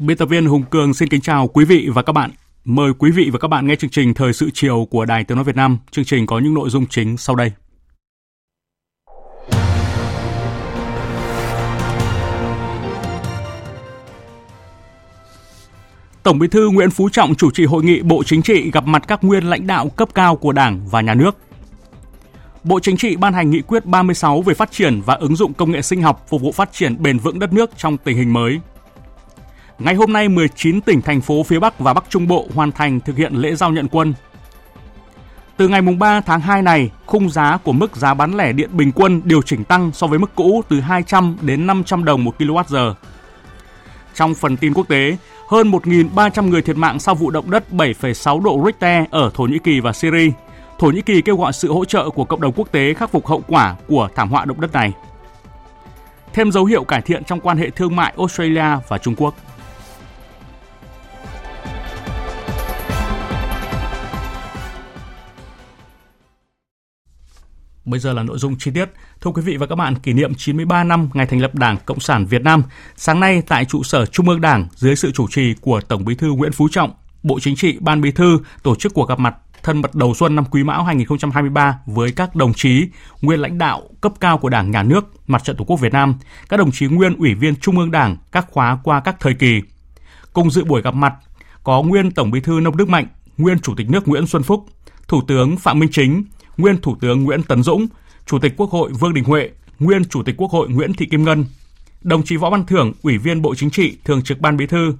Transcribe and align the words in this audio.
Biên 0.00 0.16
tập 0.16 0.26
viên 0.26 0.46
Hùng 0.46 0.62
Cường 0.70 0.94
xin 0.94 1.08
kính 1.08 1.20
chào 1.20 1.48
quý 1.48 1.64
vị 1.64 1.88
và 1.94 2.02
các 2.02 2.12
bạn. 2.12 2.30
Mời 2.64 2.92
quý 2.98 3.10
vị 3.10 3.30
và 3.32 3.38
các 3.38 3.48
bạn 3.48 3.66
nghe 3.66 3.76
chương 3.76 3.90
trình 3.90 4.14
Thời 4.14 4.32
sự 4.32 4.50
chiều 4.54 4.86
của 4.90 5.04
Đài 5.04 5.24
Tiếng 5.24 5.36
Nói 5.36 5.44
Việt 5.44 5.56
Nam. 5.56 5.78
Chương 5.90 6.04
trình 6.04 6.26
có 6.26 6.38
những 6.38 6.54
nội 6.54 6.70
dung 6.70 6.86
chính 6.86 7.16
sau 7.16 7.36
đây. 7.36 7.52
Tổng 16.22 16.38
Bí 16.38 16.48
thư 16.48 16.70
Nguyễn 16.70 16.90
Phú 16.90 17.08
Trọng 17.08 17.34
chủ 17.34 17.50
trì 17.50 17.64
hội 17.64 17.84
nghị 17.84 18.02
Bộ 18.02 18.22
Chính 18.26 18.42
trị 18.42 18.70
gặp 18.70 18.86
mặt 18.86 19.04
các 19.08 19.24
nguyên 19.24 19.44
lãnh 19.44 19.66
đạo 19.66 19.88
cấp 19.88 20.08
cao 20.14 20.36
của 20.36 20.52
Đảng 20.52 20.88
và 20.90 21.00
Nhà 21.00 21.14
nước. 21.14 21.36
Bộ 22.64 22.80
Chính 22.80 22.96
trị 22.96 23.16
ban 23.16 23.32
hành 23.32 23.50
nghị 23.50 23.60
quyết 23.60 23.84
36 23.86 24.42
về 24.42 24.54
phát 24.54 24.72
triển 24.72 25.00
và 25.06 25.14
ứng 25.14 25.36
dụng 25.36 25.54
công 25.54 25.72
nghệ 25.72 25.82
sinh 25.82 26.02
học 26.02 26.26
phục 26.28 26.42
vụ 26.42 26.52
phát 26.52 26.72
triển 26.72 27.02
bền 27.02 27.18
vững 27.18 27.38
đất 27.38 27.52
nước 27.52 27.70
trong 27.76 27.96
tình 27.96 28.16
hình 28.16 28.32
mới. 28.32 28.60
Ngày 29.78 29.94
hôm 29.94 30.12
nay, 30.12 30.28
19 30.28 30.80
tỉnh, 30.80 31.02
thành 31.02 31.20
phố 31.20 31.42
phía 31.42 31.58
Bắc 31.58 31.78
và 31.78 31.94
Bắc 31.94 32.04
Trung 32.08 32.26
Bộ 32.26 32.46
hoàn 32.54 32.72
thành 32.72 33.00
thực 33.00 33.16
hiện 33.16 33.34
lễ 33.34 33.54
giao 33.54 33.70
nhận 33.70 33.88
quân. 33.88 34.14
Từ 35.56 35.68
ngày 35.68 35.82
3 35.82 36.20
tháng 36.20 36.40
2 36.40 36.62
này, 36.62 36.90
khung 37.06 37.30
giá 37.30 37.58
của 37.64 37.72
mức 37.72 37.96
giá 37.96 38.14
bán 38.14 38.36
lẻ 38.36 38.52
điện 38.52 38.70
bình 38.72 38.92
quân 38.92 39.22
điều 39.24 39.42
chỉnh 39.42 39.64
tăng 39.64 39.92
so 39.92 40.06
với 40.06 40.18
mức 40.18 40.30
cũ 40.34 40.62
từ 40.68 40.80
200 40.80 41.36
đến 41.40 41.66
500 41.66 42.04
đồng 42.04 42.24
một 42.24 42.34
kWh. 42.38 42.94
Trong 44.14 44.34
phần 44.34 44.56
tin 44.56 44.74
quốc 44.74 44.88
tế, 44.88 45.16
hơn 45.48 45.70
1.300 45.70 46.48
người 46.48 46.62
thiệt 46.62 46.76
mạng 46.76 46.98
sau 46.98 47.14
vụ 47.14 47.30
động 47.30 47.50
đất 47.50 47.64
7,6 47.70 48.42
độ 48.42 48.62
Richter 48.66 49.04
ở 49.10 49.30
Thổ 49.34 49.44
Nhĩ 49.44 49.58
Kỳ 49.64 49.80
và 49.80 49.92
Syria. 49.92 50.30
Thổ 50.78 50.86
Nhĩ 50.86 51.02
Kỳ 51.02 51.22
kêu 51.22 51.36
gọi 51.36 51.52
sự 51.52 51.72
hỗ 51.72 51.84
trợ 51.84 52.10
của 52.10 52.24
cộng 52.24 52.40
đồng 52.40 52.52
quốc 52.56 52.72
tế 52.72 52.94
khắc 52.94 53.10
phục 53.10 53.26
hậu 53.26 53.42
quả 53.46 53.76
của 53.88 54.08
thảm 54.14 54.30
họa 54.30 54.44
động 54.44 54.60
đất 54.60 54.72
này. 54.72 54.92
Thêm 56.32 56.52
dấu 56.52 56.64
hiệu 56.64 56.84
cải 56.84 57.02
thiện 57.02 57.24
trong 57.24 57.40
quan 57.40 57.56
hệ 57.56 57.70
thương 57.70 57.96
mại 57.96 58.14
Australia 58.18 58.76
và 58.88 58.98
Trung 58.98 59.14
Quốc. 59.16 59.34
Bây 67.90 68.00
giờ 68.00 68.12
là 68.12 68.22
nội 68.22 68.38
dung 68.38 68.58
chi 68.58 68.70
tiết. 68.70 68.88
Thưa 69.20 69.30
quý 69.30 69.42
vị 69.42 69.56
và 69.56 69.66
các 69.66 69.74
bạn, 69.74 69.94
kỷ 69.94 70.12
niệm 70.12 70.34
93 70.34 70.84
năm 70.84 71.08
ngày 71.14 71.26
thành 71.26 71.40
lập 71.40 71.54
Đảng 71.54 71.76
Cộng 71.86 72.00
sản 72.00 72.26
Việt 72.26 72.42
Nam, 72.42 72.62
sáng 72.96 73.20
nay 73.20 73.42
tại 73.46 73.64
trụ 73.64 73.82
sở 73.82 74.06
Trung 74.06 74.28
ương 74.28 74.40
Đảng 74.40 74.68
dưới 74.74 74.96
sự 74.96 75.10
chủ 75.12 75.26
trì 75.30 75.54
của 75.60 75.80
Tổng 75.80 76.04
Bí 76.04 76.14
thư 76.14 76.32
Nguyễn 76.32 76.52
Phú 76.52 76.68
Trọng, 76.70 76.92
Bộ 77.22 77.40
Chính 77.40 77.56
trị, 77.56 77.76
Ban 77.80 78.00
Bí 78.00 78.10
thư 78.10 78.38
tổ 78.62 78.74
chức 78.74 78.94
cuộc 78.94 79.08
gặp 79.08 79.18
mặt 79.18 79.34
thân 79.62 79.80
mật 79.80 79.94
đầu 79.94 80.14
xuân 80.14 80.36
năm 80.36 80.44
Quý 80.50 80.64
Mão 80.64 80.84
2023 80.84 81.78
với 81.86 82.12
các 82.12 82.34
đồng 82.34 82.54
chí 82.54 82.88
nguyên 83.22 83.40
lãnh 83.40 83.58
đạo 83.58 83.82
cấp 84.00 84.12
cao 84.20 84.38
của 84.38 84.48
Đảng, 84.48 84.70
Nhà 84.70 84.82
nước, 84.82 85.04
Mặt 85.26 85.44
trận 85.44 85.56
Tổ 85.56 85.64
quốc 85.64 85.80
Việt 85.80 85.92
Nam, 85.92 86.14
các 86.48 86.56
đồng 86.56 86.70
chí 86.72 86.86
nguyên 86.86 87.16
ủy 87.16 87.34
viên 87.34 87.56
Trung 87.56 87.78
ương 87.78 87.90
Đảng 87.90 88.16
các 88.32 88.46
khóa 88.50 88.78
qua 88.84 89.00
các 89.00 89.16
thời 89.20 89.34
kỳ. 89.34 89.60
Cùng 90.32 90.50
dự 90.50 90.64
buổi 90.64 90.82
gặp 90.82 90.94
mặt 90.94 91.14
có 91.64 91.82
nguyên 91.82 92.10
Tổng 92.10 92.30
Bí 92.30 92.40
thư 92.40 92.60
Nông 92.60 92.76
Đức 92.76 92.88
Mạnh, 92.88 93.06
nguyên 93.38 93.58
Chủ 93.58 93.74
tịch 93.76 93.90
nước 93.90 94.08
Nguyễn 94.08 94.26
Xuân 94.26 94.42
Phúc, 94.42 94.66
Thủ 95.08 95.22
tướng 95.28 95.56
Phạm 95.56 95.78
Minh 95.78 95.90
Chính, 95.92 96.24
nguyên 96.58 96.80
Thủ 96.80 96.96
tướng 97.00 97.24
Nguyễn 97.24 97.42
Tấn 97.42 97.62
Dũng, 97.62 97.86
Chủ 98.26 98.38
tịch 98.38 98.54
Quốc 98.56 98.70
hội 98.70 98.92
Vương 98.92 99.14
Đình 99.14 99.24
Huệ, 99.24 99.50
nguyên 99.78 100.04
Chủ 100.04 100.22
tịch 100.22 100.34
Quốc 100.38 100.50
hội 100.50 100.68
Nguyễn 100.68 100.92
Thị 100.92 101.06
Kim 101.06 101.24
Ngân, 101.24 101.44
đồng 102.02 102.22
chí 102.22 102.36
Võ 102.36 102.50
Văn 102.50 102.66
Thưởng, 102.66 102.92
Ủy 103.02 103.18
viên 103.18 103.42
Bộ 103.42 103.54
Chính 103.54 103.70
trị, 103.70 103.98
Thường 104.04 104.22
trực 104.22 104.40
Ban 104.40 104.56
Bí 104.56 104.66
thư, 104.66 104.94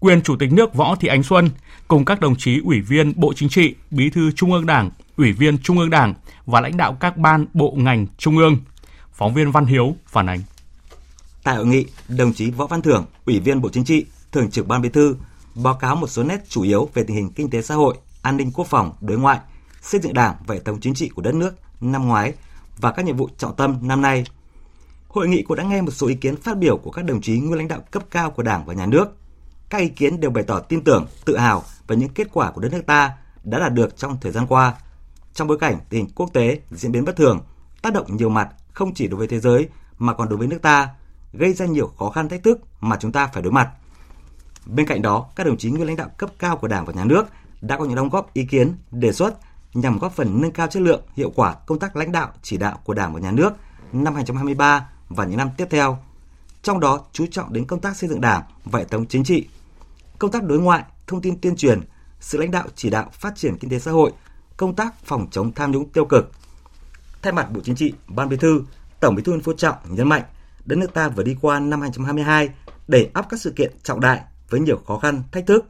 quyền 0.00 0.22
Chủ 0.22 0.36
tịch 0.36 0.52
nước 0.52 0.74
Võ 0.74 0.96
Thị 0.96 1.08
Ánh 1.08 1.22
Xuân 1.22 1.50
cùng 1.88 2.04
các 2.04 2.20
đồng 2.20 2.36
chí 2.36 2.60
Ủy 2.64 2.80
viên 2.80 3.12
Bộ 3.16 3.32
Chính 3.32 3.48
trị, 3.48 3.74
Bí 3.90 4.10
thư 4.10 4.30
Trung 4.30 4.52
ương 4.52 4.66
Đảng, 4.66 4.90
Ủy 5.16 5.32
viên 5.32 5.58
Trung 5.58 5.78
ương 5.78 5.90
Đảng 5.90 6.14
và 6.46 6.60
lãnh 6.60 6.76
đạo 6.76 6.96
các 7.00 7.16
ban 7.16 7.46
bộ 7.54 7.74
ngành 7.76 8.06
Trung 8.18 8.38
ương. 8.38 8.56
Phóng 9.12 9.34
viên 9.34 9.50
Văn 9.50 9.66
Hiếu 9.66 9.96
phản 10.06 10.26
ánh. 10.26 10.40
Tại 11.44 11.56
hội 11.56 11.66
nghị, 11.66 11.86
đồng 12.08 12.32
chí 12.32 12.50
Võ 12.50 12.66
Văn 12.66 12.82
Thưởng, 12.82 13.06
Ủy 13.26 13.40
viên 13.40 13.60
Bộ 13.60 13.68
Chính 13.68 13.84
trị, 13.84 14.06
Thường 14.32 14.50
trực 14.50 14.66
Ban 14.66 14.82
Bí 14.82 14.88
thư 14.88 15.16
báo 15.54 15.74
cáo 15.74 15.96
một 15.96 16.06
số 16.06 16.22
nét 16.22 16.38
chủ 16.48 16.62
yếu 16.62 16.88
về 16.94 17.02
tình 17.02 17.16
hình 17.16 17.30
kinh 17.32 17.50
tế 17.50 17.62
xã 17.62 17.74
hội, 17.74 17.94
an 18.22 18.36
ninh 18.36 18.52
quốc 18.54 18.66
phòng, 18.66 18.92
đối 19.00 19.18
ngoại, 19.18 19.38
xây 19.80 20.00
dựng 20.00 20.14
Đảng 20.14 20.36
và 20.46 20.54
hệ 20.54 20.60
thống 20.60 20.80
chính 20.80 20.94
trị 20.94 21.08
của 21.08 21.22
đất 21.22 21.34
nước 21.34 21.54
năm 21.80 22.08
ngoái 22.08 22.34
và 22.78 22.92
các 22.92 23.04
nhiệm 23.04 23.16
vụ 23.16 23.28
trọng 23.38 23.56
tâm 23.56 23.78
năm 23.82 24.02
nay. 24.02 24.24
Hội 25.08 25.28
nghị 25.28 25.42
cũng 25.42 25.56
đã 25.56 25.64
nghe 25.64 25.82
một 25.82 25.90
số 25.90 26.06
ý 26.06 26.14
kiến 26.14 26.36
phát 26.36 26.58
biểu 26.58 26.76
của 26.76 26.90
các 26.90 27.04
đồng 27.04 27.20
chí 27.20 27.40
nguyên 27.40 27.58
lãnh 27.58 27.68
đạo 27.68 27.80
cấp 27.90 28.02
cao 28.10 28.30
của 28.30 28.42
Đảng 28.42 28.64
và 28.64 28.74
Nhà 28.74 28.86
nước. 28.86 29.16
Các 29.70 29.78
ý 29.78 29.88
kiến 29.88 30.20
đều 30.20 30.30
bày 30.30 30.44
tỏ 30.44 30.60
tin 30.60 30.84
tưởng, 30.84 31.06
tự 31.24 31.36
hào 31.36 31.62
về 31.86 31.96
những 31.96 32.08
kết 32.08 32.28
quả 32.32 32.50
của 32.50 32.60
đất 32.60 32.72
nước 32.72 32.82
ta 32.86 33.12
đã 33.44 33.58
đạt 33.58 33.72
được 33.72 33.96
trong 33.96 34.16
thời 34.20 34.32
gian 34.32 34.46
qua. 34.46 34.74
Trong 35.34 35.48
bối 35.48 35.58
cảnh 35.58 35.78
tình 35.88 36.00
hình 36.00 36.10
quốc 36.14 36.30
tế 36.32 36.60
diễn 36.70 36.92
biến 36.92 37.04
bất 37.04 37.16
thường, 37.16 37.40
tác 37.82 37.92
động 37.92 38.16
nhiều 38.16 38.28
mặt 38.28 38.48
không 38.72 38.94
chỉ 38.94 39.08
đối 39.08 39.18
với 39.18 39.28
thế 39.28 39.40
giới 39.40 39.68
mà 39.98 40.14
còn 40.14 40.28
đối 40.28 40.38
với 40.38 40.48
nước 40.48 40.62
ta, 40.62 40.88
gây 41.32 41.52
ra 41.52 41.66
nhiều 41.66 41.92
khó 41.98 42.10
khăn 42.10 42.28
thách 42.28 42.42
thức 42.42 42.60
mà 42.80 42.96
chúng 43.00 43.12
ta 43.12 43.26
phải 43.26 43.42
đối 43.42 43.52
mặt. 43.52 43.70
Bên 44.66 44.86
cạnh 44.86 45.02
đó, 45.02 45.26
các 45.36 45.46
đồng 45.46 45.56
chí 45.56 45.70
nguyên 45.70 45.86
lãnh 45.86 45.96
đạo 45.96 46.08
cấp 46.16 46.30
cao 46.38 46.56
của 46.56 46.68
Đảng 46.68 46.84
và 46.84 46.92
Nhà 46.92 47.04
nước 47.04 47.26
đã 47.60 47.76
có 47.76 47.84
những 47.84 47.94
đóng 47.94 48.08
góp 48.08 48.34
ý 48.34 48.44
kiến, 48.44 48.74
đề 48.90 49.12
xuất 49.12 49.34
nhằm 49.74 49.98
góp 49.98 50.12
phần 50.12 50.40
nâng 50.40 50.52
cao 50.52 50.66
chất 50.66 50.82
lượng, 50.82 51.02
hiệu 51.16 51.32
quả 51.36 51.54
công 51.66 51.78
tác 51.78 51.96
lãnh 51.96 52.12
đạo, 52.12 52.32
chỉ 52.42 52.56
đạo 52.56 52.80
của 52.84 52.94
Đảng 52.94 53.14
và 53.14 53.20
Nhà 53.20 53.30
nước 53.30 53.52
năm 53.92 54.14
2023 54.14 54.88
và 55.08 55.24
những 55.24 55.38
năm 55.38 55.50
tiếp 55.56 55.66
theo. 55.70 55.98
Trong 56.62 56.80
đó 56.80 57.00
chú 57.12 57.26
trọng 57.30 57.52
đến 57.52 57.66
công 57.66 57.80
tác 57.80 57.96
xây 57.96 58.10
dựng 58.10 58.20
Đảng 58.20 58.42
và 58.64 58.78
hệ 58.78 58.84
thống 58.84 59.06
chính 59.06 59.24
trị, 59.24 59.48
công 60.18 60.30
tác 60.30 60.44
đối 60.44 60.60
ngoại, 60.60 60.82
thông 61.06 61.20
tin 61.20 61.40
tuyên 61.40 61.56
truyền, 61.56 61.80
sự 62.20 62.38
lãnh 62.38 62.50
đạo 62.50 62.66
chỉ 62.74 62.90
đạo 62.90 63.10
phát 63.12 63.36
triển 63.36 63.58
kinh 63.58 63.70
tế 63.70 63.78
xã 63.78 63.90
hội, 63.90 64.12
công 64.56 64.76
tác 64.76 65.04
phòng 65.04 65.26
chống 65.30 65.52
tham 65.52 65.72
nhũng 65.72 65.88
tiêu 65.88 66.04
cực. 66.04 66.30
Thay 67.22 67.32
mặt 67.32 67.50
Bộ 67.52 67.60
Chính 67.64 67.74
trị, 67.74 67.92
Ban 68.06 68.28
Bí 68.28 68.36
thư, 68.36 68.62
Tổng 69.00 69.14
Bí 69.14 69.22
thư 69.22 69.32
Nguyễn 69.32 69.42
Phú 69.42 69.52
Trọng 69.52 69.76
nhấn 69.88 70.08
mạnh, 70.08 70.22
đất 70.64 70.76
nước 70.76 70.94
ta 70.94 71.08
vừa 71.08 71.22
đi 71.22 71.36
qua 71.40 71.60
năm 71.60 71.80
2022 71.80 72.48
để 72.88 73.10
áp 73.14 73.26
các 73.28 73.40
sự 73.40 73.52
kiện 73.56 73.72
trọng 73.82 74.00
đại 74.00 74.20
với 74.50 74.60
nhiều 74.60 74.78
khó 74.86 74.98
khăn, 74.98 75.22
thách 75.32 75.46
thức, 75.46 75.64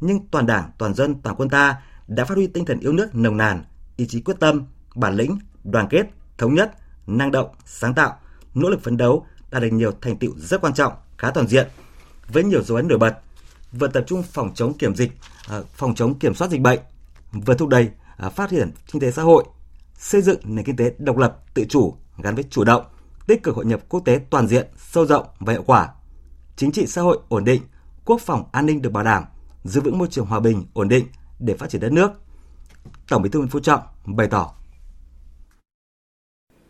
nhưng 0.00 0.26
toàn 0.30 0.46
Đảng, 0.46 0.70
toàn 0.78 0.94
dân, 0.94 1.14
toàn 1.22 1.36
quân 1.36 1.48
ta 1.48 1.76
đã 2.08 2.24
phát 2.24 2.34
huy 2.34 2.46
tinh 2.46 2.64
thần 2.64 2.80
yêu 2.80 2.92
nước 2.92 3.14
nồng 3.14 3.36
nàn, 3.36 3.64
ý 3.96 4.06
chí 4.06 4.20
quyết 4.20 4.40
tâm, 4.40 4.66
bản 4.94 5.14
lĩnh, 5.14 5.38
đoàn 5.64 5.86
kết, 5.90 6.06
thống 6.38 6.54
nhất, 6.54 6.74
năng 7.06 7.30
động, 7.30 7.48
sáng 7.64 7.94
tạo, 7.94 8.16
nỗ 8.54 8.70
lực 8.70 8.82
phấn 8.82 8.96
đấu 8.96 9.26
đạt 9.50 9.62
được 9.62 9.72
nhiều 9.72 9.92
thành 10.00 10.16
tựu 10.16 10.32
rất 10.36 10.60
quan 10.60 10.74
trọng, 10.74 10.92
khá 11.18 11.30
toàn 11.30 11.46
diện 11.46 11.68
với 12.28 12.44
nhiều 12.44 12.62
dấu 12.62 12.76
ấn 12.76 12.88
nổi 12.88 12.98
bật. 12.98 13.18
Vừa 13.72 13.88
tập 13.88 14.04
trung 14.06 14.22
phòng 14.22 14.54
chống 14.54 14.78
kiểm 14.78 14.94
dịch, 14.94 15.12
à, 15.48 15.60
phòng 15.72 15.94
chống 15.94 16.18
kiểm 16.18 16.34
soát 16.34 16.50
dịch 16.50 16.60
bệnh, 16.60 16.80
vừa 17.32 17.54
thúc 17.54 17.68
đẩy 17.68 17.88
à, 18.16 18.28
phát 18.28 18.50
triển 18.50 18.70
kinh 18.92 19.02
tế 19.02 19.10
xã 19.10 19.22
hội, 19.22 19.44
xây 19.98 20.22
dựng 20.22 20.40
nền 20.44 20.64
kinh 20.64 20.76
tế 20.76 20.94
độc 20.98 21.16
lập, 21.16 21.38
tự 21.54 21.64
chủ 21.68 21.94
gắn 22.18 22.34
với 22.34 22.44
chủ 22.50 22.64
động, 22.64 22.84
tích 23.26 23.42
cực 23.42 23.56
hội 23.56 23.64
nhập 23.64 23.80
quốc 23.88 24.00
tế 24.04 24.20
toàn 24.30 24.48
diện, 24.48 24.66
sâu 24.76 25.06
rộng 25.06 25.26
và 25.38 25.52
hiệu 25.52 25.62
quả. 25.66 25.88
Chính 26.56 26.72
trị 26.72 26.86
xã 26.86 27.02
hội 27.02 27.18
ổn 27.28 27.44
định, 27.44 27.62
quốc 28.04 28.20
phòng 28.20 28.44
an 28.52 28.66
ninh 28.66 28.82
được 28.82 28.90
bảo 28.90 29.04
đảm, 29.04 29.24
giữ 29.64 29.80
vững 29.80 29.98
môi 29.98 30.08
trường 30.10 30.26
hòa 30.26 30.40
bình, 30.40 30.64
ổn 30.72 30.88
định, 30.88 31.06
để 31.38 31.54
phát 31.54 31.70
triển 31.70 31.80
đất 31.80 31.92
nước. 31.92 32.10
Tổng 33.08 33.22
Bí 33.22 33.28
thư 33.30 33.38
Nguyễn 33.38 33.50
Phú 33.50 33.60
Trọng 33.60 33.80
bày 34.06 34.28
tỏ 34.30 34.54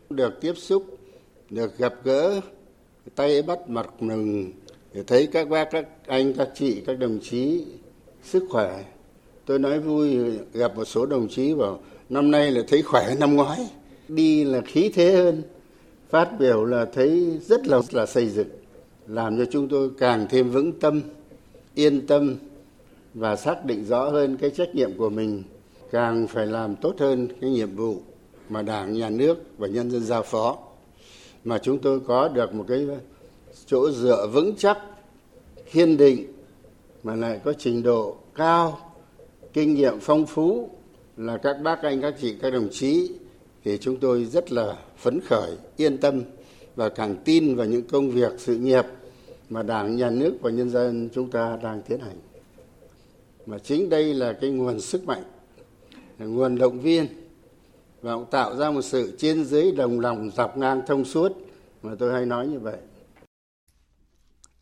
được 0.09 0.41
tiếp 0.41 0.53
xúc, 0.57 0.83
được 1.49 1.77
gặp 1.77 1.93
gỡ, 2.03 2.41
tay 3.15 3.41
bắt 3.41 3.69
mặt 3.69 3.87
mừng, 3.99 4.51
để 4.93 5.03
thấy 5.07 5.27
các 5.31 5.49
bác, 5.49 5.67
các 5.71 5.87
anh, 6.07 6.33
các 6.33 6.49
chị, 6.55 6.83
các 6.85 6.99
đồng 6.99 7.19
chí 7.23 7.65
sức 8.23 8.43
khỏe. 8.49 8.83
Tôi 9.45 9.59
nói 9.59 9.79
vui 9.79 10.17
gặp 10.53 10.75
một 10.75 10.85
số 10.85 11.05
đồng 11.05 11.27
chí 11.29 11.53
bảo 11.53 11.79
năm 12.09 12.31
nay 12.31 12.51
là 12.51 12.61
thấy 12.67 12.81
khỏe 12.81 13.15
năm 13.19 13.35
ngoái, 13.35 13.69
đi 14.07 14.43
là 14.43 14.61
khí 14.65 14.91
thế 14.93 15.11
hơn, 15.11 15.43
phát 16.09 16.29
biểu 16.39 16.65
là 16.65 16.85
thấy 16.93 17.39
rất 17.41 17.67
là 17.67 17.81
là 17.91 18.05
xây 18.05 18.29
dựng, 18.29 18.49
làm 19.07 19.37
cho 19.37 19.45
chúng 19.51 19.69
tôi 19.69 19.89
càng 19.99 20.27
thêm 20.29 20.51
vững 20.51 20.79
tâm, 20.79 21.01
yên 21.75 22.07
tâm 22.07 22.35
và 23.13 23.35
xác 23.35 23.65
định 23.65 23.85
rõ 23.85 24.09
hơn 24.09 24.37
cái 24.37 24.49
trách 24.49 24.75
nhiệm 24.75 24.97
của 24.97 25.09
mình, 25.09 25.43
càng 25.91 26.27
phải 26.27 26.47
làm 26.47 26.75
tốt 26.75 26.95
hơn 26.99 27.27
cái 27.41 27.49
nhiệm 27.49 27.75
vụ 27.75 27.97
mà 28.49 28.61
đảng, 28.61 28.93
nhà 28.93 29.09
nước 29.09 29.37
và 29.57 29.67
nhân 29.67 29.91
dân 29.91 30.03
giao 30.03 30.23
phó. 30.23 30.57
Mà 31.43 31.57
chúng 31.57 31.79
tôi 31.79 31.99
có 31.99 32.27
được 32.27 32.53
một 32.53 32.65
cái 32.67 32.87
chỗ 33.65 33.91
dựa 33.91 34.27
vững 34.33 34.55
chắc, 34.57 34.77
kiên 35.71 35.97
định, 35.97 36.33
mà 37.03 37.15
lại 37.15 37.39
có 37.43 37.53
trình 37.53 37.83
độ 37.83 38.15
cao, 38.35 38.79
kinh 39.53 39.73
nghiệm 39.73 39.99
phong 40.01 40.25
phú 40.25 40.69
là 41.17 41.37
các 41.37 41.57
bác 41.63 41.81
anh, 41.81 42.01
các 42.01 42.15
chị, 42.21 42.35
các 42.41 42.49
đồng 42.49 42.67
chí 42.71 43.11
thì 43.63 43.77
chúng 43.77 43.97
tôi 43.97 44.25
rất 44.25 44.51
là 44.51 44.75
phấn 44.97 45.19
khởi, 45.21 45.51
yên 45.77 45.97
tâm 45.97 46.21
và 46.75 46.89
càng 46.89 47.15
tin 47.25 47.55
vào 47.55 47.65
những 47.65 47.87
công 47.87 48.09
việc, 48.09 48.31
sự 48.37 48.57
nghiệp 48.57 48.85
mà 49.49 49.63
đảng, 49.63 49.95
nhà 49.95 50.09
nước 50.09 50.33
và 50.41 50.51
nhân 50.51 50.69
dân 50.69 51.09
chúng 51.13 51.31
ta 51.31 51.59
đang 51.63 51.81
tiến 51.81 51.99
hành 51.99 52.17
mà 53.47 53.57
chính 53.57 53.89
đây 53.89 54.13
là 54.13 54.37
cái 54.41 54.49
nguồn 54.49 54.79
sức 54.79 55.05
mạnh 55.05 55.23
là 56.19 56.25
nguồn 56.25 56.57
động 56.57 56.79
viên 56.79 57.07
và 58.01 58.15
cũng 58.15 58.25
tạo 58.31 58.55
ra 58.55 58.71
một 58.71 58.81
sự 58.81 59.15
trên 59.19 59.45
dưới 59.45 59.71
đồng 59.71 59.99
lòng 59.99 60.29
dọc 60.35 60.57
ngang 60.57 60.81
thông 60.87 61.05
suốt 61.05 61.31
mà 61.83 61.91
tôi 61.99 62.13
hay 62.13 62.25
nói 62.25 62.47
như 62.47 62.59
vậy. 62.59 62.77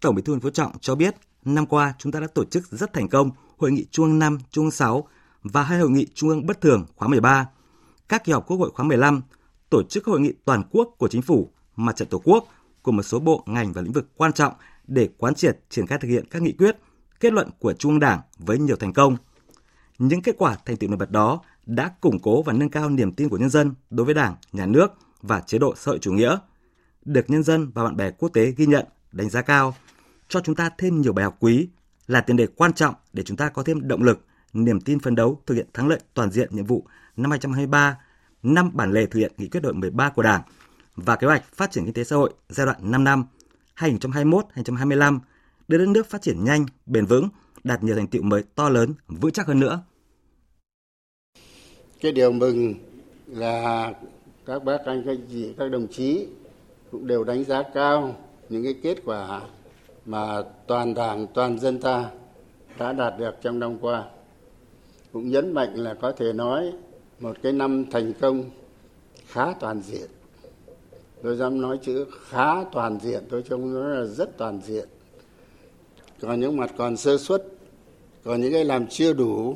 Tổng 0.02 0.16
Bí 0.16 0.22
thư 0.22 0.34
Nguyễn 0.34 0.42
Phú 0.42 0.50
Trọng 0.50 0.72
cho 0.82 0.96
biết, 0.96 1.16
năm 1.46 1.66
qua 1.66 1.94
chúng 2.00 2.12
ta 2.12 2.20
đã 2.20 2.28
tổ 2.28 2.46
chức 2.46 2.68
rất 2.72 2.94
thành 2.94 3.10
công 3.10 3.32
hội 3.58 3.72
nghị 3.72 3.86
Trung 3.92 4.06
ương 4.06 4.20
5, 4.20 4.38
Trung 4.52 4.66
ương 4.66 4.72
6 4.72 5.08
và 5.44 5.64
hai 5.64 5.80
hội 5.80 5.90
nghị 5.90 6.08
Trung 6.14 6.30
ương 6.30 6.46
bất 6.46 6.62
thường 6.62 6.86
khóa 6.96 7.08
13, 7.08 7.50
các 8.10 8.24
kỳ 8.24 8.32
họp 8.32 8.48
Quốc 8.48 8.58
hội 8.58 8.72
khóa 8.74 8.86
15, 8.86 9.22
tổ 9.70 9.84
chức 9.84 10.06
hội 10.06 10.20
nghị 10.20 10.34
toàn 10.46 10.64
quốc 10.72 10.96
của 10.98 11.08
chính 11.08 11.22
phủ, 11.22 11.52
mặt 11.76 11.96
trận 11.96 12.08
tổ 12.08 12.22
quốc 12.24 12.48
của 12.82 12.92
một 12.92 13.04
số 13.04 13.20
bộ 13.20 13.44
ngành 13.46 13.74
và 13.74 13.82
lĩnh 13.82 13.94
vực 13.94 14.08
quan 14.16 14.34
trọng 14.34 14.54
để 14.88 15.10
quán 15.18 15.36
triệt 15.36 15.60
triển 15.70 15.88
khai 15.88 16.00
thực 16.02 16.08
hiện 16.08 16.26
các 16.30 16.42
nghị 16.42 16.52
quyết, 16.52 16.78
kết 17.20 17.34
luận 17.34 17.50
của 17.60 17.74
Trung 17.74 17.92
ương 17.92 18.00
Đảng 18.00 18.22
với 18.38 18.58
nhiều 18.58 18.76
thành 18.76 18.94
công. 18.94 19.18
Những 19.98 20.22
kết 20.22 20.36
quả 20.38 20.56
thành 20.66 20.78
tựu 20.78 20.90
nổi 20.90 20.98
bật 20.98 21.12
đó 21.12 21.42
đã 21.66 21.92
củng 22.02 22.20
cố 22.20 22.44
và 22.44 22.54
nâng 22.54 22.70
cao 22.70 22.90
niềm 22.90 23.12
tin 23.12 23.30
của 23.30 23.38
nhân 23.38 23.50
dân 23.50 23.74
đối 23.90 24.06
với 24.06 24.14
Đảng, 24.14 24.36
Nhà 24.52 24.66
nước 24.66 24.88
và 25.22 25.40
chế 25.40 25.58
độ 25.58 25.74
xã 25.76 25.92
hội 25.92 26.00
chủ 26.00 26.12
nghĩa, 26.12 26.38
được 27.06 27.30
nhân 27.30 27.44
dân 27.44 27.72
và 27.74 27.84
bạn 27.84 27.96
bè 27.96 28.12
quốc 28.12 28.30
tế 28.30 28.52
ghi 28.52 28.66
nhận, 28.66 28.86
đánh 29.12 29.30
giá 29.30 29.42
cao, 29.42 29.76
cho 30.28 30.40
chúng 30.40 30.56
ta 30.56 30.70
thêm 30.78 31.02
nhiều 31.02 31.14
bài 31.14 31.26
học 31.26 31.38
quý, 31.40 31.70
là 32.08 32.22
tiền 32.22 32.38
đề 32.38 32.48
quan 32.48 32.74
trọng 32.74 32.96
để 33.14 33.24
chúng 33.24 33.38
ta 33.38 33.50
có 33.50 33.64
thêm 33.64 33.88
động 33.88 34.04
lực, 34.04 34.26
niềm 34.54 34.82
tin 34.82 35.00
phấn 35.00 35.16
đấu 35.16 35.42
thực 35.46 35.56
hiện 35.56 35.68
thắng 35.74 35.88
lợi 35.88 36.00
toàn 36.14 36.32
diện 36.32 36.50
nhiệm 36.52 36.66
vụ 36.66 36.86
năm 37.18 37.32
2023, 37.32 37.98
năm 38.44 38.72
bản 38.74 38.92
lề 38.92 39.06
thực 39.06 39.20
hiện 39.20 39.32
nghị 39.38 39.48
quyết 39.48 39.60
đội 39.60 39.74
13 39.74 40.10
của 40.10 40.22
Đảng 40.22 40.42
và 40.96 41.16
kế 41.16 41.28
hoạch 41.28 41.56
phát 41.56 41.72
triển 41.72 41.86
kinh 41.86 41.94
tế 41.94 42.04
xã 42.04 42.16
hội 42.16 42.34
giai 42.50 42.66
đoạn 42.66 42.78
5 42.92 43.04
năm 43.04 43.26
2021-2025 43.78 45.20
đưa 45.68 45.78
đất 45.78 45.88
nước 45.88 46.06
phát 46.06 46.22
triển 46.22 46.44
nhanh, 46.44 46.66
bền 46.86 47.06
vững, 47.06 47.30
đạt 47.64 47.84
nhiều 47.84 47.96
thành 47.96 48.08
tựu 48.08 48.22
mới 48.22 48.44
to 48.56 48.70
lớn, 48.70 48.94
vững 49.08 49.32
chắc 49.32 49.48
hơn 49.48 49.60
nữa. 49.60 49.80
Cái 52.02 52.12
điều 52.12 52.32
mừng 52.32 52.74
là 53.28 53.94
các 54.46 54.64
bác 54.64 54.86
anh 54.86 55.04
các 55.06 55.18
chị 55.32 55.54
các 55.58 55.72
đồng 55.72 55.88
chí 55.88 56.28
cũng 56.92 57.08
đều 57.08 57.24
đánh 57.24 57.44
giá 57.44 57.64
cao 57.74 58.16
những 58.50 58.64
cái 58.64 58.76
kết 58.84 58.98
quả 59.06 59.42
mà 60.06 60.42
toàn 60.68 60.94
đảng 60.94 61.28
toàn 61.34 61.60
dân 61.60 61.80
ta 61.80 62.12
đã 62.80 62.94
đạt 62.94 63.14
được 63.20 63.36
trong 63.42 63.60
năm 63.60 63.78
qua. 63.80 64.06
Cũng 65.14 65.30
nhấn 65.30 65.54
mạnh 65.54 65.76
là 65.76 65.94
có 65.94 66.12
thể 66.12 66.34
nói 66.34 66.74
một 67.20 67.38
cái 67.44 67.52
năm 67.52 67.86
thành 67.92 68.14
công 68.22 68.44
khá 69.28 69.54
toàn 69.60 69.82
diện. 69.82 70.10
Tôi 71.24 71.36
dám 71.36 71.62
nói 71.62 71.80
chữ 71.84 72.06
khá 72.30 72.64
toàn 72.64 73.00
diện 73.00 73.24
tôi 73.30 73.44
trông 73.50 73.74
nó 73.74 73.90
là 73.90 74.06
rất 74.06 74.38
toàn 74.38 74.62
diện 74.66 74.90
còn 76.22 76.40
những 76.40 76.58
mặt 76.58 76.74
còn 76.78 76.98
sơ 76.98 77.18
xuất 77.18 77.44
còn 78.24 78.42
những 78.42 78.54
cái 78.54 78.66
làm 78.66 78.88
chưa 78.88 79.14
đủ. 79.14 79.56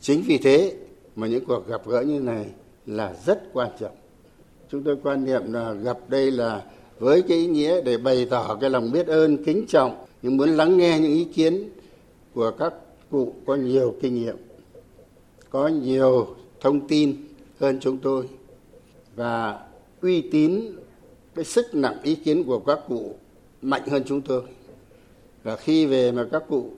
Chính 0.00 0.22
vì 0.26 0.38
thế 0.38 0.74
mà 1.16 1.26
những 1.26 1.44
cuộc 1.44 1.68
gặp 1.68 1.86
gỡ 1.86 2.00
như 2.00 2.20
này 2.20 2.46
là 2.86 3.14
rất 3.26 3.42
quan 3.52 3.70
trọng. 3.80 3.96
Chúng 4.70 4.82
tôi 4.82 4.96
quan 5.02 5.24
niệm 5.24 5.52
là 5.52 5.72
gặp 5.72 5.98
đây 6.08 6.30
là 6.30 6.64
với 6.98 7.22
cái 7.22 7.38
ý 7.38 7.46
nghĩa 7.46 7.82
để 7.82 7.98
bày 7.98 8.26
tỏ 8.30 8.58
cái 8.60 8.70
lòng 8.70 8.92
biết 8.92 9.06
ơn, 9.06 9.44
kính 9.44 9.64
trọng, 9.68 10.04
nhưng 10.22 10.36
muốn 10.36 10.48
lắng 10.48 10.78
nghe 10.78 11.00
những 11.00 11.12
ý 11.12 11.24
kiến 11.24 11.68
của 12.34 12.50
các 12.50 12.74
cụ 13.10 13.34
có 13.46 13.54
nhiều 13.54 13.94
kinh 14.02 14.14
nghiệm, 14.14 14.36
có 15.50 15.68
nhiều 15.68 16.26
thông 16.60 16.88
tin 16.88 17.16
hơn 17.60 17.78
chúng 17.80 17.98
tôi, 17.98 18.28
và 19.16 19.60
uy 20.02 20.20
tín, 20.20 20.60
cái 21.34 21.44
sức 21.44 21.74
nặng 21.74 21.96
ý 22.02 22.14
kiến 22.14 22.44
của 22.44 22.58
các 22.58 22.78
cụ 22.88 23.14
mạnh 23.62 23.82
hơn 23.88 24.02
chúng 24.06 24.20
tôi 24.20 24.42
và 25.44 25.56
khi 25.56 25.86
về 25.86 26.12
mà 26.12 26.24
các 26.32 26.42
cụ 26.48 26.70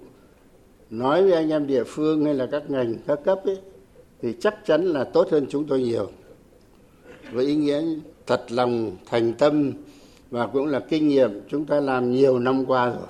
nói 0.91 1.23
với 1.23 1.33
anh 1.33 1.49
em 1.49 1.67
địa 1.67 1.85
phương 1.85 2.25
hay 2.25 2.35
là 2.35 2.47
các 2.51 2.71
ngành 2.71 2.95
các 3.07 3.19
cấp 3.25 3.39
ấy 3.45 3.59
thì 4.23 4.37
chắc 4.41 4.55
chắn 4.67 4.85
là 4.85 5.05
tốt 5.05 5.29
hơn 5.31 5.47
chúng 5.51 5.67
tôi 5.67 5.83
nhiều 5.83 6.11
với 7.33 7.47
ý 7.47 7.57
nghĩa 7.57 7.83
thật 8.27 8.45
lòng 8.49 8.97
thành 9.07 9.33
tâm 9.35 9.73
và 10.31 10.47
cũng 10.47 10.67
là 10.67 10.81
kinh 10.89 11.09
nghiệm 11.09 11.31
chúng 11.49 11.67
ta 11.67 11.81
làm 11.81 12.11
nhiều 12.11 12.39
năm 12.39 12.65
qua 12.67 12.89
rồi. 12.89 13.07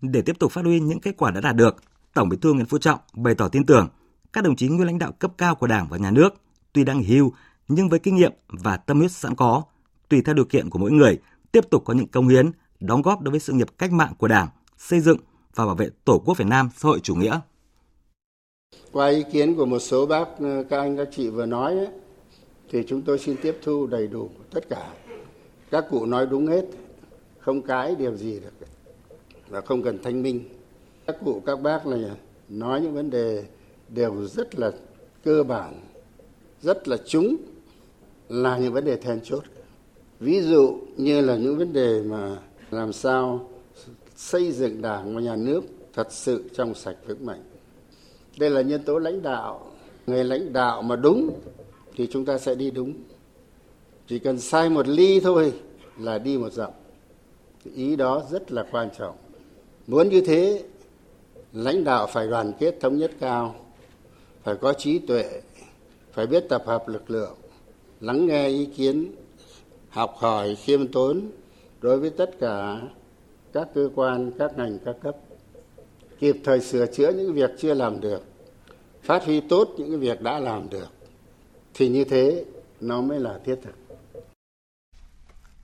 Để 0.00 0.22
tiếp 0.22 0.38
tục 0.38 0.52
phát 0.52 0.64
huy 0.64 0.80
những 0.80 1.00
kết 1.00 1.16
quả 1.16 1.30
đã 1.30 1.40
đạt 1.40 1.56
được, 1.56 1.76
Tổng 2.14 2.28
Bí 2.28 2.36
thư 2.36 2.52
Nguyễn 2.52 2.66
Phú 2.66 2.78
Trọng 2.78 3.00
bày 3.14 3.34
tỏ 3.34 3.48
tin 3.48 3.66
tưởng 3.66 3.88
các 4.32 4.44
đồng 4.44 4.56
chí 4.56 4.68
nguyên 4.68 4.86
lãnh 4.86 4.98
đạo 4.98 5.12
cấp 5.12 5.32
cao 5.38 5.54
của 5.54 5.66
Đảng 5.66 5.86
và 5.90 5.96
Nhà 5.96 6.10
nước 6.10 6.34
tuy 6.72 6.84
đang 6.84 7.02
hưu 7.02 7.32
nhưng 7.68 7.88
với 7.88 7.98
kinh 7.98 8.16
nghiệm 8.16 8.32
và 8.48 8.76
tâm 8.76 8.98
huyết 8.98 9.10
sẵn 9.10 9.34
có, 9.34 9.62
tùy 10.08 10.22
theo 10.22 10.34
điều 10.34 10.44
kiện 10.44 10.70
của 10.70 10.78
mỗi 10.78 10.90
người, 10.90 11.18
tiếp 11.52 11.70
tục 11.70 11.82
có 11.84 11.94
những 11.94 12.08
công 12.08 12.28
hiến, 12.28 12.50
đóng 12.82 13.02
góp 13.02 13.20
đối 13.20 13.30
với 13.30 13.40
sự 13.40 13.52
nghiệp 13.52 13.68
cách 13.78 13.92
mạng 13.92 14.12
của 14.18 14.28
Đảng, 14.28 14.48
xây 14.78 15.00
dựng 15.00 15.18
và 15.54 15.66
bảo 15.66 15.74
vệ 15.74 15.88
Tổ 16.04 16.18
quốc 16.18 16.38
Việt 16.38 16.46
Nam 16.48 16.70
xã 16.76 16.88
hội 16.88 17.00
chủ 17.00 17.14
nghĩa. 17.14 17.40
Qua 18.92 19.08
ý 19.08 19.24
kiến 19.32 19.54
của 19.54 19.66
một 19.66 19.78
số 19.78 20.06
bác 20.06 20.28
ờ, 20.38 20.64
các 20.70 20.78
anh 20.78 20.96
các 20.96 21.08
chị 21.12 21.28
vừa 21.28 21.46
nói 21.46 21.78
ấy, 21.78 21.88
thì 22.70 22.84
chúng 22.88 23.02
tôi 23.02 23.18
xin 23.18 23.36
tiếp 23.42 23.58
thu 23.62 23.86
đầy 23.86 24.06
đủ 24.06 24.30
tất 24.50 24.68
cả. 24.68 24.92
Các 25.70 25.84
cụ 25.90 26.06
nói 26.06 26.26
đúng 26.26 26.46
hết 26.46 26.64
không 27.38 27.62
cái 27.62 27.94
điều 27.94 28.16
gì 28.16 28.40
được 28.40 28.66
và 29.48 29.60
không 29.60 29.82
cần 29.82 29.98
thanh 30.02 30.22
minh. 30.22 30.48
Các 31.06 31.16
cụ 31.24 31.42
các 31.46 31.60
bác 31.60 31.86
này 31.86 32.00
nói 32.48 32.80
những 32.80 32.94
vấn 32.94 33.10
đề 33.10 33.44
đều 33.88 34.26
rất 34.26 34.58
là 34.58 34.70
cơ 35.24 35.42
bản 35.42 35.80
rất 36.62 36.88
là 36.88 36.96
trúng 37.06 37.36
là 38.28 38.58
những 38.58 38.72
vấn 38.72 38.84
đề 38.84 38.96
then 38.96 39.20
chốt. 39.24 39.42
Ví 40.20 40.40
dụ 40.40 40.78
như 40.96 41.20
là 41.20 41.36
những 41.36 41.58
vấn 41.58 41.72
đề 41.72 42.02
mà 42.02 42.36
làm 42.72 42.92
sao 42.92 43.50
xây 44.16 44.52
dựng 44.52 44.82
đảng 44.82 45.14
và 45.14 45.20
nhà 45.20 45.36
nước 45.36 45.60
thật 45.92 46.06
sự 46.10 46.44
trong 46.54 46.74
sạch 46.74 46.96
vững 47.06 47.26
mạnh? 47.26 47.42
Đây 48.38 48.50
là 48.50 48.62
nhân 48.62 48.82
tố 48.82 48.98
lãnh 48.98 49.22
đạo. 49.22 49.66
Người 50.06 50.24
lãnh 50.24 50.52
đạo 50.52 50.82
mà 50.82 50.96
đúng 50.96 51.40
thì 51.96 52.08
chúng 52.12 52.24
ta 52.24 52.38
sẽ 52.38 52.54
đi 52.54 52.70
đúng. 52.70 52.94
Chỉ 54.06 54.18
cần 54.18 54.38
sai 54.38 54.70
một 54.70 54.88
ly 54.88 55.20
thôi 55.20 55.52
là 55.98 56.18
đi 56.18 56.38
một 56.38 56.52
dặm. 56.52 56.70
Ý 57.74 57.96
đó 57.96 58.22
rất 58.30 58.52
là 58.52 58.66
quan 58.70 58.88
trọng. 58.98 59.16
Muốn 59.86 60.08
như 60.08 60.20
thế, 60.20 60.64
lãnh 61.52 61.84
đạo 61.84 62.06
phải 62.06 62.28
đoàn 62.28 62.52
kết 62.58 62.76
thống 62.80 62.96
nhất 62.96 63.10
cao, 63.20 63.54
phải 64.42 64.56
có 64.56 64.72
trí 64.72 64.98
tuệ, 64.98 65.40
phải 66.12 66.26
biết 66.26 66.44
tập 66.48 66.62
hợp 66.66 66.88
lực 66.88 67.10
lượng, 67.10 67.34
lắng 68.00 68.26
nghe 68.26 68.48
ý 68.48 68.66
kiến, 68.66 69.14
học 69.88 70.14
hỏi 70.16 70.54
khiêm 70.54 70.86
tốn 70.86 71.30
đối 71.82 72.00
với 72.00 72.10
tất 72.10 72.30
cả 72.40 72.80
các 73.52 73.68
cơ 73.74 73.88
quan 73.94 74.30
các 74.38 74.50
ngành 74.56 74.78
các 74.84 74.96
cấp 75.02 75.16
kịp 76.18 76.36
thời 76.44 76.60
sửa 76.60 76.86
chữa 76.86 77.12
những 77.12 77.32
việc 77.32 77.50
chưa 77.58 77.74
làm 77.74 78.00
được 78.00 78.22
phát 79.02 79.24
huy 79.24 79.40
tốt 79.40 79.68
những 79.78 80.00
việc 80.00 80.20
đã 80.20 80.38
làm 80.38 80.70
được 80.70 80.88
thì 81.74 81.88
như 81.88 82.04
thế 82.04 82.44
nó 82.80 83.00
mới 83.00 83.20
là 83.20 83.38
thiết 83.44 83.56
thực 83.64 83.74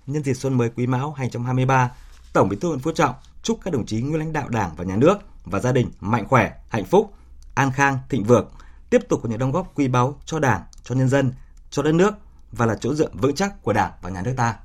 nhân 0.07 0.23
dịp 0.23 0.35
xuân 0.35 0.55
mới 0.55 0.71
Quý 0.77 0.87
Mão 0.87 1.13
2023, 1.13 1.93
Tổng 2.33 2.49
Bí 2.49 2.57
thư 2.57 2.69
Nguyễn 2.69 2.81
Phú 2.81 2.93
Trọng 2.93 3.15
chúc 3.43 3.59
các 3.65 3.73
đồng 3.73 3.87
chí 3.87 4.03
nguyên 4.03 4.19
lãnh 4.19 4.33
đạo 4.33 4.49
Đảng 4.49 4.71
và 4.77 4.85
Nhà 4.85 4.97
nước 4.97 5.19
và 5.45 5.61
gia 5.61 5.73
đình 5.73 5.91
mạnh 6.01 6.25
khỏe, 6.29 6.53
hạnh 6.69 6.85
phúc, 6.85 7.13
an 7.55 7.73
khang, 7.75 7.99
thịnh 8.09 8.25
vượng, 8.25 8.49
tiếp 8.91 9.09
tục 9.09 9.21
có 9.23 9.29
những 9.29 9.39
đóng 9.39 9.53
góp 9.53 9.79
quý 9.79 9.89
báu 9.89 10.19
cho 10.25 10.39
Đảng, 10.39 10.63
cho 10.85 10.95
nhân 10.95 11.09
dân, 11.09 11.33
cho 11.71 11.83
đất 11.83 11.93
nước 11.93 12.15
và 12.53 12.67
là 12.67 12.75
chỗ 12.81 12.95
dựa 12.95 13.09
vững 13.13 13.35
chắc 13.35 13.63
của 13.63 13.73
Đảng 13.73 13.93
và 14.03 14.11
Nhà 14.11 14.23
nước 14.23 14.35
ta. 14.37 14.57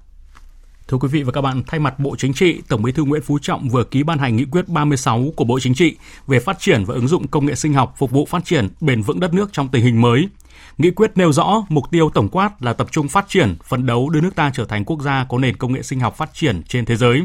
Thưa 0.87 0.97
quý 0.97 1.07
vị 1.11 1.23
và 1.23 1.31
các 1.31 1.41
bạn, 1.41 1.63
thay 1.67 1.79
mặt 1.79 1.99
Bộ 1.99 2.15
Chính 2.15 2.33
trị, 2.33 2.61
Tổng 2.67 2.81
Bí 2.83 2.91
thư 2.91 3.03
Nguyễn 3.03 3.21
Phú 3.21 3.39
Trọng 3.41 3.69
vừa 3.69 3.83
ký 3.83 4.03
ban 4.03 4.19
hành 4.19 4.35
nghị 4.35 4.45
quyết 4.45 4.67
36 4.67 5.25
của 5.35 5.43
Bộ 5.43 5.59
Chính 5.59 5.73
trị 5.73 5.95
về 6.27 6.39
phát 6.39 6.59
triển 6.59 6.85
và 6.85 6.95
ứng 6.95 7.07
dụng 7.07 7.27
công 7.27 7.45
nghệ 7.45 7.55
sinh 7.55 7.73
học 7.73 7.95
phục 7.97 8.11
vụ 8.11 8.25
phát 8.25 8.45
triển 8.45 8.69
bền 8.81 9.01
vững 9.01 9.19
đất 9.19 9.33
nước 9.33 9.49
trong 9.53 9.67
tình 9.67 9.83
hình 9.83 10.01
mới. 10.01 10.27
Nghị 10.77 10.91
quyết 10.91 11.11
nêu 11.15 11.31
rõ 11.31 11.65
mục 11.69 11.83
tiêu 11.91 12.09
tổng 12.13 12.29
quát 12.29 12.63
là 12.63 12.73
tập 12.73 12.87
trung 12.91 13.07
phát 13.07 13.25
triển, 13.27 13.55
phấn 13.63 13.85
đấu 13.85 14.09
đưa 14.09 14.21
nước 14.21 14.35
ta 14.35 14.51
trở 14.53 14.65
thành 14.65 14.85
quốc 14.85 15.01
gia 15.01 15.25
có 15.29 15.37
nền 15.37 15.57
công 15.57 15.73
nghệ 15.73 15.81
sinh 15.81 15.99
học 15.99 16.17
phát 16.17 16.29
triển 16.33 16.63
trên 16.63 16.85
thế 16.85 16.95
giới. 16.95 17.21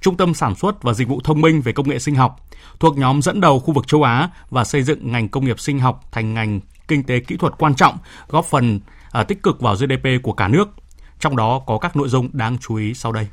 Trung 0.00 0.16
tâm 0.16 0.34
sản 0.34 0.54
xuất 0.54 0.82
và 0.82 0.92
dịch 0.92 1.08
vụ 1.08 1.20
thông 1.24 1.40
minh 1.40 1.60
về 1.60 1.72
công 1.72 1.88
nghệ 1.88 1.98
sinh 1.98 2.14
học 2.14 2.46
thuộc 2.80 2.98
nhóm 2.98 3.22
dẫn 3.22 3.40
đầu 3.40 3.60
khu 3.60 3.74
vực 3.74 3.86
châu 3.86 4.02
Á 4.02 4.28
và 4.50 4.64
xây 4.64 4.82
dựng 4.82 5.12
ngành 5.12 5.28
công 5.28 5.44
nghiệp 5.44 5.60
sinh 5.60 5.78
học 5.78 6.04
thành 6.12 6.34
ngành 6.34 6.60
kinh 6.88 7.02
tế 7.02 7.20
kỹ 7.20 7.36
thuật 7.36 7.52
quan 7.58 7.74
trọng, 7.74 7.98
góp 8.28 8.44
phần 8.44 8.80
à, 9.10 9.22
tích 9.22 9.42
cực 9.42 9.60
vào 9.60 9.74
GDP 9.74 10.22
của 10.22 10.32
cả 10.32 10.48
nước. 10.48 10.68
Trong 11.20 11.36
đó 11.36 11.62
có 11.66 11.78
các 11.78 11.96
nội 11.96 12.08
dung 12.08 12.28
đáng 12.32 12.58
chú 12.60 12.74
ý 12.74 12.94
sau 12.94 13.12
đây. 13.12 13.26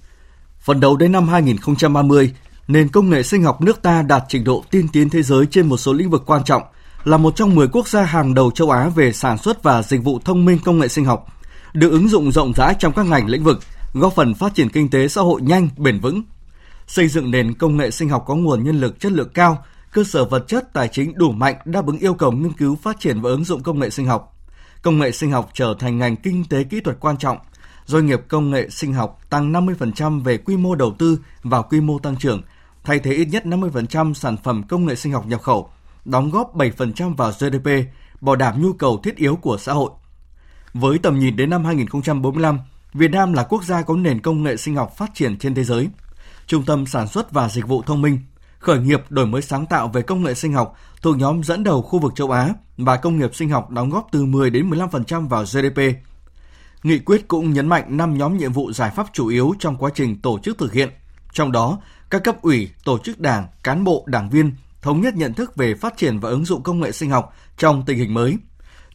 Phần 0.60 0.80
đầu 0.80 0.98
đến 0.98 1.12
năm 1.12 1.28
2030, 1.28 2.34
nền 2.68 2.90
công 2.90 3.10
nghệ 3.10 3.24
sinh 3.24 3.44
học 3.44 3.62
nước 3.62 3.82
ta 3.82 4.02
đạt 4.02 4.24
trình 4.28 4.44
độ 4.44 4.64
tiên 4.72 4.88
tiến 4.88 5.10
thế 5.10 5.24
giới 5.24 5.46
trên 5.46 5.68
một 5.68 5.78
số 5.78 5.94
lĩnh 5.94 6.10
vực 6.10 6.24
quan 6.26 6.44
trọng, 6.44 6.64
là 7.04 7.18
một 7.18 7.36
trong 7.36 7.56
10 7.56 7.68
quốc 7.68 7.88
gia 7.88 8.04
hàng 8.04 8.34
đầu 8.34 8.52
châu 8.52 8.70
Á 8.70 8.90
về 8.90 9.14
sản 9.14 9.38
xuất 9.38 9.64
và 9.64 9.82
dịch 9.82 10.04
vụ 10.04 10.20
thông 10.26 10.46
minh 10.46 10.60
công 10.66 10.80
nghệ 10.80 10.88
sinh 10.88 11.06
học. 11.06 11.28
được 11.74 11.92
ứng 11.92 12.10
dụng 12.10 12.32
rộng 12.32 12.54
rãi 12.56 12.76
trong 12.80 12.94
các 12.94 13.06
ngành 13.06 13.28
lĩnh 13.28 13.44
vực, 13.44 13.60
góp 13.94 14.16
phần 14.16 14.34
phát 14.34 14.56
triển 14.56 14.70
kinh 14.70 14.90
tế 14.90 15.08
xã 15.08 15.22
hội 15.22 15.42
nhanh, 15.42 15.70
bền 15.78 16.00
vững. 16.00 16.24
Xây 16.88 17.08
dựng 17.08 17.32
nền 17.32 17.54
công 17.54 17.78
nghệ 17.78 17.92
sinh 17.92 18.10
học 18.10 18.24
có 18.28 18.36
nguồn 18.36 18.64
nhân 18.64 18.80
lực 18.80 19.00
chất 19.00 19.12
lượng 19.12 19.30
cao, 19.34 19.66
cơ 19.92 20.04
sở 20.04 20.26
vật 20.26 20.48
chất 20.48 20.74
tài 20.74 20.88
chính 20.88 21.18
đủ 21.18 21.32
mạnh 21.32 21.56
đáp 21.66 21.86
ứng 21.86 21.98
yêu 21.98 22.14
cầu 22.14 22.32
nghiên 22.32 22.54
cứu 22.54 22.76
phát 22.76 23.00
triển 23.00 23.22
và 23.22 23.30
ứng 23.30 23.46
dụng 23.46 23.64
công 23.64 23.80
nghệ 23.80 23.90
sinh 23.90 24.06
học. 24.06 24.38
Công 24.82 25.00
nghệ 25.00 25.12
sinh 25.12 25.32
học 25.32 25.50
trở 25.54 25.76
thành 25.80 25.98
ngành 25.98 26.16
kinh 26.16 26.46
tế 26.50 26.64
kỹ 26.64 26.80
thuật 26.80 26.98
quan 27.00 27.18
trọng. 27.18 27.38
Doanh 27.86 28.06
nghiệp 28.06 28.22
công 28.28 28.52
nghệ 28.52 28.70
sinh 28.70 28.94
học 28.94 29.20
tăng 29.30 29.54
50% 29.54 30.24
về 30.24 30.38
quy 30.38 30.58
mô 30.58 30.76
đầu 30.76 30.96
tư 31.00 31.20
và 31.44 31.62
quy 31.62 31.82
mô 31.82 32.00
tăng 32.00 32.18
trưởng, 32.18 32.42
thay 32.84 33.00
thế 33.00 33.14
ít 33.14 33.26
nhất 33.26 33.44
50% 33.46 34.14
sản 34.14 34.38
phẩm 34.44 34.64
công 34.64 34.86
nghệ 34.86 34.96
sinh 34.96 35.14
học 35.14 35.28
nhập 35.28 35.42
khẩu, 35.42 35.70
đóng 36.06 36.32
góp 36.32 36.56
7% 36.56 37.16
vào 37.16 37.32
GDP, 37.32 37.70
bảo 38.22 38.36
đảm 38.36 38.62
nhu 38.62 38.74
cầu 38.74 39.00
thiết 39.04 39.16
yếu 39.16 39.36
của 39.36 39.58
xã 39.58 39.74
hội. 39.74 39.92
Với 40.74 40.98
tầm 40.98 41.20
nhìn 41.20 41.36
đến 41.36 41.50
năm 41.50 41.66
2045, 41.66 42.60
Việt 42.94 43.12
Nam 43.12 43.34
là 43.34 43.44
quốc 43.44 43.64
gia 43.64 43.82
có 43.82 43.96
nền 43.96 44.22
công 44.22 44.44
nghệ 44.44 44.58
sinh 44.58 44.76
học 44.76 44.98
phát 44.98 45.12
triển 45.14 45.38
trên 45.38 45.56
thế 45.56 45.64
giới. 45.64 45.90
Trung 46.48 46.66
tâm 46.66 46.86
sản 46.86 47.08
xuất 47.08 47.32
và 47.32 47.50
dịch 47.50 47.68
vụ 47.68 47.82
thông 47.82 48.02
minh, 48.02 48.20
khởi 48.60 48.80
nghiệp 48.80 49.02
đổi 49.10 49.26
mới 49.26 49.42
sáng 49.42 49.66
tạo 49.66 49.88
về 49.88 50.02
công 50.02 50.24
nghệ 50.24 50.34
sinh 50.34 50.54
học 50.54 50.78
thuộc 51.02 51.18
nhóm 51.18 51.44
dẫn 51.44 51.64
đầu 51.64 51.82
khu 51.82 52.00
vực 52.00 52.14
châu 52.16 52.32
Á 52.32 52.54
và 52.78 52.96
công 52.98 53.20
nghiệp 53.20 53.36
sinh 53.36 53.50
học 53.50 53.72
đóng 53.72 53.90
góp 53.90 54.08
từ 54.12 54.26
10 54.26 54.50
đến 54.50 54.70
15% 54.70 55.28
vào 55.28 55.44
GDP. 55.44 55.82
Nghị 56.86 57.00
quyết 57.00 57.28
cũng 57.28 57.54
nhấn 57.54 57.68
mạnh 57.68 57.98
5 57.98 58.18
nhóm 58.18 58.38
nhiệm 58.38 58.54
vụ 58.54 58.72
giải 58.72 58.92
pháp 58.96 59.08
chủ 59.14 59.28
yếu 59.28 59.54
trong 59.60 59.78
quá 59.78 59.90
trình 59.96 60.22
tổ 60.22 60.40
chức 60.44 60.58
thực 60.58 60.74
hiện. 60.74 60.90
Trong 61.34 61.52
đó, 61.52 61.80
các 62.10 62.24
cấp 62.24 62.42
ủy, 62.42 62.70
tổ 62.84 62.98
chức 62.98 63.20
đảng, 63.20 63.48
cán 63.64 63.84
bộ, 63.84 64.04
đảng 64.08 64.30
viên 64.30 64.56
thống 64.82 65.02
nhất 65.02 65.16
nhận 65.16 65.34
thức 65.34 65.56
về 65.56 65.76
phát 65.76 65.98
triển 65.98 66.20
và 66.20 66.30
ứng 66.30 66.46
dụng 66.46 66.64
công 66.64 66.80
nghệ 66.80 66.92
sinh 66.92 67.10
học 67.10 67.34
trong 67.58 67.84
tình 67.86 67.98
hình 67.98 68.14
mới. 68.14 68.38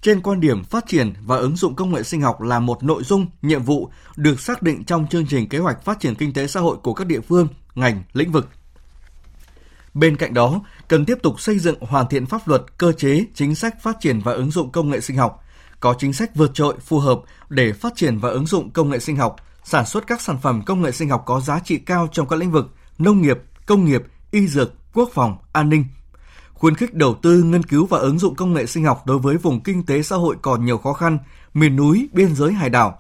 Trên 0.03 0.21
quan 0.21 0.41
điểm 0.41 0.65
phát 0.65 0.85
triển 0.87 1.13
và 1.21 1.37
ứng 1.37 1.57
dụng 1.57 1.75
công 1.75 1.93
nghệ 1.93 2.03
sinh 2.03 2.21
học 2.21 2.41
là 2.41 2.61
một 2.61 2.83
nội 2.83 3.03
dung, 3.05 3.27
nhiệm 3.43 3.63
vụ 3.63 3.91
được 4.17 4.41
xác 4.41 4.63
định 4.63 4.85
trong 4.85 5.07
chương 5.07 5.27
trình 5.27 5.49
kế 5.49 5.59
hoạch 5.59 5.85
phát 5.85 6.01
triển 6.01 6.15
kinh 6.15 6.33
tế 6.33 6.47
xã 6.47 6.61
hội 6.61 6.77
của 6.77 6.95
các 6.95 7.07
địa 7.07 7.21
phương, 7.21 7.49
ngành, 7.75 8.03
lĩnh 8.13 8.33
vực. 8.33 8.49
Bên 9.95 10.17
cạnh 10.17 10.35
đó, 10.35 10.61
cần 10.89 11.05
tiếp 11.05 11.19
tục 11.23 11.41
xây 11.41 11.59
dựng 11.59 11.81
hoàn 11.81 12.09
thiện 12.09 12.27
pháp 12.27 12.49
luật, 12.49 12.63
cơ 12.79 12.93
chế, 12.93 13.25
chính 13.35 13.55
sách 13.55 13.83
phát 13.83 13.97
triển 14.01 14.21
và 14.21 14.33
ứng 14.33 14.51
dụng 14.51 14.71
công 14.73 14.91
nghệ 14.91 15.01
sinh 15.01 15.17
học, 15.17 15.45
có 15.81 15.95
chính 15.99 16.13
sách 16.13 16.37
vượt 16.37 16.51
trội 16.55 16.75
phù 16.81 16.99
hợp 16.99 17.21
để 17.49 17.73
phát 17.73 17.93
triển 17.97 18.19
và 18.19 18.29
ứng 18.29 18.47
dụng 18.47 18.71
công 18.71 18.91
nghệ 18.91 18.99
sinh 18.99 19.17
học, 19.17 19.37
sản 19.65 19.87
xuất 19.87 20.07
các 20.07 20.21
sản 20.21 20.39
phẩm 20.43 20.63
công 20.67 20.83
nghệ 20.83 20.93
sinh 20.93 21.09
học 21.11 21.23
có 21.27 21.41
giá 21.41 21.61
trị 21.65 21.79
cao 21.79 22.09
trong 22.13 22.29
các 22.29 22.37
lĩnh 22.37 22.51
vực 22.51 22.75
nông 22.99 23.23
nghiệp, 23.23 23.39
công 23.67 23.85
nghiệp, 23.85 24.03
y 24.31 24.47
dược, 24.47 24.73
quốc 24.95 25.11
phòng, 25.15 25.37
an 25.53 25.69
ninh. 25.69 25.85
Khuyến 26.53 26.75
khích 26.75 26.95
đầu 26.95 27.15
tư, 27.23 27.43
nghiên 27.43 27.63
cứu 27.63 27.87
và 27.87 27.99
ứng 27.99 28.19
dụng 28.19 28.35
công 28.35 28.53
nghệ 28.53 28.67
sinh 28.67 28.85
học 28.85 29.07
đối 29.07 29.19
với 29.19 29.37
vùng 29.37 29.61
kinh 29.61 29.87
tế 29.87 30.03
xã 30.03 30.17
hội 30.17 30.37
còn 30.43 30.65
nhiều 30.65 30.79
khó 30.79 30.93
khăn, 30.93 31.19
miền 31.55 31.77
núi, 31.77 32.09
biên 32.13 32.35
giới 32.35 32.53
hải 32.53 32.71
đảo. 32.71 32.99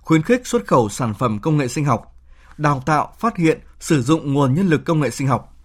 Khuyến 0.00 0.22
khích 0.22 0.46
xuất 0.46 0.66
khẩu 0.66 0.88
sản 0.88 1.14
phẩm 1.14 1.38
công 1.38 1.56
nghệ 1.56 1.68
sinh 1.68 1.84
học, 1.84 2.16
đào 2.58 2.82
tạo, 2.86 3.12
phát 3.18 3.36
hiện, 3.36 3.60
sử 3.80 4.02
dụng 4.02 4.32
nguồn 4.34 4.54
nhân 4.54 4.66
lực 4.66 4.84
công 4.84 5.00
nghệ 5.00 5.10
sinh 5.10 5.28
học. 5.28 5.56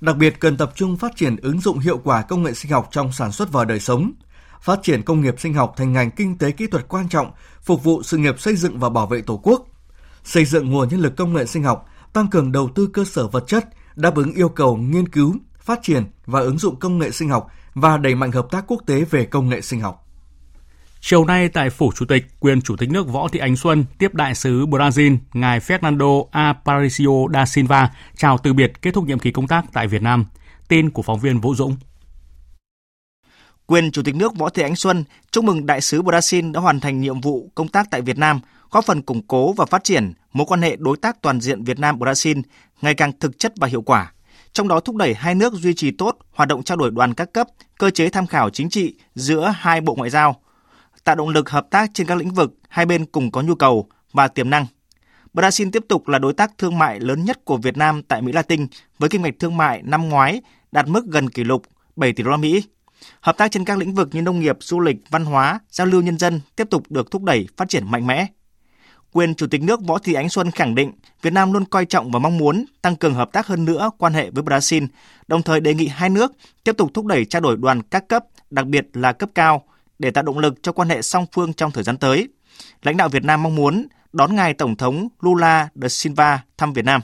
Đặc 0.00 0.16
biệt 0.16 0.40
cần 0.40 0.56
tập 0.56 0.72
trung 0.74 0.96
phát 0.96 1.16
triển 1.16 1.36
ứng 1.36 1.60
dụng 1.60 1.78
hiệu 1.78 2.00
quả 2.04 2.22
công 2.22 2.42
nghệ 2.42 2.54
sinh 2.54 2.72
học 2.72 2.88
trong 2.90 3.12
sản 3.12 3.32
xuất 3.32 3.52
và 3.52 3.64
đời 3.64 3.80
sống, 3.80 4.12
phát 4.64 4.82
triển 4.82 5.02
công 5.02 5.20
nghiệp 5.20 5.40
sinh 5.40 5.54
học 5.54 5.74
thành 5.76 5.92
ngành 5.92 6.10
kinh 6.10 6.38
tế 6.38 6.50
kỹ 6.50 6.66
thuật 6.66 6.88
quan 6.88 7.08
trọng, 7.08 7.30
phục 7.62 7.84
vụ 7.84 8.02
sự 8.02 8.16
nghiệp 8.16 8.40
xây 8.40 8.56
dựng 8.56 8.78
và 8.78 8.88
bảo 8.88 9.06
vệ 9.06 9.20
Tổ 9.20 9.40
quốc. 9.42 9.66
Xây 10.24 10.44
dựng 10.44 10.70
nguồn 10.70 10.88
nhân 10.88 11.00
lực 11.00 11.16
công 11.16 11.32
nghệ 11.32 11.46
sinh 11.46 11.62
học, 11.62 11.88
tăng 12.12 12.28
cường 12.28 12.52
đầu 12.52 12.68
tư 12.74 12.86
cơ 12.86 13.04
sở 13.04 13.26
vật 13.26 13.44
chất, 13.46 13.68
đáp 13.96 14.14
ứng 14.14 14.32
yêu 14.32 14.48
cầu 14.48 14.76
nghiên 14.76 15.08
cứu, 15.08 15.34
phát 15.58 15.78
triển 15.82 16.04
và 16.26 16.40
ứng 16.40 16.58
dụng 16.58 16.76
công 16.76 16.98
nghệ 16.98 17.10
sinh 17.10 17.28
học 17.28 17.50
và 17.74 17.96
đẩy 17.96 18.14
mạnh 18.14 18.32
hợp 18.32 18.46
tác 18.50 18.64
quốc 18.66 18.82
tế 18.86 19.04
về 19.10 19.24
công 19.24 19.48
nghệ 19.48 19.60
sinh 19.60 19.80
học. 19.80 20.08
Chiều 21.00 21.24
nay 21.24 21.48
tại 21.48 21.70
Phủ 21.70 21.92
Chủ 21.94 22.06
tịch, 22.06 22.26
quyền 22.40 22.62
Chủ 22.62 22.76
tịch 22.76 22.90
nước 22.90 23.08
Võ 23.08 23.28
Thị 23.28 23.38
Ánh 23.38 23.56
Xuân 23.56 23.84
tiếp 23.98 24.14
đại 24.14 24.34
sứ 24.34 24.66
Brazil 24.66 25.16
ngài 25.32 25.60
Fernando 25.60 26.26
Aparicio 26.30 27.28
da 27.34 27.46
Silva 27.46 27.90
chào 28.16 28.38
từ 28.38 28.52
biệt 28.52 28.82
kết 28.82 28.94
thúc 28.94 29.04
nhiệm 29.04 29.18
kỳ 29.18 29.30
công 29.30 29.46
tác 29.46 29.64
tại 29.72 29.88
Việt 29.88 30.02
Nam. 30.02 30.26
Tin 30.68 30.90
của 30.90 31.02
phóng 31.02 31.20
viên 31.20 31.40
Vũ 31.40 31.54
Dũng. 31.54 31.76
Quyền 33.66 33.90
Chủ 33.90 34.02
tịch 34.02 34.14
nước 34.14 34.36
Võ 34.36 34.48
Thị 34.48 34.62
Ánh 34.62 34.76
Xuân 34.76 35.04
chúc 35.30 35.44
mừng 35.44 35.66
đại 35.66 35.80
sứ 35.80 36.02
Brazil 36.02 36.52
đã 36.52 36.60
hoàn 36.60 36.80
thành 36.80 37.00
nhiệm 37.00 37.20
vụ 37.20 37.50
công 37.54 37.68
tác 37.68 37.90
tại 37.90 38.00
Việt 38.00 38.18
Nam, 38.18 38.40
góp 38.70 38.84
phần 38.84 39.02
củng 39.02 39.22
cố 39.26 39.52
và 39.52 39.66
phát 39.66 39.84
triển 39.84 40.12
mối 40.32 40.46
quan 40.46 40.62
hệ 40.62 40.76
đối 40.76 40.96
tác 40.96 41.22
toàn 41.22 41.40
diện 41.40 41.64
Việt 41.64 41.78
Nam 41.78 41.98
Brazil 41.98 42.42
ngày 42.82 42.94
càng 42.94 43.12
thực 43.20 43.38
chất 43.38 43.52
và 43.56 43.66
hiệu 43.66 43.82
quả. 43.82 44.12
Trong 44.52 44.68
đó 44.68 44.80
thúc 44.80 44.96
đẩy 44.96 45.14
hai 45.14 45.34
nước 45.34 45.52
duy 45.52 45.74
trì 45.74 45.90
tốt 45.90 46.18
hoạt 46.32 46.48
động 46.48 46.62
trao 46.62 46.76
đổi 46.76 46.90
đoàn 46.90 47.14
các 47.14 47.32
cấp, 47.32 47.46
cơ 47.78 47.90
chế 47.90 48.08
tham 48.08 48.26
khảo 48.26 48.50
chính 48.50 48.68
trị 48.68 48.94
giữa 49.14 49.54
hai 49.56 49.80
bộ 49.80 49.94
ngoại 49.94 50.10
giao, 50.10 50.40
tạo 51.04 51.14
động 51.14 51.28
lực 51.28 51.50
hợp 51.50 51.66
tác 51.70 51.90
trên 51.94 52.06
các 52.06 52.18
lĩnh 52.18 52.30
vực 52.30 52.54
hai 52.68 52.86
bên 52.86 53.06
cùng 53.06 53.30
có 53.30 53.42
nhu 53.42 53.54
cầu 53.54 53.88
và 54.12 54.28
tiềm 54.28 54.50
năng. 54.50 54.66
Brazil 55.34 55.70
tiếp 55.70 55.84
tục 55.88 56.08
là 56.08 56.18
đối 56.18 56.32
tác 56.32 56.58
thương 56.58 56.78
mại 56.78 57.00
lớn 57.00 57.24
nhất 57.24 57.44
của 57.44 57.56
Việt 57.56 57.76
Nam 57.76 58.02
tại 58.02 58.22
Mỹ 58.22 58.32
Latin 58.32 58.66
với 58.98 59.08
kim 59.08 59.22
ngạch 59.22 59.34
thương 59.38 59.56
mại 59.56 59.82
năm 59.82 60.08
ngoái 60.08 60.40
đạt 60.72 60.88
mức 60.88 61.06
gần 61.06 61.30
kỷ 61.30 61.44
lục 61.44 61.62
7 61.96 62.12
tỷ 62.12 62.22
đô 62.22 62.30
la 62.30 62.36
Mỹ. 62.36 62.62
Hợp 63.20 63.36
tác 63.36 63.50
trên 63.50 63.64
các 63.64 63.78
lĩnh 63.78 63.94
vực 63.94 64.08
như 64.12 64.22
nông 64.22 64.40
nghiệp, 64.40 64.56
du 64.60 64.80
lịch, 64.80 64.96
văn 65.10 65.24
hóa, 65.24 65.60
giao 65.70 65.86
lưu 65.86 66.02
nhân 66.02 66.18
dân 66.18 66.40
tiếp 66.56 66.70
tục 66.70 66.90
được 66.90 67.10
thúc 67.10 67.22
đẩy 67.22 67.48
phát 67.56 67.68
triển 67.68 67.90
mạnh 67.90 68.06
mẽ. 68.06 68.26
Quyền 69.12 69.34
Chủ 69.34 69.46
tịch 69.46 69.62
nước 69.62 69.80
Võ 69.86 69.98
Thị 69.98 70.14
Ánh 70.14 70.28
Xuân 70.28 70.50
khẳng 70.50 70.74
định 70.74 70.92
Việt 71.22 71.32
Nam 71.32 71.52
luôn 71.52 71.64
coi 71.64 71.84
trọng 71.84 72.10
và 72.10 72.18
mong 72.18 72.38
muốn 72.38 72.64
tăng 72.82 72.96
cường 72.96 73.14
hợp 73.14 73.32
tác 73.32 73.46
hơn 73.46 73.64
nữa 73.64 73.90
quan 73.98 74.14
hệ 74.14 74.30
với 74.30 74.44
Brazil, 74.44 74.86
đồng 75.28 75.42
thời 75.42 75.60
đề 75.60 75.74
nghị 75.74 75.86
hai 75.86 76.10
nước 76.10 76.32
tiếp 76.64 76.76
tục 76.78 76.90
thúc 76.94 77.06
đẩy 77.06 77.24
trao 77.24 77.40
đổi 77.40 77.56
đoàn 77.56 77.82
các 77.82 78.08
cấp, 78.08 78.24
đặc 78.50 78.66
biệt 78.66 78.86
là 78.92 79.12
cấp 79.12 79.28
cao, 79.34 79.62
để 79.98 80.10
tạo 80.10 80.24
động 80.24 80.38
lực 80.38 80.54
cho 80.62 80.72
quan 80.72 80.88
hệ 80.88 81.02
song 81.02 81.26
phương 81.32 81.52
trong 81.52 81.70
thời 81.70 81.84
gian 81.84 81.96
tới. 81.96 82.28
Lãnh 82.82 82.96
đạo 82.96 83.08
Việt 83.08 83.24
Nam 83.24 83.42
mong 83.42 83.54
muốn 83.54 83.86
đón 84.12 84.34
ngài 84.36 84.54
Tổng 84.54 84.76
thống 84.76 85.08
Lula 85.20 85.68
da 85.74 85.88
Silva 85.88 86.42
thăm 86.58 86.72
Việt 86.72 86.84
Nam. 86.84 87.00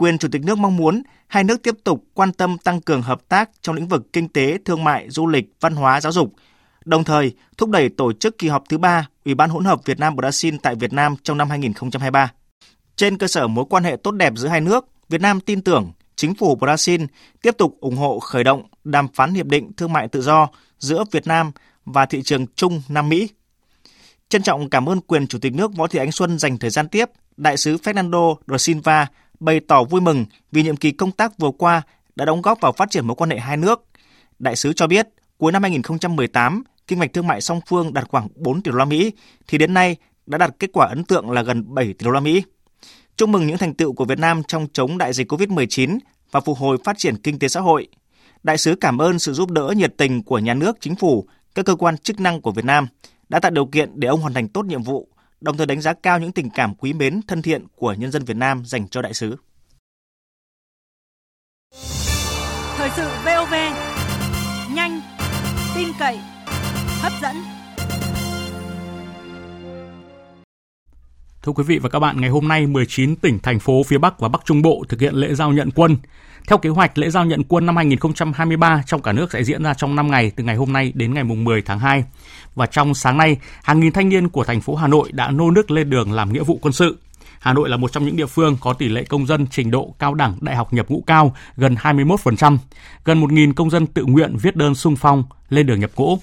Quyền 0.00 0.18
Chủ 0.18 0.28
tịch 0.28 0.44
nước 0.44 0.58
mong 0.58 0.76
muốn 0.76 1.02
hai 1.26 1.44
nước 1.44 1.62
tiếp 1.62 1.74
tục 1.84 2.04
quan 2.14 2.32
tâm 2.32 2.58
tăng 2.58 2.80
cường 2.80 3.02
hợp 3.02 3.28
tác 3.28 3.50
trong 3.62 3.76
lĩnh 3.76 3.88
vực 3.88 4.12
kinh 4.12 4.28
tế, 4.28 4.58
thương 4.64 4.84
mại, 4.84 5.10
du 5.10 5.26
lịch, 5.26 5.52
văn 5.60 5.76
hóa, 5.76 6.00
giáo 6.00 6.12
dục, 6.12 6.34
đồng 6.84 7.04
thời 7.04 7.34
thúc 7.56 7.70
đẩy 7.70 7.88
tổ 7.88 8.12
chức 8.12 8.38
kỳ 8.38 8.48
họp 8.48 8.64
thứ 8.68 8.78
ba 8.78 9.08
Ủy 9.24 9.34
ban 9.34 9.50
hỗn 9.50 9.64
hợp 9.64 9.80
Việt 9.84 9.98
Nam 9.98 10.16
Brazil 10.16 10.58
tại 10.62 10.74
Việt 10.74 10.92
Nam 10.92 11.14
trong 11.22 11.38
năm 11.38 11.50
2023. 11.50 12.32
Trên 12.96 13.18
cơ 13.18 13.28
sở 13.28 13.48
mối 13.48 13.64
quan 13.70 13.84
hệ 13.84 13.96
tốt 13.96 14.10
đẹp 14.10 14.32
giữa 14.36 14.48
hai 14.48 14.60
nước, 14.60 14.86
Việt 15.08 15.20
Nam 15.20 15.40
tin 15.40 15.62
tưởng 15.62 15.92
chính 16.16 16.34
phủ 16.34 16.56
Brazil 16.56 17.06
tiếp 17.42 17.54
tục 17.58 17.76
ủng 17.80 17.96
hộ 17.96 18.18
khởi 18.18 18.44
động 18.44 18.62
đàm 18.84 19.08
phán 19.08 19.34
hiệp 19.34 19.46
định 19.46 19.72
thương 19.76 19.92
mại 19.92 20.08
tự 20.08 20.22
do 20.22 20.48
giữa 20.78 21.04
Việt 21.10 21.26
Nam 21.26 21.52
và 21.84 22.06
thị 22.06 22.22
trường 22.22 22.46
chung 22.56 22.82
Nam 22.88 23.08
Mỹ. 23.08 23.28
Trân 24.28 24.42
trọng 24.42 24.70
cảm 24.70 24.88
ơn 24.88 25.00
quyền 25.00 25.26
Chủ 25.26 25.38
tịch 25.38 25.54
nước 25.54 25.76
Võ 25.76 25.86
Thị 25.86 25.98
Ánh 25.98 26.12
Xuân 26.12 26.38
dành 26.38 26.58
thời 26.58 26.70
gian 26.70 26.88
tiếp, 26.88 27.10
Đại 27.36 27.56
sứ 27.56 27.76
Fernando 27.76 28.36
da 28.46 28.58
Silva 28.58 29.06
bày 29.40 29.60
tỏ 29.60 29.84
vui 29.84 30.00
mừng 30.00 30.24
vì 30.52 30.62
nhiệm 30.62 30.76
kỳ 30.76 30.90
công 30.90 31.12
tác 31.12 31.38
vừa 31.38 31.50
qua 31.58 31.82
đã 32.16 32.24
đóng 32.24 32.42
góp 32.42 32.60
vào 32.60 32.72
phát 32.72 32.90
triển 32.90 33.06
mối 33.06 33.14
quan 33.14 33.30
hệ 33.30 33.38
hai 33.38 33.56
nước. 33.56 33.84
Đại 34.38 34.56
sứ 34.56 34.72
cho 34.72 34.86
biết, 34.86 35.08
cuối 35.38 35.52
năm 35.52 35.62
2018, 35.62 36.62
kinh 36.86 36.98
mạch 36.98 37.12
thương 37.12 37.26
mại 37.26 37.40
song 37.40 37.60
phương 37.66 37.94
đạt 37.94 38.08
khoảng 38.08 38.28
4 38.34 38.62
tỷ 38.62 38.70
đô 38.70 38.76
la 38.76 38.84
Mỹ 38.84 39.12
thì 39.48 39.58
đến 39.58 39.74
nay 39.74 39.96
đã 40.26 40.38
đạt 40.38 40.50
kết 40.58 40.70
quả 40.72 40.86
ấn 40.86 41.04
tượng 41.04 41.30
là 41.30 41.42
gần 41.42 41.74
7 41.74 41.84
tỷ 41.84 42.04
đô 42.04 42.10
la 42.10 42.20
Mỹ. 42.20 42.42
Chúc 43.16 43.28
mừng 43.28 43.46
những 43.46 43.58
thành 43.58 43.74
tựu 43.74 43.92
của 43.92 44.04
Việt 44.04 44.18
Nam 44.18 44.42
trong 44.48 44.66
chống 44.72 44.98
đại 44.98 45.12
dịch 45.12 45.32
COVID-19 45.32 45.98
và 46.30 46.40
phục 46.40 46.58
hồi 46.58 46.78
phát 46.84 46.98
triển 46.98 47.16
kinh 47.16 47.38
tế 47.38 47.48
xã 47.48 47.60
hội. 47.60 47.88
Đại 48.42 48.58
sứ 48.58 48.74
cảm 48.80 48.98
ơn 48.98 49.18
sự 49.18 49.32
giúp 49.32 49.50
đỡ 49.50 49.72
nhiệt 49.76 49.94
tình 49.96 50.22
của 50.22 50.38
nhà 50.38 50.54
nước, 50.54 50.76
chính 50.80 50.96
phủ, 50.96 51.26
các 51.54 51.64
cơ 51.64 51.74
quan 51.74 51.98
chức 51.98 52.20
năng 52.20 52.40
của 52.40 52.52
Việt 52.52 52.64
Nam 52.64 52.86
đã 53.28 53.40
tạo 53.40 53.50
điều 53.50 53.66
kiện 53.66 53.90
để 53.94 54.08
ông 54.08 54.20
hoàn 54.20 54.34
thành 54.34 54.48
tốt 54.48 54.64
nhiệm 54.64 54.82
vụ, 54.82 55.08
đồng 55.40 55.56
thời 55.56 55.66
đánh 55.66 55.80
giá 55.80 55.92
cao 55.92 56.18
những 56.18 56.32
tình 56.32 56.50
cảm 56.50 56.74
quý 56.74 56.92
mến, 56.92 57.20
thân 57.28 57.42
thiện 57.42 57.66
của 57.76 57.92
nhân 57.92 58.10
dân 58.12 58.24
Việt 58.24 58.36
Nam 58.36 58.62
dành 58.64 58.88
cho 58.88 59.02
đại 59.02 59.14
sứ. 59.14 59.36
Thời 62.76 62.90
sự 62.96 63.08
VOV, 63.24 63.54
nhanh, 64.74 65.00
tin 65.74 65.88
cậy, 65.98 66.18
hấp 67.00 67.12
dẫn. 67.22 67.36
Thưa 71.42 71.52
quý 71.52 71.64
vị 71.66 71.78
và 71.78 71.88
các 71.88 71.98
bạn, 71.98 72.20
ngày 72.20 72.30
hôm 72.30 72.48
nay 72.48 72.66
19 72.66 73.16
tỉnh, 73.16 73.38
thành 73.38 73.58
phố 73.58 73.82
phía 73.82 73.98
Bắc 73.98 74.20
và 74.20 74.28
Bắc 74.28 74.44
Trung 74.44 74.62
Bộ 74.62 74.84
thực 74.88 75.00
hiện 75.00 75.14
lễ 75.14 75.34
giao 75.34 75.52
nhận 75.52 75.70
quân. 75.74 75.96
Theo 76.46 76.58
kế 76.58 76.68
hoạch, 76.68 76.98
lễ 76.98 77.10
giao 77.10 77.24
nhận 77.24 77.42
quân 77.44 77.66
năm 77.66 77.76
2023 77.76 78.82
trong 78.86 79.02
cả 79.02 79.12
nước 79.12 79.32
sẽ 79.32 79.44
diễn 79.44 79.62
ra 79.62 79.74
trong 79.74 79.96
5 79.96 80.10
ngày 80.10 80.32
từ 80.36 80.44
ngày 80.44 80.56
hôm 80.56 80.72
nay 80.72 80.92
đến 80.94 81.14
ngày 81.14 81.24
10 81.24 81.62
tháng 81.62 81.78
2. 81.78 82.04
Và 82.54 82.66
trong 82.66 82.94
sáng 82.94 83.18
nay, 83.18 83.36
hàng 83.62 83.80
nghìn 83.80 83.92
thanh 83.92 84.08
niên 84.08 84.28
của 84.28 84.44
thành 84.44 84.60
phố 84.60 84.74
Hà 84.74 84.88
Nội 84.88 85.12
đã 85.12 85.30
nô 85.30 85.50
nức 85.50 85.70
lên 85.70 85.90
đường 85.90 86.12
làm 86.12 86.32
nghĩa 86.32 86.42
vụ 86.42 86.58
quân 86.62 86.72
sự. 86.72 86.98
Hà 87.40 87.52
Nội 87.52 87.68
là 87.68 87.76
một 87.76 87.92
trong 87.92 88.04
những 88.04 88.16
địa 88.16 88.26
phương 88.26 88.56
có 88.60 88.72
tỷ 88.72 88.88
lệ 88.88 89.04
công 89.04 89.26
dân 89.26 89.46
trình 89.50 89.70
độ 89.70 89.94
cao 89.98 90.14
đẳng 90.14 90.36
đại 90.40 90.56
học 90.56 90.72
nhập 90.72 90.86
ngũ 90.88 91.02
cao, 91.06 91.34
gần 91.56 91.74
21%. 91.74 92.58
Gần 93.04 93.20
1.000 93.20 93.52
công 93.54 93.70
dân 93.70 93.86
tự 93.86 94.04
nguyện 94.04 94.36
viết 94.42 94.56
đơn 94.56 94.74
sung 94.74 94.96
phong 94.96 95.24
lên 95.48 95.66
đường 95.66 95.80
nhập 95.80 95.90
ngũ. 95.96 96.18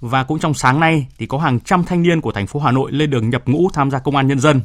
Và 0.00 0.22
cũng 0.22 0.38
trong 0.38 0.54
sáng 0.54 0.80
nay 0.80 1.06
thì 1.18 1.26
có 1.26 1.38
hàng 1.38 1.60
trăm 1.60 1.84
thanh 1.84 2.02
niên 2.02 2.20
của 2.20 2.32
thành 2.32 2.46
phố 2.46 2.60
Hà 2.60 2.72
Nội 2.72 2.92
lên 2.92 3.10
đường 3.10 3.30
nhập 3.30 3.42
ngũ 3.46 3.68
tham 3.72 3.90
gia 3.90 3.98
công 3.98 4.16
an 4.16 4.28
nhân 4.28 4.40
dân. 4.40 4.60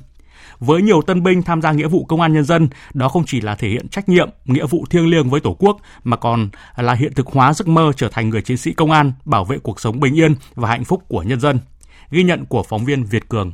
Với 0.59 0.81
nhiều 0.81 1.01
tân 1.01 1.23
binh 1.23 1.43
tham 1.43 1.61
gia 1.61 1.71
nghĩa 1.71 1.87
vụ 1.87 2.05
công 2.05 2.21
an 2.21 2.33
nhân 2.33 2.43
dân, 2.43 2.67
đó 2.93 3.09
không 3.09 3.23
chỉ 3.27 3.41
là 3.41 3.55
thể 3.55 3.69
hiện 3.69 3.87
trách 3.87 4.09
nhiệm, 4.09 4.29
nghĩa 4.45 4.65
vụ 4.65 4.85
thiêng 4.89 5.07
liêng 5.07 5.29
với 5.29 5.39
Tổ 5.41 5.55
quốc 5.59 5.77
mà 6.03 6.17
còn 6.17 6.49
là 6.75 6.93
hiện 6.93 7.13
thực 7.13 7.27
hóa 7.27 7.53
giấc 7.53 7.67
mơ 7.67 7.91
trở 7.95 8.09
thành 8.09 8.29
người 8.29 8.41
chiến 8.41 8.57
sĩ 8.57 8.73
công 8.73 8.91
an, 8.91 9.11
bảo 9.25 9.45
vệ 9.45 9.57
cuộc 9.57 9.79
sống 9.79 9.99
bình 9.99 10.17
yên 10.19 10.35
và 10.55 10.69
hạnh 10.69 10.83
phúc 10.83 11.03
của 11.07 11.23
nhân 11.23 11.39
dân. 11.39 11.59
Ghi 12.11 12.23
nhận 12.23 12.45
của 12.45 12.63
phóng 12.63 12.85
viên 12.85 13.03
Việt 13.03 13.29
Cường. 13.29 13.53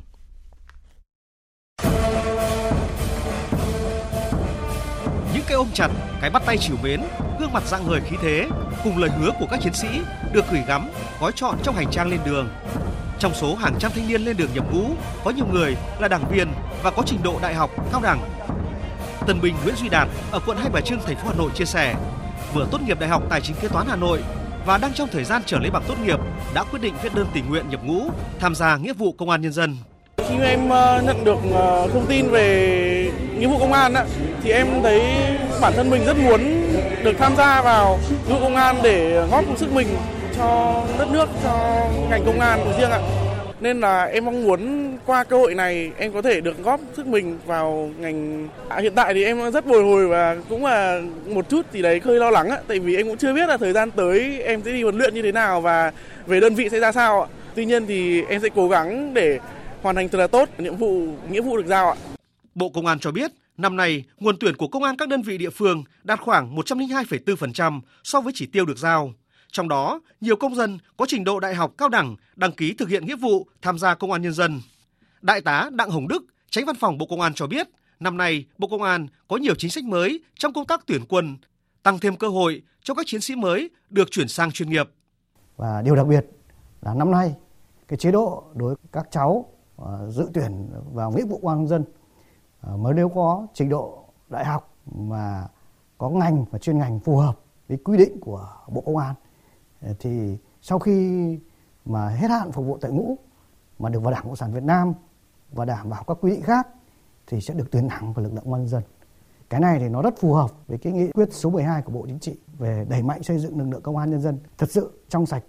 Những 5.33 5.43
cái 5.47 5.55
ôm 5.55 5.67
chặt, 5.73 5.89
cái 6.21 6.29
bắt 6.29 6.43
tay 6.45 6.57
chiều 6.57 6.77
mến, 6.83 7.01
gương 7.39 7.53
mặt 7.53 7.63
dạng 7.67 7.87
người 7.87 8.01
khí 8.01 8.15
thế 8.21 8.49
cùng 8.83 8.97
lời 8.97 9.09
hứa 9.19 9.31
của 9.39 9.47
các 9.51 9.59
chiến 9.63 9.73
sĩ 9.73 9.87
được 10.33 10.45
gửi 10.51 10.61
gắm, 10.67 10.89
gói 11.21 11.31
chọn 11.35 11.57
trong 11.63 11.75
hành 11.75 11.91
trang 11.91 12.09
lên 12.09 12.19
đường. 12.25 12.49
Trong 13.19 13.33
số 13.33 13.55
hàng 13.55 13.75
trăm 13.79 13.91
thanh 13.95 14.07
niên 14.07 14.21
lên 14.21 14.37
đường 14.37 14.49
nhập 14.53 14.65
ngũ, 14.73 14.83
có 15.23 15.31
nhiều 15.31 15.45
người 15.51 15.75
là 15.99 16.07
đảng 16.07 16.31
viên 16.31 16.47
và 16.83 16.91
có 16.91 17.03
trình 17.05 17.19
độ 17.23 17.39
đại 17.41 17.53
học, 17.53 17.69
cao 17.91 18.01
đẳng. 18.01 18.19
Tân 19.27 19.41
binh 19.41 19.55
Nguyễn 19.63 19.75
Duy 19.75 19.89
Đạt 19.89 20.07
ở 20.31 20.39
quận 20.45 20.57
Hai 20.57 20.69
Bà 20.73 20.81
Trưng, 20.81 20.99
thành 21.05 21.15
phố 21.15 21.27
Hà 21.27 21.33
Nội 21.33 21.51
chia 21.55 21.65
sẻ, 21.65 21.95
vừa 22.53 22.67
tốt 22.71 22.81
nghiệp 22.81 22.99
Đại 22.99 23.09
học 23.09 23.23
Tài 23.29 23.41
chính 23.41 23.55
Kế 23.61 23.67
toán 23.67 23.87
Hà 23.89 23.95
Nội 23.95 24.19
và 24.65 24.77
đang 24.77 24.93
trong 24.93 25.07
thời 25.11 25.23
gian 25.23 25.41
trở 25.45 25.59
lấy 25.59 25.71
bằng 25.71 25.83
tốt 25.87 25.95
nghiệp 26.05 26.19
đã 26.53 26.63
quyết 26.63 26.81
định 26.81 26.93
viết 27.03 27.15
đơn 27.15 27.27
tình 27.33 27.49
nguyện 27.49 27.69
nhập 27.69 27.83
ngũ 27.83 28.01
tham 28.39 28.55
gia 28.55 28.77
nghĩa 28.77 28.93
vụ 28.93 29.11
công 29.11 29.29
an 29.29 29.41
nhân 29.41 29.51
dân. 29.51 29.77
Khi 30.17 30.35
em 30.43 30.69
ờ, 30.69 31.01
nhận 31.05 31.23
được 31.23 31.37
ờ, 31.53 31.87
thông 31.93 32.05
tin 32.05 32.29
về 32.29 33.11
nghĩa 33.37 33.47
vụ 33.47 33.59
công 33.59 33.73
an 33.73 33.93
thì 34.43 34.51
em 34.51 34.67
thấy 34.83 35.01
bản 35.61 35.73
thân 35.75 35.89
mình 35.89 36.05
rất 36.05 36.17
muốn 36.17 36.41
được 37.03 37.13
tham 37.19 37.35
gia 37.35 37.61
vào 37.61 37.99
nghĩa 38.27 38.33
vụ 38.33 38.39
công 38.39 38.55
an 38.55 38.79
để 38.83 39.25
góp 39.31 39.45
công 39.45 39.57
sức 39.57 39.73
mình 39.73 39.87
cho 40.39 40.83
đất 40.99 41.07
nước, 41.11 41.29
cho 41.43 41.85
ngành 42.09 42.25
công 42.25 42.39
an 42.39 42.59
của 42.63 42.73
riêng 42.79 42.91
ạ. 42.91 43.01
Nên 43.61 43.79
là 43.79 44.03
em 44.03 44.25
mong 44.25 44.43
muốn 44.43 44.91
qua 45.05 45.23
cơ 45.23 45.37
hội 45.37 45.55
này 45.55 45.91
em 45.97 46.13
có 46.13 46.21
thể 46.21 46.41
được 46.41 46.63
góp 46.63 46.79
sức 46.93 47.07
mình 47.07 47.39
vào 47.45 47.91
ngành. 47.99 48.47
À, 48.69 48.77
hiện 48.77 48.93
tại 48.95 49.13
thì 49.13 49.23
em 49.23 49.51
rất 49.51 49.65
bồi 49.65 49.83
hồi 49.83 50.07
và 50.07 50.37
cũng 50.49 50.65
là 50.65 51.01
một 51.25 51.49
chút 51.49 51.71
gì 51.73 51.81
đấy 51.81 52.01
hơi 52.03 52.19
lo 52.19 52.29
lắng 52.29 52.49
ạ. 52.49 52.57
Tại 52.67 52.79
vì 52.79 52.95
em 52.95 53.07
cũng 53.07 53.17
chưa 53.17 53.33
biết 53.33 53.49
là 53.49 53.57
thời 53.57 53.73
gian 53.73 53.91
tới 53.91 54.41
em 54.41 54.61
sẽ 54.65 54.71
đi 54.71 54.83
huấn 54.83 54.97
luyện 54.97 55.13
như 55.13 55.21
thế 55.21 55.31
nào 55.31 55.61
và 55.61 55.91
về 56.27 56.39
đơn 56.39 56.55
vị 56.55 56.69
sẽ 56.69 56.79
ra 56.79 56.91
sao 56.91 57.21
ạ. 57.21 57.27
Tuy 57.55 57.65
nhiên 57.65 57.85
thì 57.87 58.23
em 58.23 58.41
sẽ 58.41 58.49
cố 58.55 58.69
gắng 58.69 59.13
để 59.13 59.39
hoàn 59.81 59.95
thành 59.95 60.09
thật 60.09 60.17
là 60.17 60.27
tốt 60.27 60.49
nhiệm 60.57 60.75
vụ 60.75 61.07
nghĩa 61.31 61.41
vụ 61.41 61.57
được 61.57 61.67
giao 61.67 61.89
ạ. 61.89 61.95
Bộ 62.55 62.69
Công 62.69 62.85
an 62.85 62.99
cho 62.99 63.11
biết, 63.11 63.31
năm 63.57 63.75
nay 63.75 64.03
nguồn 64.19 64.37
tuyển 64.39 64.55
của 64.55 64.67
công 64.67 64.83
an 64.83 64.97
các 64.97 65.09
đơn 65.09 65.21
vị 65.21 65.37
địa 65.37 65.49
phương 65.49 65.83
đạt 66.03 66.19
khoảng 66.19 66.55
102,4% 66.55 67.81
so 68.03 68.21
với 68.21 68.33
chỉ 68.35 68.45
tiêu 68.45 68.65
được 68.65 68.77
giao. 68.77 69.13
Trong 69.51 69.69
đó, 69.69 69.99
nhiều 70.21 70.35
công 70.35 70.55
dân 70.55 70.77
có 70.97 71.05
trình 71.07 71.23
độ 71.23 71.39
đại 71.39 71.55
học 71.55 71.71
cao 71.77 71.89
đẳng 71.89 72.15
đăng 72.35 72.51
ký 72.51 72.73
thực 72.73 72.89
hiện 72.89 73.05
nghĩa 73.05 73.15
vụ 73.15 73.47
tham 73.61 73.79
gia 73.79 73.95
công 73.95 74.11
an 74.11 74.21
nhân 74.21 74.33
dân. 74.33 74.61
Đại 75.21 75.41
tá 75.41 75.69
Đặng 75.73 75.89
Hồng 75.89 76.07
Đức, 76.07 76.23
tránh 76.49 76.65
văn 76.65 76.75
phòng 76.79 76.97
Bộ 76.97 77.05
Công 77.09 77.21
an 77.21 77.33
cho 77.33 77.47
biết, 77.47 77.67
năm 77.99 78.17
nay 78.17 78.45
Bộ 78.57 78.67
Công 78.67 78.81
an 78.81 79.07
có 79.27 79.37
nhiều 79.37 79.55
chính 79.57 79.71
sách 79.71 79.83
mới 79.83 80.23
trong 80.35 80.53
công 80.53 80.65
tác 80.65 80.81
tuyển 80.85 81.01
quân, 81.09 81.37
tăng 81.83 81.99
thêm 81.99 82.15
cơ 82.15 82.27
hội 82.27 82.61
cho 82.83 82.93
các 82.93 83.05
chiến 83.05 83.21
sĩ 83.21 83.35
mới 83.35 83.69
được 83.89 84.11
chuyển 84.11 84.27
sang 84.27 84.51
chuyên 84.51 84.69
nghiệp. 84.69 84.89
Và 85.57 85.81
điều 85.81 85.95
đặc 85.95 86.07
biệt 86.07 86.25
là 86.81 86.93
năm 86.93 87.11
nay 87.11 87.35
cái 87.87 87.97
chế 87.97 88.11
độ 88.11 88.43
đối 88.55 88.69
với 88.69 88.85
các 88.91 89.07
cháu 89.11 89.45
ờ, 89.75 90.09
dự 90.11 90.29
tuyển 90.33 90.69
vào 90.93 91.11
nghĩa 91.11 91.25
vụ 91.25 91.39
công 91.43 91.51
an 91.51 91.57
nhân 91.59 91.67
dân 91.67 91.83
ờ, 92.61 92.77
mới 92.77 92.93
nếu 92.93 93.09
có 93.09 93.47
trình 93.53 93.69
độ 93.69 94.05
đại 94.29 94.45
học 94.45 94.75
mà 94.85 95.47
có 95.97 96.09
ngành 96.09 96.45
và 96.51 96.59
chuyên 96.59 96.77
ngành 96.77 96.99
phù 96.99 97.17
hợp 97.17 97.39
với 97.67 97.77
quy 97.83 97.97
định 97.97 98.19
của 98.21 98.47
Bộ 98.67 98.81
Công 98.81 98.97
an 98.97 99.15
Ờ, 99.81 99.93
thì 99.99 100.37
sau 100.61 100.79
khi 100.79 101.39
mà 101.85 102.09
hết 102.09 102.27
hạn 102.27 102.51
phục 102.51 102.65
vụ 102.65 102.77
tại 102.81 102.91
ngũ 102.91 103.17
mà 103.79 103.89
được 103.89 103.99
vào 103.99 104.11
Đảng 104.11 104.23
Cộng 104.23 104.35
sản 104.35 104.53
Việt 104.53 104.63
Nam 104.63 104.93
và 105.51 105.65
đảm 105.65 105.89
bảo 105.89 106.03
các 106.07 106.17
quy 106.21 106.31
định 106.31 106.41
khác 106.41 106.67
thì 107.27 107.41
sẽ 107.41 107.53
được 107.53 107.71
tuyển 107.71 107.89
thẳng 107.89 108.13
vào 108.13 108.23
lực 108.23 108.33
lượng 108.33 108.43
công 108.43 108.53
an 108.53 108.67
dân. 108.67 108.83
Cái 109.49 109.59
này 109.59 109.79
thì 109.79 109.89
nó 109.89 110.01
rất 110.01 110.17
phù 110.19 110.33
hợp 110.33 110.51
với 110.67 110.77
cái 110.77 110.93
nghị 110.93 111.11
quyết 111.11 111.29
số 111.31 111.49
12 111.49 111.81
của 111.81 111.91
Bộ 111.91 112.05
Chính 112.07 112.19
trị 112.19 112.39
về 112.57 112.85
đẩy 112.89 113.03
mạnh 113.03 113.23
xây 113.23 113.37
dựng 113.37 113.59
lực 113.59 113.65
lượng 113.69 113.81
công 113.81 113.97
an 113.97 114.11
nhân 114.11 114.21
dân 114.21 114.39
thật 114.57 114.71
sự 114.71 115.03
trong 115.09 115.25
sạch, 115.25 115.43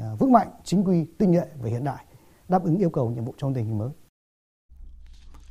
ờ, 0.00 0.16
vững 0.16 0.32
mạnh, 0.32 0.48
chính 0.64 0.84
quy, 0.84 1.06
tinh 1.18 1.30
nhuệ 1.30 1.46
và 1.62 1.68
hiện 1.68 1.84
đại, 1.84 2.04
đáp 2.48 2.64
ứng 2.64 2.76
yêu 2.76 2.90
cầu 2.90 3.10
nhiệm 3.10 3.24
vụ 3.24 3.34
trong 3.38 3.54
tình 3.54 3.64
hình 3.64 3.78
mới. 3.78 3.90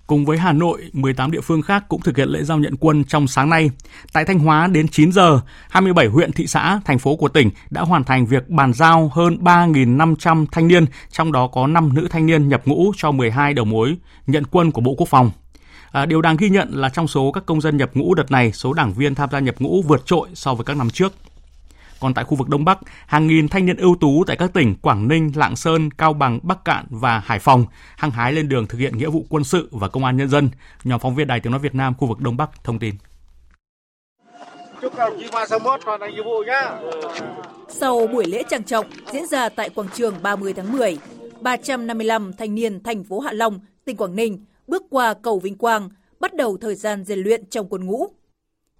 Cùng 0.07 0.25
với 0.25 0.37
Hà 0.37 0.51
Nội, 0.51 0.89
18 0.93 1.31
địa 1.31 1.41
phương 1.41 1.61
khác 1.61 1.83
cũng 1.89 2.01
thực 2.01 2.17
hiện 2.17 2.29
lễ 2.29 2.43
giao 2.43 2.59
nhận 2.59 2.75
quân 2.79 3.03
trong 3.03 3.27
sáng 3.27 3.49
nay. 3.49 3.69
Tại 4.13 4.25
Thanh 4.25 4.39
Hóa 4.39 4.67
đến 4.67 4.87
9 4.87 5.11
giờ, 5.11 5.39
27 5.69 6.07
huyện, 6.07 6.31
thị 6.31 6.47
xã, 6.47 6.79
thành 6.85 6.99
phố 6.99 7.15
của 7.15 7.27
tỉnh 7.27 7.49
đã 7.69 7.81
hoàn 7.81 8.03
thành 8.03 8.25
việc 8.25 8.49
bàn 8.49 8.73
giao 8.73 9.11
hơn 9.13 9.37
3.500 9.41 10.45
thanh 10.51 10.67
niên, 10.67 10.85
trong 11.11 11.31
đó 11.31 11.47
có 11.47 11.67
5 11.67 11.93
nữ 11.93 12.07
thanh 12.09 12.25
niên 12.25 12.49
nhập 12.49 12.61
ngũ 12.65 12.91
cho 12.97 13.11
12 13.11 13.53
đầu 13.53 13.65
mối 13.65 13.95
nhận 14.27 14.43
quân 14.51 14.71
của 14.71 14.81
Bộ 14.81 14.95
Quốc 14.97 15.07
phòng. 15.09 15.31
À, 15.91 16.05
điều 16.05 16.21
đáng 16.21 16.37
ghi 16.37 16.49
nhận 16.49 16.69
là 16.71 16.89
trong 16.89 17.07
số 17.07 17.31
các 17.31 17.45
công 17.45 17.61
dân 17.61 17.77
nhập 17.77 17.89
ngũ 17.93 18.13
đợt 18.13 18.31
này, 18.31 18.51
số 18.51 18.73
đảng 18.73 18.93
viên 18.93 19.15
tham 19.15 19.29
gia 19.31 19.39
nhập 19.39 19.55
ngũ 19.59 19.81
vượt 19.81 20.05
trội 20.05 20.27
so 20.33 20.53
với 20.53 20.65
các 20.65 20.77
năm 20.77 20.89
trước. 20.89 21.13
Còn 22.03 22.13
tại 22.13 22.25
khu 22.25 22.35
vực 22.35 22.49
Đông 22.49 22.65
Bắc, 22.65 22.79
hàng 23.07 23.27
nghìn 23.27 23.47
thanh 23.47 23.65
niên 23.65 23.77
ưu 23.77 23.95
tú 23.95 24.23
tại 24.27 24.37
các 24.37 24.53
tỉnh 24.53 24.75
Quảng 24.81 25.07
Ninh, 25.07 25.31
Lạng 25.35 25.55
Sơn, 25.55 25.89
Cao 25.91 26.13
Bằng, 26.13 26.39
Bắc 26.43 26.65
Cạn 26.65 26.85
và 26.89 27.19
Hải 27.19 27.39
Phòng 27.39 27.65
hăng 27.97 28.11
hái 28.11 28.33
lên 28.33 28.49
đường 28.49 28.67
thực 28.67 28.77
hiện 28.77 28.97
nghĩa 28.97 29.09
vụ 29.09 29.25
quân 29.29 29.43
sự 29.43 29.69
và 29.71 29.87
công 29.87 30.05
an 30.05 30.17
nhân 30.17 30.29
dân. 30.29 30.49
Nhóm 30.83 30.99
phóng 30.99 31.15
viên 31.15 31.27
Đài 31.27 31.39
Tiếng 31.39 31.51
nói 31.51 31.59
Việt 31.59 31.75
Nam 31.75 31.93
khu 31.97 32.07
vực 32.07 32.19
Đông 32.19 32.37
Bắc 32.37 32.63
thông 32.63 32.79
tin. 32.79 32.95
Chúc 34.81 34.93
các 34.97 35.09
đồng 35.09 35.19
chí 35.19 35.27
361 35.33 35.83
hoàn 35.85 35.99
thành 35.99 36.15
nhiệm 36.15 36.25
vụ 36.25 36.43
nhá. 36.47 36.71
Sau 37.69 38.07
buổi 38.07 38.25
lễ 38.25 38.43
trang 38.49 38.63
trọng 38.63 38.85
diễn 39.11 39.27
ra 39.27 39.49
tại 39.49 39.69
quảng 39.69 39.89
trường 39.93 40.15
30 40.21 40.53
tháng 40.53 40.71
10, 40.71 40.97
355 41.41 42.31
thanh 42.37 42.55
niên 42.55 42.83
thành 42.83 43.03
phố 43.03 43.19
Hạ 43.19 43.31
Long, 43.33 43.59
tỉnh 43.85 43.97
Quảng 43.97 44.15
Ninh 44.15 44.45
bước 44.67 44.83
qua 44.89 45.13
cầu 45.13 45.39
Vinh 45.39 45.57
Quang, 45.57 45.89
bắt 46.19 46.33
đầu 46.33 46.57
thời 46.61 46.75
gian 46.75 47.03
rèn 47.03 47.19
luyện 47.19 47.45
trong 47.49 47.67
quân 47.69 47.85
ngũ. 47.85 48.07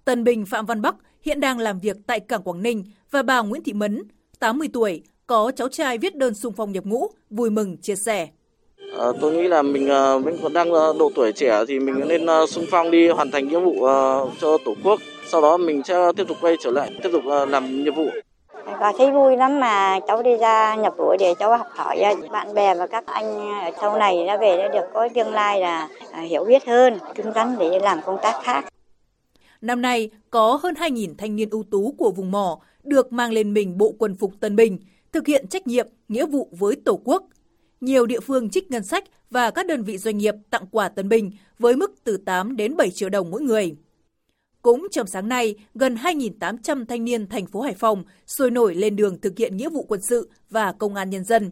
Tân 0.04 0.24
binh 0.24 0.46
Phạm 0.46 0.66
Văn 0.66 0.82
Bắc 0.82 0.94
hiện 1.24 1.40
đang 1.40 1.58
làm 1.58 1.78
việc 1.78 1.96
tại 2.06 2.20
cảng 2.20 2.42
Quảng 2.42 2.62
Ninh 2.62 2.84
và 3.10 3.22
bà 3.22 3.40
Nguyễn 3.40 3.62
Thị 3.62 3.72
Mấn, 3.72 4.02
80 4.38 4.68
tuổi, 4.72 5.02
có 5.26 5.52
cháu 5.56 5.68
trai 5.68 5.98
viết 5.98 6.16
đơn 6.16 6.34
xung 6.34 6.52
phong 6.52 6.72
nhập 6.72 6.84
ngũ, 6.84 7.06
vui 7.30 7.50
mừng 7.50 7.76
chia 7.76 7.94
sẻ. 7.96 8.28
À, 8.98 9.06
tôi 9.20 9.32
nghĩ 9.32 9.48
là 9.48 9.62
mình 9.62 9.88
à, 9.88 10.18
mình 10.18 10.36
còn 10.42 10.52
đang 10.52 10.72
à, 10.74 10.84
độ 10.98 11.10
tuổi 11.14 11.32
trẻ 11.32 11.64
thì 11.68 11.78
mình 11.78 12.08
nên 12.08 12.26
à, 12.26 12.46
xung 12.48 12.64
phong 12.70 12.90
đi 12.90 13.08
hoàn 13.08 13.30
thành 13.30 13.48
nhiệm 13.48 13.64
vụ 13.64 13.86
cho 14.40 14.58
tổ 14.64 14.74
quốc. 14.84 15.00
Sau 15.26 15.40
đó 15.40 15.56
mình 15.56 15.82
sẽ 15.84 15.94
tiếp 16.16 16.24
tục 16.28 16.36
quay 16.40 16.56
trở 16.60 16.70
lại, 16.70 16.90
tiếp 17.02 17.08
tục 17.12 17.22
làm 17.48 17.84
nhiệm 17.84 17.94
vụ. 17.94 18.06
Và 18.80 18.92
thấy 18.98 19.10
vui 19.10 19.36
lắm 19.36 19.60
mà 19.60 20.00
cháu 20.06 20.22
đi 20.22 20.36
ra 20.36 20.74
nhập 20.74 20.94
ngũ 20.96 21.16
để 21.18 21.34
cháu 21.38 21.56
học 21.58 21.66
hỏi 21.70 22.02
bạn 22.30 22.54
bè 22.54 22.74
và 22.74 22.86
các 22.86 23.06
anh 23.06 23.50
ở 23.64 23.70
sau 23.80 23.98
này 23.98 24.26
đã 24.26 24.36
về 24.36 24.56
đã 24.56 24.68
được 24.68 24.84
có 24.94 25.08
tương 25.14 25.32
lai 25.32 25.60
là 25.60 25.88
hiểu 26.28 26.44
biết 26.44 26.66
hơn, 26.66 26.98
cứng 27.14 27.32
rắn 27.34 27.56
để 27.58 27.78
làm 27.82 28.00
công 28.06 28.18
tác 28.22 28.40
khác. 28.42 28.64
Năm 29.64 29.82
nay, 29.82 30.10
có 30.30 30.60
hơn 30.62 30.74
2.000 30.74 31.14
thanh 31.18 31.36
niên 31.36 31.50
ưu 31.50 31.62
tú 31.70 31.94
của 31.98 32.10
vùng 32.10 32.30
mỏ 32.30 32.60
được 32.82 33.12
mang 33.12 33.32
lên 33.32 33.54
mình 33.54 33.78
bộ 33.78 33.94
quần 33.98 34.14
phục 34.14 34.40
tân 34.40 34.56
binh, 34.56 34.78
thực 35.12 35.26
hiện 35.26 35.46
trách 35.48 35.66
nhiệm, 35.66 35.88
nghĩa 36.08 36.26
vụ 36.26 36.48
với 36.58 36.76
Tổ 36.84 37.00
quốc. 37.04 37.28
Nhiều 37.80 38.06
địa 38.06 38.20
phương 38.20 38.50
trích 38.50 38.70
ngân 38.70 38.84
sách 38.84 39.04
và 39.30 39.50
các 39.50 39.66
đơn 39.66 39.82
vị 39.82 39.98
doanh 39.98 40.18
nghiệp 40.18 40.34
tặng 40.50 40.66
quà 40.70 40.88
tân 40.88 41.08
binh 41.08 41.30
với 41.58 41.76
mức 41.76 41.94
từ 42.04 42.16
8 42.16 42.56
đến 42.56 42.76
7 42.76 42.90
triệu 42.90 43.08
đồng 43.08 43.30
mỗi 43.30 43.42
người. 43.42 43.76
Cũng 44.62 44.86
trong 44.90 45.06
sáng 45.06 45.28
nay, 45.28 45.54
gần 45.74 45.94
2.800 45.94 46.84
thanh 46.86 47.04
niên 47.04 47.28
thành 47.28 47.46
phố 47.46 47.60
Hải 47.60 47.74
Phòng 47.74 48.04
sôi 48.26 48.50
nổi 48.50 48.74
lên 48.74 48.96
đường 48.96 49.20
thực 49.20 49.38
hiện 49.38 49.56
nghĩa 49.56 49.68
vụ 49.68 49.82
quân 49.82 50.00
sự 50.08 50.30
và 50.50 50.72
công 50.72 50.94
an 50.94 51.10
nhân 51.10 51.24
dân. 51.24 51.50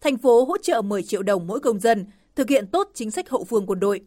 Thành 0.00 0.18
phố 0.18 0.44
hỗ 0.44 0.58
trợ 0.58 0.82
10 0.82 1.02
triệu 1.02 1.22
đồng 1.22 1.46
mỗi 1.46 1.60
công 1.60 1.80
dân, 1.80 2.06
thực 2.36 2.48
hiện 2.48 2.66
tốt 2.66 2.90
chính 2.94 3.10
sách 3.10 3.30
hậu 3.30 3.44
phương 3.44 3.66
quân 3.66 3.80
đội. 3.80 4.00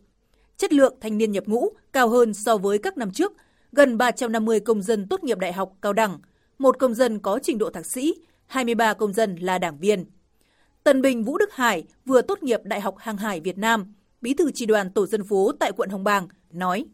Chất 0.63 0.73
lượng 0.73 0.95
thanh 1.01 1.17
niên 1.17 1.31
nhập 1.31 1.43
ngũ 1.47 1.69
cao 1.93 2.09
hơn 2.09 2.33
so 2.33 2.57
với 2.57 2.77
các 2.77 2.97
năm 2.97 3.11
trước, 3.11 3.33
gần 3.71 3.97
350 3.97 4.59
công 4.59 4.81
dân 4.81 5.07
tốt 5.07 5.23
nghiệp 5.23 5.39
đại 5.39 5.53
học 5.53 5.73
cao 5.81 5.93
đẳng, 5.93 6.19
một 6.59 6.79
công 6.79 6.93
dân 6.93 7.19
có 7.19 7.39
trình 7.43 7.57
độ 7.57 7.69
thạc 7.69 7.85
sĩ, 7.85 8.13
23 8.47 8.93
công 8.93 9.13
dân 9.13 9.35
là 9.35 9.57
đảng 9.57 9.77
viên. 9.77 10.05
Tân 10.83 11.01
binh 11.01 11.23
Vũ 11.23 11.37
Đức 11.37 11.53
Hải 11.53 11.83
vừa 12.05 12.21
tốt 12.21 12.43
nghiệp 12.43 12.59
Đại 12.63 12.81
học 12.81 12.95
Hàng 12.97 13.17
hải 13.17 13.39
Việt 13.39 13.57
Nam, 13.57 13.93
bí 14.21 14.33
thư 14.33 14.51
tri 14.51 14.65
đoàn 14.65 14.89
tổ 14.89 15.05
dân 15.05 15.23
phố 15.23 15.51
tại 15.59 15.71
quận 15.77 15.89
Hồng 15.89 16.03
Bàng, 16.03 16.27
nói. 16.51 16.85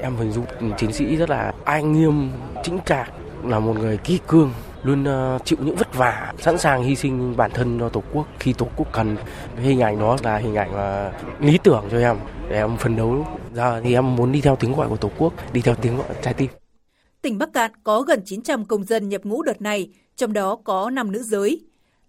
Em 0.00 0.16
hình 0.16 0.32
dung 0.32 0.46
chiến 0.78 0.92
sĩ 0.92 1.16
rất 1.16 1.30
là 1.30 1.52
ai 1.64 1.82
nghiêm, 1.82 2.30
chính 2.64 2.78
trạc, 2.86 3.12
là 3.44 3.58
một 3.58 3.76
người 3.78 3.96
kỳ 3.96 4.18
cương, 4.26 4.52
luôn 4.84 5.04
ờ, 5.04 5.38
chịu 5.44 5.58
những 5.62 5.76
vất 5.76 5.94
vả, 5.94 6.32
sẵn 6.38 6.58
sàng 6.58 6.82
hy 6.82 6.96
sinh 6.96 7.36
bản 7.36 7.50
thân 7.54 7.78
cho 7.80 7.88
Tổ 7.88 8.02
quốc 8.12 8.26
khi 8.38 8.52
Tổ 8.52 8.68
quốc 8.76 8.86
cần. 8.92 9.16
Hình 9.56 9.80
ảnh 9.80 9.98
đó 9.98 10.16
là 10.22 10.36
hình 10.36 10.54
ảnh 10.54 10.72
mà 10.72 11.12
lý 11.40 11.58
tưởng 11.64 11.84
cho 11.90 11.98
em 11.98 12.16
để 12.48 12.56
em 12.56 12.76
phấn 12.76 12.96
đấu. 12.96 13.26
Giờ 13.54 13.80
thì 13.84 13.94
em 13.94 14.16
muốn 14.16 14.32
đi 14.32 14.40
theo 14.40 14.56
tiếng 14.56 14.72
gọi 14.72 14.88
của 14.88 14.96
Tổ 14.96 15.10
quốc, 15.18 15.32
đi 15.52 15.60
theo 15.60 15.74
tiếng 15.74 15.96
gọi 15.96 16.06
trái 16.22 16.34
tim. 16.34 16.50
Tỉnh 17.22 17.38
Bắc 17.38 17.52
Cạn 17.52 17.70
có 17.84 18.02
gần 18.02 18.22
900 18.24 18.64
công 18.64 18.84
dân 18.84 19.08
nhập 19.08 19.20
ngũ 19.24 19.42
đợt 19.42 19.62
này, 19.62 19.90
trong 20.16 20.32
đó 20.32 20.56
có 20.64 20.90
5 20.90 21.12
nữ 21.12 21.22
giới. 21.22 21.60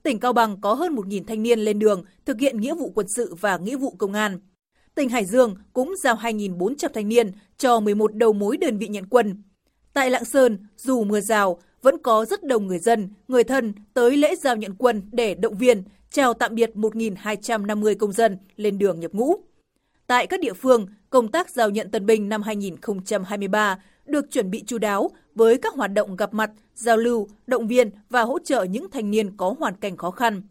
Tỉnh 0.04 0.20
Cao 0.20 0.34
Bằng 0.34 0.62
có 0.62 0.74
hơn 0.74 0.96
1.000 0.96 1.24
thanh 1.28 1.44
niên 1.44 1.60
lên 1.60 1.80
đường 1.80 2.04
thực 2.26 2.40
hiện 2.40 2.62
nghĩa 2.62 2.76
vụ 2.76 2.92
quân 2.96 3.08
sự 3.08 3.36
và 3.40 3.58
nghĩa 3.58 3.78
vụ 3.78 3.96
công 3.98 4.14
an. 4.14 4.40
Tỉnh 4.96 5.10
Hải 5.10 5.26
Dương 5.26 5.56
cũng 5.74 5.96
giao 6.04 6.16
2.400 6.16 6.90
thanh 6.94 7.10
niên 7.10 7.32
cho 7.58 7.80
11 7.80 8.16
đầu 8.16 8.34
mối 8.34 8.58
đơn 8.58 8.78
vị 8.78 8.88
nhận 8.88 9.06
quân. 9.10 9.44
Tại 9.94 10.10
Lạng 10.10 10.26
Sơn, 10.26 10.58
dù 10.78 11.04
mưa 11.04 11.22
rào, 11.22 11.60
vẫn 11.86 11.98
có 12.04 12.26
rất 12.26 12.44
đông 12.44 12.68
người 12.68 12.80
dân, 12.80 13.10
người 13.28 13.44
thân 13.44 13.74
tới 13.94 14.18
lễ 14.18 14.36
giao 14.36 14.56
nhận 14.56 14.76
quân 14.78 15.02
để 15.12 15.36
động 15.36 15.58
viên, 15.58 15.84
chào 16.12 16.34
tạm 16.34 16.56
biệt 16.56 16.72
1.250 16.76 17.96
công 18.00 18.12
dân 18.12 18.38
lên 18.56 18.78
đường 18.78 19.00
nhập 19.00 19.12
ngũ. 19.12 19.36
Tại 20.08 20.28
các 20.28 20.40
địa 20.40 20.54
phương, 20.54 20.88
công 21.10 21.28
tác 21.28 21.50
giao 21.50 21.70
nhận 21.70 21.92
tân 21.92 22.06
binh 22.06 22.30
năm 22.30 22.42
2023 22.42 23.78
được 24.06 24.26
chuẩn 24.32 24.52
bị 24.52 24.64
chú 24.68 24.78
đáo 24.78 25.12
với 25.36 25.58
các 25.58 25.74
hoạt 25.74 25.94
động 25.94 26.16
gặp 26.16 26.34
mặt, 26.34 26.52
giao 26.76 26.98
lưu, 26.98 27.28
động 27.48 27.68
viên 27.68 27.90
và 28.10 28.22
hỗ 28.22 28.40
trợ 28.40 28.64
những 28.64 28.90
thanh 28.92 29.12
niên 29.12 29.38
có 29.38 29.56
hoàn 29.60 29.76
cảnh 29.76 29.98
khó 29.98 30.12
khăn. 30.12 30.42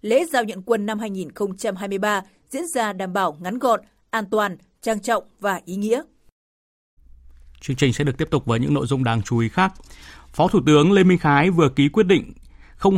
Lễ 0.00 0.24
giao 0.24 0.44
nhận 0.44 0.62
quân 0.62 0.86
năm 0.86 0.98
2023 0.98 2.22
diễn 2.50 2.66
ra 2.66 2.92
đảm 2.92 3.12
bảo 3.12 3.36
ngắn 3.40 3.58
gọn, 3.58 3.80
an 4.10 4.24
toàn, 4.30 4.56
trang 4.80 5.00
trọng 5.00 5.24
và 5.40 5.60
ý 5.64 5.76
nghĩa. 5.76 6.02
Chương 7.60 7.76
trình 7.76 7.92
sẽ 7.92 8.04
được 8.04 8.18
tiếp 8.18 8.28
tục 8.30 8.46
với 8.46 8.60
những 8.60 8.74
nội 8.74 8.86
dung 8.86 9.04
đáng 9.04 9.22
chú 9.22 9.38
ý 9.38 9.48
khác. 9.48 9.72
Phó 10.34 10.48
Thủ 10.48 10.60
tướng 10.66 10.92
Lê 10.92 11.04
Minh 11.04 11.18
Khái 11.18 11.50
vừa 11.50 11.68
ký 11.68 11.88
quyết 11.88 12.06
định 12.06 12.32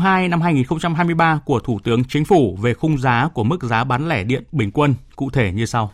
02 0.02 0.28
năm 0.28 0.40
2023 0.40 1.40
của 1.44 1.60
Thủ 1.60 1.78
tướng 1.84 2.04
Chính 2.04 2.24
phủ 2.24 2.58
về 2.62 2.74
khung 2.74 2.98
giá 2.98 3.28
của 3.34 3.44
mức 3.44 3.62
giá 3.62 3.84
bán 3.84 4.08
lẻ 4.08 4.24
điện 4.24 4.42
bình 4.52 4.70
quân, 4.70 4.94
cụ 5.16 5.30
thể 5.30 5.52
như 5.52 5.66
sau. 5.66 5.92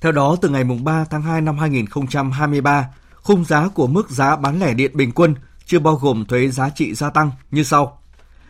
Theo 0.00 0.12
đó, 0.12 0.36
từ 0.40 0.48
ngày 0.48 0.64
3 0.64 1.04
tháng 1.10 1.22
2 1.22 1.40
năm 1.40 1.58
2023, 1.58 2.86
khung 3.14 3.44
giá 3.44 3.68
của 3.68 3.86
mức 3.86 4.10
giá 4.10 4.36
bán 4.36 4.60
lẻ 4.60 4.74
điện 4.74 4.90
bình 4.94 5.12
quân 5.12 5.34
chưa 5.66 5.78
bao 5.78 5.94
gồm 5.94 6.24
thuế 6.24 6.48
giá 6.48 6.70
trị 6.70 6.94
gia 6.94 7.10
tăng 7.10 7.30
như 7.50 7.62
sau. 7.62 7.98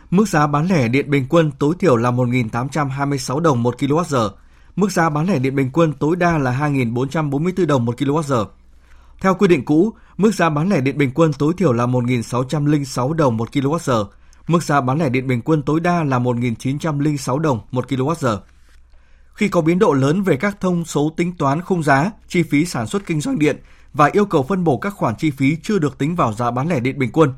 Mức 0.09 0.29
giá 0.29 0.47
bán 0.47 0.67
lẻ 0.67 0.87
điện 0.87 1.09
bình 1.09 1.25
quân 1.29 1.51
tối 1.59 1.75
thiểu 1.79 1.95
là 1.97 2.11
1.826 2.11 3.39
đồng 3.39 3.63
một 3.63 3.75
kWh, 3.79 4.29
mức 4.75 4.91
giá 4.91 5.09
bán 5.09 5.27
lẻ 5.27 5.39
điện 5.39 5.55
bình 5.55 5.69
quân 5.73 5.93
tối 5.93 6.15
đa 6.15 6.37
là 6.37 6.59
2.444 6.59 7.65
đồng 7.65 7.85
một 7.85 7.95
kWh. 7.97 8.45
Theo 9.23 9.35
quy 9.35 9.47
định 9.47 9.65
cũ, 9.65 9.93
mức 10.17 10.35
giá 10.35 10.49
bán 10.49 10.69
lẻ 10.69 10.81
điện 10.81 10.97
bình 10.97 11.11
quân 11.15 11.33
tối 11.33 11.53
thiểu 11.57 11.73
là 11.73 11.85
1.606 11.85 13.13
đồng 13.13 13.37
một 13.37 13.49
kWh, 13.51 14.05
mức 14.47 14.63
giá 14.63 14.81
bán 14.81 14.99
lẻ 14.99 15.09
điện 15.09 15.27
bình 15.27 15.41
quân 15.41 15.61
tối 15.61 15.79
đa 15.79 16.03
là 16.03 16.19
1.906 16.19 17.39
đồng 17.39 17.59
một 17.71 17.87
kWh. 17.89 18.37
Khi 19.33 19.47
có 19.47 19.61
biến 19.61 19.79
độ 19.79 19.93
lớn 19.93 20.23
về 20.23 20.37
các 20.37 20.57
thông 20.61 20.85
số 20.85 21.13
tính 21.17 21.33
toán 21.37 21.61
khung 21.61 21.83
giá, 21.83 22.11
chi 22.27 22.43
phí 22.43 22.65
sản 22.65 22.87
xuất 22.87 23.05
kinh 23.05 23.21
doanh 23.21 23.39
điện 23.39 23.57
và 23.93 24.09
yêu 24.13 24.25
cầu 24.25 24.43
phân 24.43 24.63
bổ 24.63 24.77
các 24.77 24.93
khoản 24.93 25.15
chi 25.15 25.31
phí 25.31 25.57
chưa 25.63 25.79
được 25.79 25.97
tính 25.97 26.15
vào 26.15 26.33
giá 26.33 26.51
bán 26.51 26.67
lẻ 26.67 26.79
điện 26.79 26.99
bình 26.99 27.09
quân, 27.13 27.33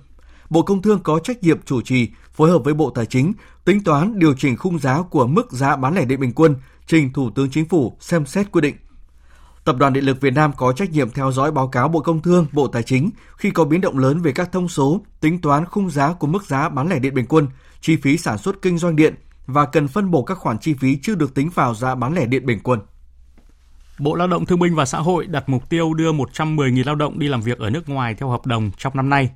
Bộ 0.50 0.62
Công 0.62 0.82
Thương 0.82 1.00
có 1.00 1.20
trách 1.20 1.44
nhiệm 1.44 1.62
chủ 1.66 1.82
trì 1.82 2.10
phối 2.34 2.50
hợp 2.50 2.64
với 2.64 2.74
Bộ 2.74 2.90
Tài 2.90 3.06
chính 3.06 3.34
tính 3.66 3.84
toán 3.84 4.20
điều 4.20 4.34
chỉnh 4.38 4.58
khung 4.58 4.80
giá 4.80 5.02
của 5.02 5.28
mức 5.28 5.52
giá 5.52 5.76
bán 5.76 5.96
lẻ 5.96 6.06
điện 6.06 6.20
bình 6.20 6.32
quân 6.36 6.56
trình 6.88 7.14
Thủ 7.14 7.30
tướng 7.30 7.50
Chính 7.50 7.66
phủ 7.66 7.98
xem 8.00 8.26
xét 8.26 8.52
quy 8.52 8.62
định. 8.62 8.76
Tập 9.66 9.78
đoàn 9.78 9.94
Điện 9.94 10.04
lực 10.06 10.22
Việt 10.22 10.34
Nam 10.34 10.52
có 10.58 10.74
trách 10.74 10.92
nhiệm 10.92 11.10
theo 11.10 11.32
dõi 11.32 11.52
báo 11.52 11.68
cáo 11.68 11.88
Bộ 11.88 12.00
Công 12.00 12.22
Thương, 12.22 12.48
Bộ 12.52 12.68
Tài 12.68 12.84
chính 12.84 13.10
khi 13.38 13.52
có 13.52 13.66
biến 13.66 13.82
động 13.82 13.98
lớn 13.98 14.22
về 14.22 14.32
các 14.32 14.52
thông 14.52 14.70
số, 14.70 15.02
tính 15.22 15.42
toán 15.42 15.66
khung 15.66 15.90
giá 15.90 16.14
của 16.14 16.28
mức 16.28 16.44
giá 16.44 16.70
bán 16.70 16.90
lẻ 16.90 17.00
điện 17.00 17.14
bình 17.14 17.26
quân, 17.30 17.48
chi 17.82 17.96
phí 17.96 18.18
sản 18.18 18.38
xuất 18.38 18.62
kinh 18.62 18.78
doanh 18.78 18.96
điện 18.96 19.16
và 19.46 19.66
cần 19.66 19.88
phân 19.88 20.12
bổ 20.12 20.24
các 20.24 20.38
khoản 20.38 20.60
chi 20.60 20.74
phí 20.74 21.00
chưa 21.02 21.16
được 21.16 21.36
tính 21.36 21.50
vào 21.56 21.76
giá 21.76 21.96
bán 21.96 22.14
lẻ 22.14 22.26
điện 22.26 22.46
bình 22.46 22.60
quân. 22.64 22.80
Bộ 24.00 24.16
Lao 24.16 24.28
động 24.28 24.46
Thương 24.46 24.60
binh 24.60 24.76
và 24.76 24.86
Xã 24.86 25.00
hội 25.00 25.28
đặt 25.28 25.50
mục 25.50 25.70
tiêu 25.70 25.94
đưa 25.94 26.14
110.000 26.14 26.86
lao 26.86 26.96
động 26.96 27.20
đi 27.20 27.28
làm 27.28 27.42
việc 27.42 27.60
ở 27.60 27.70
nước 27.70 27.90
ngoài 27.90 28.16
theo 28.16 28.30
hợp 28.30 28.46
đồng 28.46 28.72
trong 28.78 28.94
năm 28.96 29.10
nay. 29.10 29.30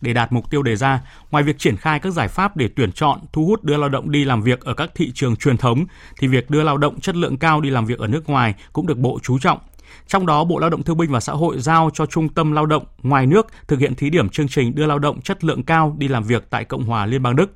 Để 0.00 0.12
đạt 0.12 0.32
mục 0.32 0.50
tiêu 0.50 0.62
đề 0.62 0.76
ra, 0.76 1.02
ngoài 1.30 1.44
việc 1.44 1.58
triển 1.58 1.76
khai 1.76 2.00
các 2.00 2.10
giải 2.10 2.28
pháp 2.28 2.56
để 2.56 2.68
tuyển 2.76 2.92
chọn, 2.92 3.20
thu 3.32 3.46
hút 3.46 3.64
đưa 3.64 3.76
lao 3.76 3.88
động 3.88 4.10
đi 4.10 4.24
làm 4.24 4.42
việc 4.42 4.60
ở 4.60 4.74
các 4.74 4.90
thị 4.94 5.12
trường 5.14 5.36
truyền 5.36 5.56
thống, 5.56 5.84
thì 6.18 6.28
việc 6.28 6.50
đưa 6.50 6.62
lao 6.62 6.78
động 6.78 7.00
chất 7.00 7.16
lượng 7.16 7.36
cao 7.36 7.60
đi 7.60 7.70
làm 7.70 7.86
việc 7.86 7.98
ở 7.98 8.06
nước 8.06 8.28
ngoài 8.28 8.54
cũng 8.72 8.86
được 8.86 8.98
Bộ 8.98 9.18
chú 9.22 9.38
trọng. 9.38 9.58
Trong 10.06 10.26
đó, 10.26 10.44
Bộ 10.44 10.58
Lao 10.58 10.70
động 10.70 10.82
Thương 10.82 10.96
binh 10.96 11.10
và 11.10 11.20
Xã 11.20 11.32
hội 11.32 11.60
giao 11.60 11.90
cho 11.94 12.06
Trung 12.06 12.28
tâm 12.28 12.52
Lao 12.52 12.66
động 12.66 12.84
ngoài 13.02 13.26
nước 13.26 13.46
thực 13.68 13.80
hiện 13.80 13.94
thí 13.94 14.10
điểm 14.10 14.28
chương 14.28 14.48
trình 14.48 14.74
đưa 14.74 14.86
lao 14.86 14.98
động 14.98 15.20
chất 15.20 15.44
lượng 15.44 15.62
cao 15.62 15.94
đi 15.98 16.08
làm 16.08 16.24
việc 16.24 16.50
tại 16.50 16.64
Cộng 16.64 16.84
hòa 16.84 17.06
Liên 17.06 17.22
bang 17.22 17.36
Đức. 17.36 17.50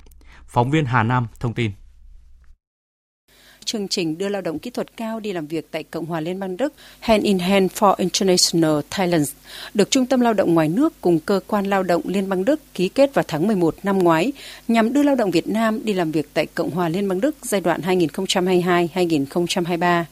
Phóng 0.47 0.71
viên 0.71 0.85
Hà 0.85 1.03
Nam 1.03 1.27
thông 1.41 1.55
tin 1.55 1.71
chương 3.71 3.89
trình 3.89 4.19
đưa 4.19 4.29
lao 4.29 4.43
động 4.43 4.59
kỹ 4.59 4.71
thuật 4.71 4.97
cao 4.97 5.21
đi 5.21 5.33
làm 5.33 5.47
việc 5.47 5.67
tại 5.71 5.83
Cộng 5.83 6.07
hòa 6.07 6.21
Liên 6.21 6.41
bang 6.41 6.57
Đức 6.57 6.73
Hand 7.01 7.25
in 7.25 7.39
Hand 7.39 7.73
for 7.73 7.95
International 7.99 8.81
Talents 8.99 9.33
được 9.75 9.91
Trung 9.91 10.07
tâm 10.07 10.21
Lao 10.21 10.33
động 10.33 10.55
ngoài 10.55 10.69
nước 10.69 10.93
cùng 11.01 11.21
Cơ 11.21 11.41
quan 11.47 11.67
Lao 11.67 11.83
động 11.83 12.03
Liên 12.05 12.29
bang 12.29 12.45
Đức 12.45 12.61
ký 12.75 12.89
kết 12.89 13.15
vào 13.15 13.25
tháng 13.29 13.47
11 13.47 13.75
năm 13.83 13.99
ngoái 13.99 14.33
nhằm 14.69 14.93
đưa 14.93 15.03
lao 15.03 15.15
động 15.15 15.31
Việt 15.31 15.49
Nam 15.49 15.85
đi 15.85 15.93
làm 15.93 16.13
việc 16.13 16.27
tại 16.35 16.47
Cộng 16.47 16.71
hòa 16.71 16.89
Liên 16.89 17.09
bang 17.09 17.21
Đức 17.21 17.37
giai 17.43 17.61
đoạn 17.61 17.81
2022-2023. 17.81 20.05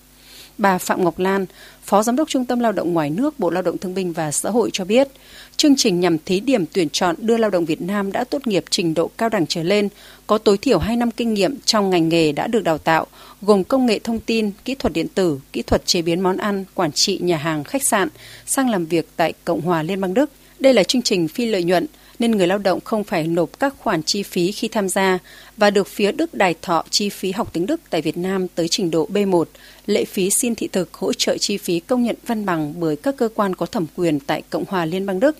Bà 0.58 0.78
Phạm 0.78 1.04
Ngọc 1.04 1.18
Lan, 1.18 1.46
Phó 1.84 2.02
Giám 2.02 2.16
đốc 2.16 2.28
Trung 2.28 2.44
tâm 2.44 2.60
Lao 2.60 2.72
động 2.72 2.92
ngoài 2.92 3.10
nước 3.10 3.38
Bộ 3.38 3.50
Lao 3.50 3.62
động 3.62 3.78
Thương 3.78 3.94
binh 3.94 4.12
và 4.12 4.32
Xã 4.32 4.50
hội 4.50 4.70
cho 4.72 4.84
biết, 4.84 5.08
chương 5.56 5.76
trình 5.76 6.00
nhằm 6.00 6.18
thí 6.18 6.40
điểm 6.40 6.64
tuyển 6.72 6.88
chọn 6.88 7.16
đưa 7.18 7.36
lao 7.36 7.50
động 7.50 7.64
Việt 7.64 7.80
Nam 7.80 8.12
đã 8.12 8.24
tốt 8.24 8.46
nghiệp 8.46 8.64
trình 8.70 8.94
độ 8.94 9.10
cao 9.18 9.28
đẳng 9.28 9.46
trở 9.46 9.62
lên, 9.62 9.88
có 10.26 10.38
tối 10.38 10.58
thiểu 10.58 10.78
2 10.78 10.96
năm 10.96 11.10
kinh 11.10 11.34
nghiệm 11.34 11.54
trong 11.64 11.90
ngành 11.90 12.08
nghề 12.08 12.32
đã 12.32 12.46
được 12.46 12.64
đào 12.64 12.78
tạo, 12.78 13.06
gồm 13.42 13.64
công 13.64 13.86
nghệ 13.86 13.98
thông 13.98 14.20
tin, 14.20 14.50
kỹ 14.64 14.74
thuật 14.74 14.92
điện 14.92 15.08
tử, 15.14 15.40
kỹ 15.52 15.62
thuật 15.62 15.86
chế 15.86 16.02
biến 16.02 16.20
món 16.20 16.36
ăn, 16.36 16.64
quản 16.74 16.90
trị 16.94 17.18
nhà 17.22 17.36
hàng, 17.36 17.64
khách 17.64 17.84
sạn, 17.84 18.08
sang 18.46 18.70
làm 18.70 18.86
việc 18.86 19.08
tại 19.16 19.32
Cộng 19.44 19.60
hòa 19.60 19.82
Liên 19.82 20.00
bang 20.00 20.14
Đức. 20.14 20.30
Đây 20.60 20.74
là 20.74 20.82
chương 20.82 21.02
trình 21.02 21.28
phi 21.28 21.46
lợi 21.46 21.64
nhuận, 21.64 21.86
nên 22.18 22.30
người 22.30 22.46
lao 22.46 22.58
động 22.58 22.80
không 22.84 23.04
phải 23.04 23.26
nộp 23.26 23.58
các 23.58 23.74
khoản 23.78 24.02
chi 24.02 24.22
phí 24.22 24.52
khi 24.52 24.68
tham 24.68 24.88
gia 24.88 25.18
và 25.56 25.70
được 25.70 25.88
phía 25.88 26.12
Đức 26.12 26.34
đài 26.34 26.54
thọ 26.62 26.84
chi 26.90 27.08
phí 27.08 27.32
học 27.32 27.50
tiếng 27.52 27.66
Đức 27.66 27.80
tại 27.90 28.02
Việt 28.02 28.16
Nam 28.16 28.48
tới 28.48 28.68
trình 28.68 28.90
độ 28.90 29.08
B1, 29.12 29.44
lệ 29.86 30.04
phí 30.04 30.30
xin 30.30 30.54
thị 30.54 30.68
thực 30.68 30.94
hỗ 30.94 31.12
trợ 31.12 31.38
chi 31.38 31.56
phí 31.56 31.80
công 31.80 32.02
nhận 32.02 32.16
văn 32.26 32.46
bằng 32.46 32.74
bởi 32.80 32.96
các 32.96 33.16
cơ 33.16 33.28
quan 33.34 33.54
có 33.54 33.66
thẩm 33.66 33.86
quyền 33.96 34.20
tại 34.20 34.42
Cộng 34.50 34.64
hòa 34.68 34.84
Liên 34.84 35.06
bang 35.06 35.20
Đức. 35.20 35.36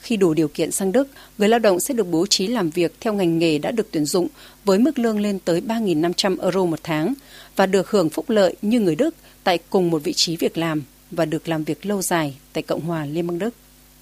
Khi 0.00 0.16
đủ 0.16 0.34
điều 0.34 0.48
kiện 0.48 0.70
sang 0.70 0.92
Đức, 0.92 1.08
người 1.38 1.48
lao 1.48 1.58
động 1.58 1.80
sẽ 1.80 1.94
được 1.94 2.10
bố 2.10 2.26
trí 2.26 2.46
làm 2.46 2.70
việc 2.70 2.94
theo 3.00 3.12
ngành 3.12 3.38
nghề 3.38 3.58
đã 3.58 3.70
được 3.70 3.88
tuyển 3.90 4.04
dụng 4.04 4.28
với 4.64 4.78
mức 4.78 4.98
lương 4.98 5.20
lên 5.20 5.38
tới 5.38 5.62
3.500 5.66 6.40
euro 6.42 6.64
một 6.64 6.80
tháng 6.82 7.14
và 7.56 7.66
được 7.66 7.90
hưởng 7.90 8.10
phúc 8.10 8.30
lợi 8.30 8.56
như 8.62 8.80
người 8.80 8.94
Đức 8.94 9.14
tại 9.44 9.58
cùng 9.70 9.90
một 9.90 10.04
vị 10.04 10.12
trí 10.12 10.36
việc 10.36 10.58
làm 10.58 10.82
và 11.10 11.24
được 11.24 11.48
làm 11.48 11.64
việc 11.64 11.86
lâu 11.86 12.02
dài 12.02 12.34
tại 12.52 12.62
Cộng 12.62 12.80
hòa 12.80 13.06
Liên 13.06 13.26
bang 13.26 13.38
Đức. 13.38 13.54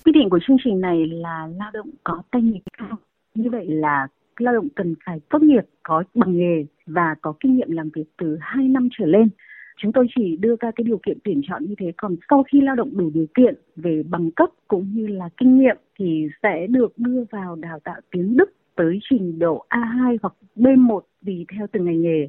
Quy 0.05 0.13
định 0.13 0.31
của 0.31 0.39
chương 0.47 0.57
trình 0.65 0.81
này 0.81 1.07
là 1.07 1.49
lao 1.59 1.71
động 1.73 1.91
có 2.05 2.23
tay 2.31 2.43
nghề 2.43 2.61
cao. 2.79 2.97
Như 3.35 3.51
vậy 3.51 3.67
là 3.69 4.09
lao 4.39 4.55
động 4.55 4.69
cần 4.77 4.95
phải 5.07 5.21
tốt 5.31 5.43
nghiệp, 5.43 5.65
có 5.83 6.05
bằng 6.15 6.39
nghề 6.39 6.65
và 6.87 7.15
có 7.23 7.35
kinh 7.41 7.57
nghiệm 7.57 7.71
làm 7.71 7.91
việc 7.95 8.05
từ 8.19 8.39
2 8.41 8.69
năm 8.69 8.89
trở 8.99 9.07
lên. 9.07 9.29
Chúng 9.77 9.93
tôi 9.93 10.07
chỉ 10.17 10.37
đưa 10.37 10.57
ra 10.61 10.71
cái 10.77 10.85
điều 10.85 10.99
kiện 11.07 11.19
tuyển 11.25 11.41
chọn 11.49 11.65
như 11.65 11.75
thế. 11.79 11.93
Còn 11.97 12.17
sau 12.31 12.43
khi 12.43 12.61
lao 12.61 12.77
động 12.77 12.91
đủ 12.97 13.11
điều 13.15 13.27
kiện 13.35 13.55
về 13.77 14.03
bằng 14.11 14.31
cấp 14.31 14.49
cũng 14.69 14.87
như 14.95 15.07
là 15.07 15.29
kinh 15.37 15.59
nghiệm 15.59 15.77
thì 15.99 16.27
sẽ 16.43 16.67
được 16.67 16.99
đưa 16.99 17.25
vào 17.31 17.57
đào 17.57 17.81
tạo 17.81 18.01
tiếng 18.11 18.37
Đức 18.37 18.51
tới 18.77 18.99
trình 19.11 19.39
độ 19.39 19.65
A2 19.69 20.17
hoặc 20.23 20.35
B1 20.57 21.01
tùy 21.27 21.47
theo 21.53 21.67
từng 21.73 21.85
ngành 21.85 22.03
nghề 22.03 22.29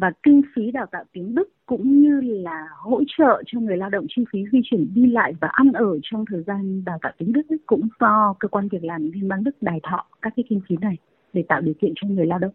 và 0.00 0.12
kinh 0.22 0.42
phí 0.54 0.70
đào 0.70 0.86
tạo 0.90 1.04
tiếng 1.12 1.34
Đức 1.34 1.48
cũng 1.66 2.00
như 2.00 2.20
là 2.20 2.66
hỗ 2.76 3.02
trợ 3.18 3.42
cho 3.46 3.60
người 3.60 3.76
lao 3.76 3.90
động 3.90 4.06
chi 4.08 4.24
phí 4.32 4.38
di 4.52 4.58
chuyển 4.64 4.94
đi 4.94 5.06
lại 5.06 5.32
và 5.40 5.48
ăn 5.48 5.72
ở 5.72 5.98
trong 6.02 6.24
thời 6.30 6.42
gian 6.42 6.84
đào 6.84 6.98
tạo 7.02 7.12
tiếng 7.18 7.32
Đức 7.32 7.42
cũng 7.66 7.88
do 8.00 8.34
cơ 8.40 8.48
quan 8.48 8.68
việc 8.68 8.84
làm 8.84 9.10
Liên 9.12 9.28
bang 9.28 9.44
Đức 9.44 9.56
đài 9.60 9.80
thọ 9.82 10.06
các 10.22 10.32
cái 10.36 10.44
kinh 10.48 10.60
phí 10.68 10.76
này 10.80 10.96
để 11.32 11.44
tạo 11.48 11.60
điều 11.60 11.74
kiện 11.80 11.92
cho 11.96 12.08
người 12.08 12.26
lao 12.26 12.38
động. 12.38 12.52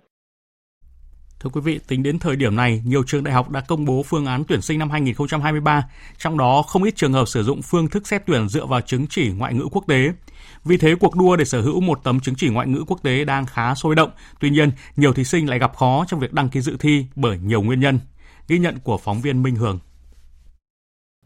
Thưa 1.45 1.51
quý 1.53 1.61
vị, 1.61 1.79
tính 1.87 2.03
đến 2.03 2.19
thời 2.19 2.35
điểm 2.35 2.55
này, 2.55 2.81
nhiều 2.85 3.03
trường 3.07 3.23
đại 3.23 3.33
học 3.33 3.49
đã 3.49 3.61
công 3.61 3.85
bố 3.85 4.03
phương 4.03 4.25
án 4.25 4.43
tuyển 4.43 4.61
sinh 4.61 4.79
năm 4.79 4.89
2023, 4.89 5.87
trong 6.17 6.37
đó 6.37 6.61
không 6.61 6.83
ít 6.83 6.95
trường 6.95 7.13
hợp 7.13 7.27
sử 7.27 7.43
dụng 7.43 7.61
phương 7.61 7.87
thức 7.87 8.07
xét 8.07 8.21
tuyển 8.25 8.49
dựa 8.49 8.65
vào 8.65 8.81
chứng 8.81 9.07
chỉ 9.07 9.31
ngoại 9.31 9.53
ngữ 9.53 9.67
quốc 9.71 9.83
tế. 9.87 10.11
Vì 10.63 10.77
thế, 10.77 10.95
cuộc 10.99 11.15
đua 11.15 11.35
để 11.35 11.45
sở 11.45 11.61
hữu 11.61 11.81
một 11.81 12.03
tấm 12.03 12.19
chứng 12.19 12.35
chỉ 12.35 12.49
ngoại 12.49 12.67
ngữ 12.67 12.83
quốc 12.87 12.99
tế 13.03 13.25
đang 13.25 13.45
khá 13.45 13.75
sôi 13.75 13.95
động. 13.95 14.09
Tuy 14.39 14.49
nhiên, 14.49 14.71
nhiều 14.95 15.13
thí 15.13 15.23
sinh 15.23 15.49
lại 15.49 15.59
gặp 15.59 15.75
khó 15.75 16.05
trong 16.07 16.19
việc 16.19 16.33
đăng 16.33 16.49
ký 16.49 16.61
dự 16.61 16.77
thi 16.79 17.05
bởi 17.15 17.37
nhiều 17.37 17.61
nguyên 17.61 17.79
nhân. 17.79 17.99
Ghi 18.47 18.59
nhận 18.59 18.79
của 18.79 18.97
phóng 18.97 19.21
viên 19.21 19.43
Minh 19.43 19.55
Hường. 19.55 19.79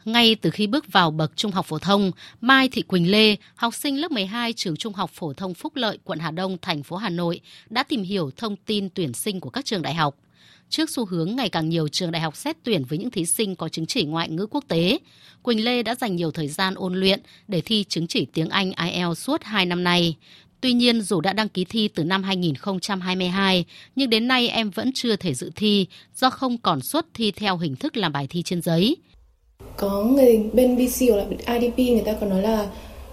Ngay 0.05 0.35
từ 0.35 0.49
khi 0.49 0.67
bước 0.67 0.91
vào 0.91 1.11
bậc 1.11 1.31
trung 1.35 1.51
học 1.51 1.65
phổ 1.65 1.79
thông, 1.79 2.11
Mai 2.41 2.69
Thị 2.69 2.81
Quỳnh 2.81 3.11
Lê, 3.11 3.35
học 3.55 3.75
sinh 3.75 4.01
lớp 4.01 4.11
12 4.11 4.53
trường 4.53 4.75
Trung 4.75 4.93
học 4.93 5.11
phổ 5.13 5.33
thông 5.33 5.53
Phúc 5.53 5.75
Lợi, 5.75 5.97
quận 6.03 6.19
Hà 6.19 6.31
Đông, 6.31 6.57
thành 6.61 6.83
phố 6.83 6.95
Hà 6.95 7.09
Nội 7.09 7.39
đã 7.69 7.83
tìm 7.83 8.03
hiểu 8.03 8.31
thông 8.37 8.55
tin 8.55 8.89
tuyển 8.89 9.13
sinh 9.13 9.39
của 9.39 9.49
các 9.49 9.65
trường 9.65 9.81
đại 9.81 9.95
học. 9.95 10.15
Trước 10.69 10.89
xu 10.89 11.05
hướng 11.05 11.35
ngày 11.35 11.49
càng 11.49 11.69
nhiều 11.69 11.87
trường 11.87 12.11
đại 12.11 12.21
học 12.21 12.35
xét 12.35 12.57
tuyển 12.63 12.83
với 12.83 12.97
những 12.97 13.11
thí 13.11 13.25
sinh 13.25 13.55
có 13.55 13.69
chứng 13.69 13.85
chỉ 13.85 14.03
ngoại 14.03 14.29
ngữ 14.29 14.47
quốc 14.51 14.63
tế, 14.67 14.99
Quỳnh 15.41 15.65
Lê 15.65 15.83
đã 15.83 15.95
dành 15.95 16.15
nhiều 16.15 16.31
thời 16.31 16.47
gian 16.47 16.73
ôn 16.75 16.95
luyện 16.95 17.21
để 17.47 17.61
thi 17.61 17.85
chứng 17.89 18.07
chỉ 18.07 18.25
tiếng 18.33 18.49
Anh 18.49 18.71
IELTS 18.71 19.19
suốt 19.19 19.43
2 19.43 19.65
năm 19.65 19.83
nay. 19.83 20.15
Tuy 20.61 20.73
nhiên, 20.73 21.01
dù 21.01 21.21
đã 21.21 21.33
đăng 21.33 21.49
ký 21.49 21.65
thi 21.65 21.87
từ 21.87 22.03
năm 22.03 22.23
2022, 22.23 23.65
nhưng 23.95 24.09
đến 24.09 24.27
nay 24.27 24.49
em 24.49 24.69
vẫn 24.69 24.91
chưa 24.93 25.15
thể 25.15 25.33
dự 25.33 25.51
thi 25.55 25.87
do 26.15 26.29
không 26.29 26.57
còn 26.57 26.81
suất 26.81 27.05
thi 27.13 27.31
theo 27.31 27.57
hình 27.57 27.75
thức 27.75 27.97
làm 27.97 28.11
bài 28.11 28.27
thi 28.29 28.43
trên 28.43 28.61
giấy. 28.61 28.95
Có 29.79 30.03
người 30.03 30.43
bên 30.53 30.75
BC 30.77 31.09
hoặc 31.09 31.15
là 31.17 31.53
IDP 31.59 31.77
người 31.77 32.01
ta 32.05 32.13
còn 32.13 32.29
nói 32.29 32.41
là 32.41 32.67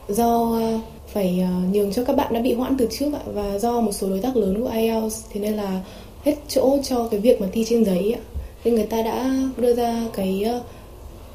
do 0.09 0.53
ờ, 0.53 0.79
phải 1.07 1.41
ờ, 1.41 1.49
nhường 1.73 1.93
cho 1.93 2.05
các 2.05 2.17
bạn 2.17 2.33
đã 2.33 2.41
bị 2.41 2.55
hoãn 2.55 2.77
từ 2.77 2.89
trước 2.91 3.13
ạ, 3.15 3.21
và 3.35 3.59
do 3.59 3.81
một 3.81 3.93
số 3.93 4.09
đối 4.09 4.21
tác 4.21 4.37
lớn 4.37 4.63
của 4.63 4.69
IELTS, 4.69 5.25
thế 5.33 5.41
nên 5.41 5.55
là 5.55 5.81
hết 6.25 6.35
chỗ 6.49 6.79
cho 6.83 7.09
cái 7.11 7.21
việc 7.21 7.41
mà 7.41 7.47
thi 7.53 7.65
trên 7.69 7.85
giấy 7.85 8.13
ạ. 8.13 8.21
Nên 8.65 8.75
người 8.75 8.87
ta 8.87 9.03
đã 9.03 9.31
đưa 9.57 9.75
ra 9.75 10.03
cái 10.13 10.43
ờ, 10.43 10.61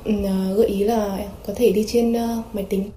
ừ, 0.05 0.13
gợi 0.55 0.67
ý 0.67 0.83
là 0.83 1.25
có 1.47 1.53
thể 1.55 1.71
đi 1.71 1.85
trên 1.87 2.15
máy 2.53 2.65
tính. 2.69 2.89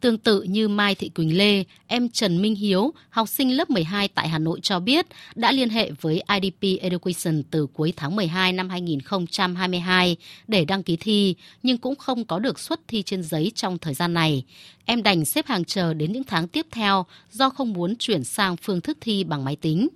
Tương 0.00 0.18
tự 0.18 0.42
như 0.42 0.68
Mai 0.68 0.94
Thị 0.94 1.08
Quỳnh 1.08 1.38
Lê, 1.38 1.64
em 1.86 2.08
Trần 2.08 2.42
Minh 2.42 2.54
Hiếu, 2.54 2.92
học 3.10 3.28
sinh 3.28 3.56
lớp 3.56 3.70
12 3.70 4.08
tại 4.08 4.28
Hà 4.28 4.38
Nội 4.38 4.60
cho 4.62 4.80
biết 4.80 5.06
đã 5.34 5.52
liên 5.52 5.68
hệ 5.68 5.90
với 6.00 6.22
IDP 6.34 6.82
Education 6.82 7.42
từ 7.50 7.66
cuối 7.66 7.92
tháng 7.96 8.16
12 8.16 8.52
năm 8.52 8.68
2022 8.68 10.16
để 10.48 10.64
đăng 10.64 10.82
ký 10.82 10.96
thi, 10.96 11.34
nhưng 11.62 11.78
cũng 11.78 11.96
không 11.96 12.24
có 12.24 12.38
được 12.38 12.58
xuất 12.58 12.80
thi 12.88 13.02
trên 13.02 13.22
giấy 13.22 13.52
trong 13.54 13.78
thời 13.78 13.94
gian 13.94 14.14
này. 14.14 14.44
Em 14.84 15.02
đành 15.02 15.24
xếp 15.24 15.46
hàng 15.46 15.64
chờ 15.64 15.94
đến 15.94 16.12
những 16.12 16.24
tháng 16.24 16.48
tiếp 16.48 16.66
theo 16.70 17.06
do 17.30 17.50
không 17.50 17.72
muốn 17.72 17.96
chuyển 17.98 18.24
sang 18.24 18.56
phương 18.56 18.80
thức 18.80 18.98
thi 19.00 19.24
bằng 19.24 19.44
máy 19.44 19.56
tính. 19.56 19.88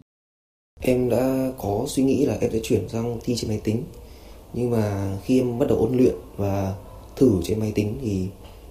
Em 0.81 1.11
đã 1.11 1.51
có 1.59 1.85
suy 1.89 2.03
nghĩ 2.03 2.25
là 2.25 2.37
em 2.41 2.51
sẽ 2.53 2.61
chuyển 2.63 2.89
sang 2.89 3.21
thi 3.25 3.35
trên 3.37 3.51
máy 3.51 3.61
tính. 3.65 3.85
Nhưng 4.55 4.71
mà 4.71 5.17
khi 5.25 5.41
em 5.41 5.59
bắt 5.59 5.69
đầu 5.69 5.79
ôn 5.79 5.97
luyện 5.97 6.15
và 6.37 6.75
thử 7.17 7.41
trên 7.45 7.61
máy 7.61 7.73
tính 7.75 7.99
thì 8.03 8.27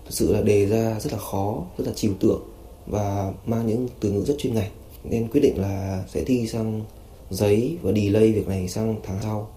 thực 0.06 0.14
sự 0.14 0.34
là 0.34 0.42
đề 0.42 0.66
ra 0.66 1.00
rất 1.00 1.14
là 1.14 1.20
khó, 1.20 1.66
rất 1.78 1.88
là 1.88 1.94
trừu 1.94 2.14
tượng 2.20 2.42
và 2.88 3.34
mang 3.46 3.68
những 3.68 3.88
từ 4.00 4.12
ngữ 4.12 4.24
rất 4.28 4.36
chuyên 4.38 4.54
ngành 4.54 4.72
nên 5.04 5.28
quyết 5.28 5.42
định 5.42 5.62
là 5.62 6.04
sẽ 6.08 6.24
thi 6.24 6.48
sang 6.48 6.82
giấy 7.30 7.78
và 7.82 7.92
delay 7.92 8.32
việc 8.32 8.48
này 8.48 8.68
sang 8.68 8.96
tháng 9.04 9.20
sau. 9.24 9.50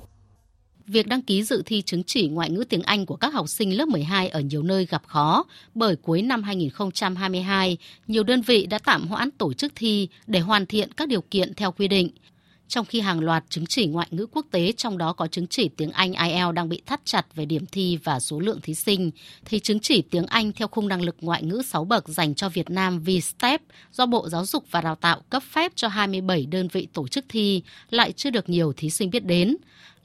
Việc 0.86 1.06
đăng 1.06 1.22
ký 1.22 1.42
dự 1.42 1.62
thi 1.66 1.82
chứng 1.82 2.02
chỉ 2.04 2.28
ngoại 2.28 2.50
ngữ 2.50 2.64
tiếng 2.68 2.82
Anh 2.82 3.06
của 3.06 3.16
các 3.16 3.34
học 3.34 3.48
sinh 3.48 3.76
lớp 3.76 3.88
12 3.88 4.28
ở 4.28 4.40
nhiều 4.40 4.62
nơi 4.62 4.86
gặp 4.86 5.02
khó 5.06 5.44
bởi 5.74 5.96
cuối 5.96 6.22
năm 6.22 6.42
2022, 6.42 7.76
nhiều 8.06 8.22
đơn 8.22 8.40
vị 8.40 8.66
đã 8.66 8.78
tạm 8.78 9.08
hoãn 9.08 9.30
tổ 9.30 9.52
chức 9.52 9.72
thi 9.74 10.08
để 10.26 10.40
hoàn 10.40 10.66
thiện 10.66 10.92
các 10.92 11.08
điều 11.08 11.20
kiện 11.20 11.54
theo 11.54 11.72
quy 11.72 11.88
định. 11.88 12.10
Trong 12.68 12.84
khi 12.84 13.00
hàng 13.00 13.20
loạt 13.20 13.44
chứng 13.48 13.66
chỉ 13.66 13.86
ngoại 13.86 14.08
ngữ 14.10 14.26
quốc 14.26 14.46
tế 14.50 14.72
trong 14.72 14.98
đó 14.98 15.12
có 15.12 15.26
chứng 15.26 15.46
chỉ 15.46 15.68
tiếng 15.76 15.90
Anh 15.90 16.12
IELTS 16.12 16.54
đang 16.54 16.68
bị 16.68 16.82
thắt 16.86 17.00
chặt 17.04 17.26
về 17.34 17.44
điểm 17.44 17.66
thi 17.66 17.98
và 18.04 18.20
số 18.20 18.40
lượng 18.40 18.60
thí 18.60 18.74
sinh, 18.74 19.10
thì 19.44 19.58
chứng 19.58 19.80
chỉ 19.80 20.02
tiếng 20.02 20.26
Anh 20.26 20.52
theo 20.52 20.68
khung 20.68 20.88
năng 20.88 21.02
lực 21.02 21.16
ngoại 21.20 21.42
ngữ 21.42 21.62
6 21.66 21.84
bậc 21.84 22.08
dành 22.08 22.34
cho 22.34 22.48
Việt 22.48 22.70
Nam 22.70 23.00
VSTEP 23.00 23.62
do 23.92 24.06
Bộ 24.06 24.28
Giáo 24.28 24.46
dục 24.46 24.64
và 24.70 24.80
Đào 24.80 24.94
tạo 24.94 25.20
cấp 25.30 25.42
phép 25.52 25.72
cho 25.74 25.88
27 25.88 26.46
đơn 26.46 26.68
vị 26.68 26.88
tổ 26.92 27.08
chức 27.08 27.24
thi 27.28 27.62
lại 27.90 28.12
chưa 28.12 28.30
được 28.30 28.48
nhiều 28.48 28.72
thí 28.76 28.90
sinh 28.90 29.10
biết 29.10 29.24
đến 29.24 29.56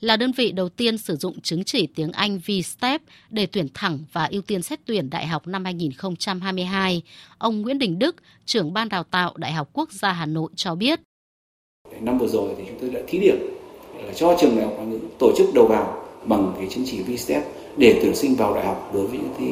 là 0.01 0.17
đơn 0.17 0.31
vị 0.31 0.51
đầu 0.51 0.69
tiên 0.69 0.97
sử 0.97 1.15
dụng 1.15 1.41
chứng 1.41 1.63
chỉ 1.63 1.87
tiếng 1.87 2.11
Anh 2.11 2.39
VSTEP 2.39 3.01
để 3.29 3.45
tuyển 3.45 3.67
thẳng 3.73 3.99
và 4.13 4.25
ưu 4.31 4.41
tiên 4.41 4.61
xét 4.61 4.79
tuyển 4.85 5.09
đại 5.09 5.27
học 5.27 5.47
năm 5.47 5.65
2022. 5.65 7.01
Ông 7.37 7.61
Nguyễn 7.61 7.79
Đình 7.79 7.99
Đức, 7.99 8.15
trưởng 8.45 8.73
ban 8.73 8.89
đào 8.89 9.03
tạo 9.03 9.33
Đại 9.37 9.53
học 9.53 9.69
Quốc 9.73 9.91
gia 9.91 10.11
Hà 10.11 10.25
Nội 10.25 10.51
cho 10.55 10.75
biết. 10.75 10.99
Năm 11.99 12.17
vừa 12.17 12.27
rồi 12.27 12.49
thì 12.57 12.63
chúng 12.67 12.77
tôi 12.81 12.89
đã 12.89 12.99
thí 13.07 13.19
điểm 13.19 13.35
là 14.05 14.13
cho 14.13 14.37
trường 14.39 14.55
đại 14.55 14.65
học 14.65 14.73
ngoại 14.75 14.87
ngữ 14.87 14.99
tổ 15.19 15.31
chức 15.37 15.53
đầu 15.53 15.65
vào 15.65 15.97
bằng 16.25 16.53
cái 16.57 16.67
chứng 16.69 16.83
chỉ 16.87 16.97
VSTEP 17.01 17.43
để 17.77 17.99
tuyển 18.01 18.15
sinh 18.15 18.35
vào 18.35 18.53
đại 18.53 18.65
học 18.65 18.91
đối 18.93 19.07
với 19.07 19.17
những 19.17 19.33
thi 19.39 19.45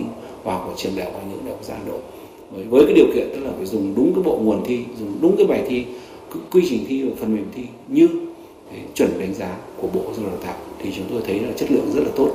vào 0.44 0.64
của 0.68 0.74
trường 0.78 0.96
đại 0.96 1.06
học 1.06 1.14
ngoại 1.14 1.26
ngữ 1.26 1.40
đại 1.46 1.54
học 1.54 1.64
gia 1.64 1.74
Hà 1.74 1.84
Nội. 1.88 2.00
Với, 2.52 2.64
với 2.64 2.84
cái 2.86 2.94
điều 2.94 3.06
kiện 3.14 3.30
tức 3.34 3.44
là 3.44 3.52
phải 3.58 3.66
dùng 3.66 3.94
đúng 3.96 4.14
cái 4.16 4.24
bộ 4.24 4.38
nguồn 4.38 4.64
thi, 4.66 4.80
dùng 5.00 5.14
đúng 5.22 5.38
cái 5.38 5.46
bài 5.46 5.64
thi, 5.68 5.84
quy 6.52 6.64
trình 6.70 6.86
thi 6.88 7.04
và 7.04 7.12
phần 7.20 7.36
mềm 7.36 7.46
thi 7.56 7.64
như 7.88 8.08
chuẩn 8.94 9.20
đánh 9.20 9.34
giá 9.34 9.58
của 9.82 9.88
Bộ 9.94 10.02
Giáo 10.04 10.14
dục 10.14 10.26
Đào 10.26 10.36
tạo 10.44 10.56
thì 10.80 10.92
chúng 10.96 11.06
tôi 11.10 11.22
thấy 11.28 11.40
là 11.40 11.52
chất 11.56 11.72
lượng 11.72 11.92
rất 11.94 12.02
là 12.04 12.12
tốt. 12.16 12.32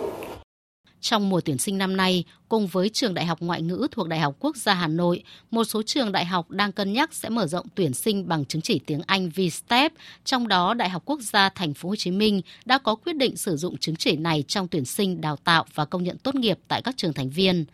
Trong 1.05 1.29
mùa 1.29 1.41
tuyển 1.41 1.59
sinh 1.59 1.79
năm 1.79 1.97
nay, 1.97 2.25
cùng 2.49 2.67
với 2.67 2.89
trường 2.89 3.15
Đại 3.15 3.27
học 3.27 3.39
Ngoại 3.41 3.63
ngữ 3.63 3.87
thuộc 3.91 4.09
Đại 4.09 4.21
học 4.21 4.37
Quốc 4.39 4.57
gia 4.57 4.75
Hà 4.75 4.89
Nội, 4.89 5.23
một 5.51 5.65
số 5.65 5.83
trường 5.83 6.13
đại 6.13 6.25
học 6.25 6.51
đang 6.51 6.73
cân 6.73 6.93
nhắc 6.93 7.15
sẽ 7.15 7.29
mở 7.29 7.47
rộng 7.47 7.67
tuyển 7.75 7.95
sinh 7.95 8.29
bằng 8.29 8.45
chứng 8.45 8.63
chỉ 8.63 8.81
tiếng 8.87 9.01
Anh 9.07 9.31
VSTEP, 9.31 9.93
trong 10.25 10.49
đó 10.49 10.75
Đại 10.75 10.91
học 10.91 11.03
Quốc 11.05 11.21
gia 11.21 11.49
Thành 11.49 11.75
phố 11.75 11.89
Hồ 11.89 11.97
Chí 11.97 12.11
Minh 12.11 12.41
đã 12.65 12.79
có 12.79 12.95
quyết 12.95 13.17
định 13.17 13.37
sử 13.37 13.57
dụng 13.57 13.79
chứng 13.79 13.97
chỉ 13.97 14.17
này 14.17 14.45
trong 14.49 14.69
tuyển 14.69 14.85
sinh, 14.85 15.21
đào 15.21 15.37
tạo 15.37 15.65
và 15.75 15.85
công 15.85 16.05
nhận 16.05 16.19
tốt 16.19 16.35
nghiệp 16.35 16.59
tại 16.69 16.83
các 16.83 16.97
trường 16.97 17.13
thành 17.13 17.31
viên 17.31 17.65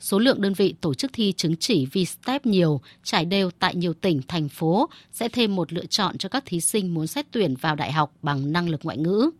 số 0.00 0.18
lượng 0.18 0.40
đơn 0.40 0.54
vị 0.54 0.74
tổ 0.80 0.94
chức 0.94 1.10
thi 1.12 1.32
chứng 1.36 1.56
chỉ 1.56 1.86
VSTEP 1.86 2.46
nhiều, 2.46 2.80
trải 3.04 3.24
đều 3.24 3.50
tại 3.58 3.74
nhiều 3.74 3.94
tỉnh, 3.94 4.20
thành 4.28 4.48
phố 4.48 4.88
sẽ 5.12 5.28
thêm 5.28 5.56
một 5.56 5.72
lựa 5.72 5.86
chọn 5.86 6.18
cho 6.18 6.28
các 6.28 6.42
thí 6.46 6.60
sinh 6.60 6.94
muốn 6.94 7.06
xét 7.06 7.26
tuyển 7.30 7.54
vào 7.54 7.74
đại 7.74 7.92
học 7.92 8.12
bằng 8.22 8.52
năng 8.52 8.68
lực 8.68 8.80
ngoại 8.82 8.98
ngữ. 8.98 9.30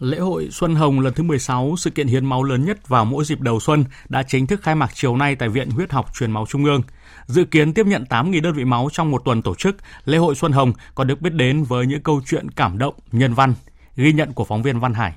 Lễ 0.00 0.18
hội 0.18 0.48
Xuân 0.52 0.74
Hồng 0.74 1.00
lần 1.00 1.14
thứ 1.14 1.22
16, 1.22 1.74
sự 1.78 1.90
kiện 1.90 2.06
hiến 2.06 2.26
máu 2.26 2.42
lớn 2.42 2.64
nhất 2.64 2.88
vào 2.88 3.04
mỗi 3.04 3.24
dịp 3.24 3.40
đầu 3.40 3.60
xuân, 3.60 3.84
đã 4.08 4.22
chính 4.22 4.46
thức 4.46 4.60
khai 4.62 4.74
mạc 4.74 4.90
chiều 4.94 5.16
nay 5.16 5.36
tại 5.36 5.48
Viện 5.48 5.70
Huyết 5.70 5.92
học 5.92 6.06
Truyền 6.18 6.30
máu 6.30 6.46
Trung 6.48 6.64
ương. 6.64 6.82
Dự 7.26 7.44
kiến 7.44 7.74
tiếp 7.74 7.86
nhận 7.86 8.04
8.000 8.10 8.42
đơn 8.42 8.52
vị 8.52 8.64
máu 8.64 8.88
trong 8.92 9.10
một 9.10 9.22
tuần 9.24 9.42
tổ 9.42 9.54
chức, 9.54 9.76
lễ 10.04 10.18
hội 10.18 10.34
Xuân 10.34 10.52
Hồng 10.52 10.72
còn 10.94 11.06
được 11.06 11.20
biết 11.20 11.32
đến 11.32 11.64
với 11.64 11.86
những 11.86 12.02
câu 12.02 12.20
chuyện 12.26 12.50
cảm 12.50 12.78
động, 12.78 12.94
nhân 13.12 13.34
văn. 13.34 13.54
Ghi 13.96 14.12
nhận 14.12 14.32
của 14.32 14.44
phóng 14.44 14.62
viên 14.62 14.80
Văn 14.80 14.94
Hải. 14.94 15.12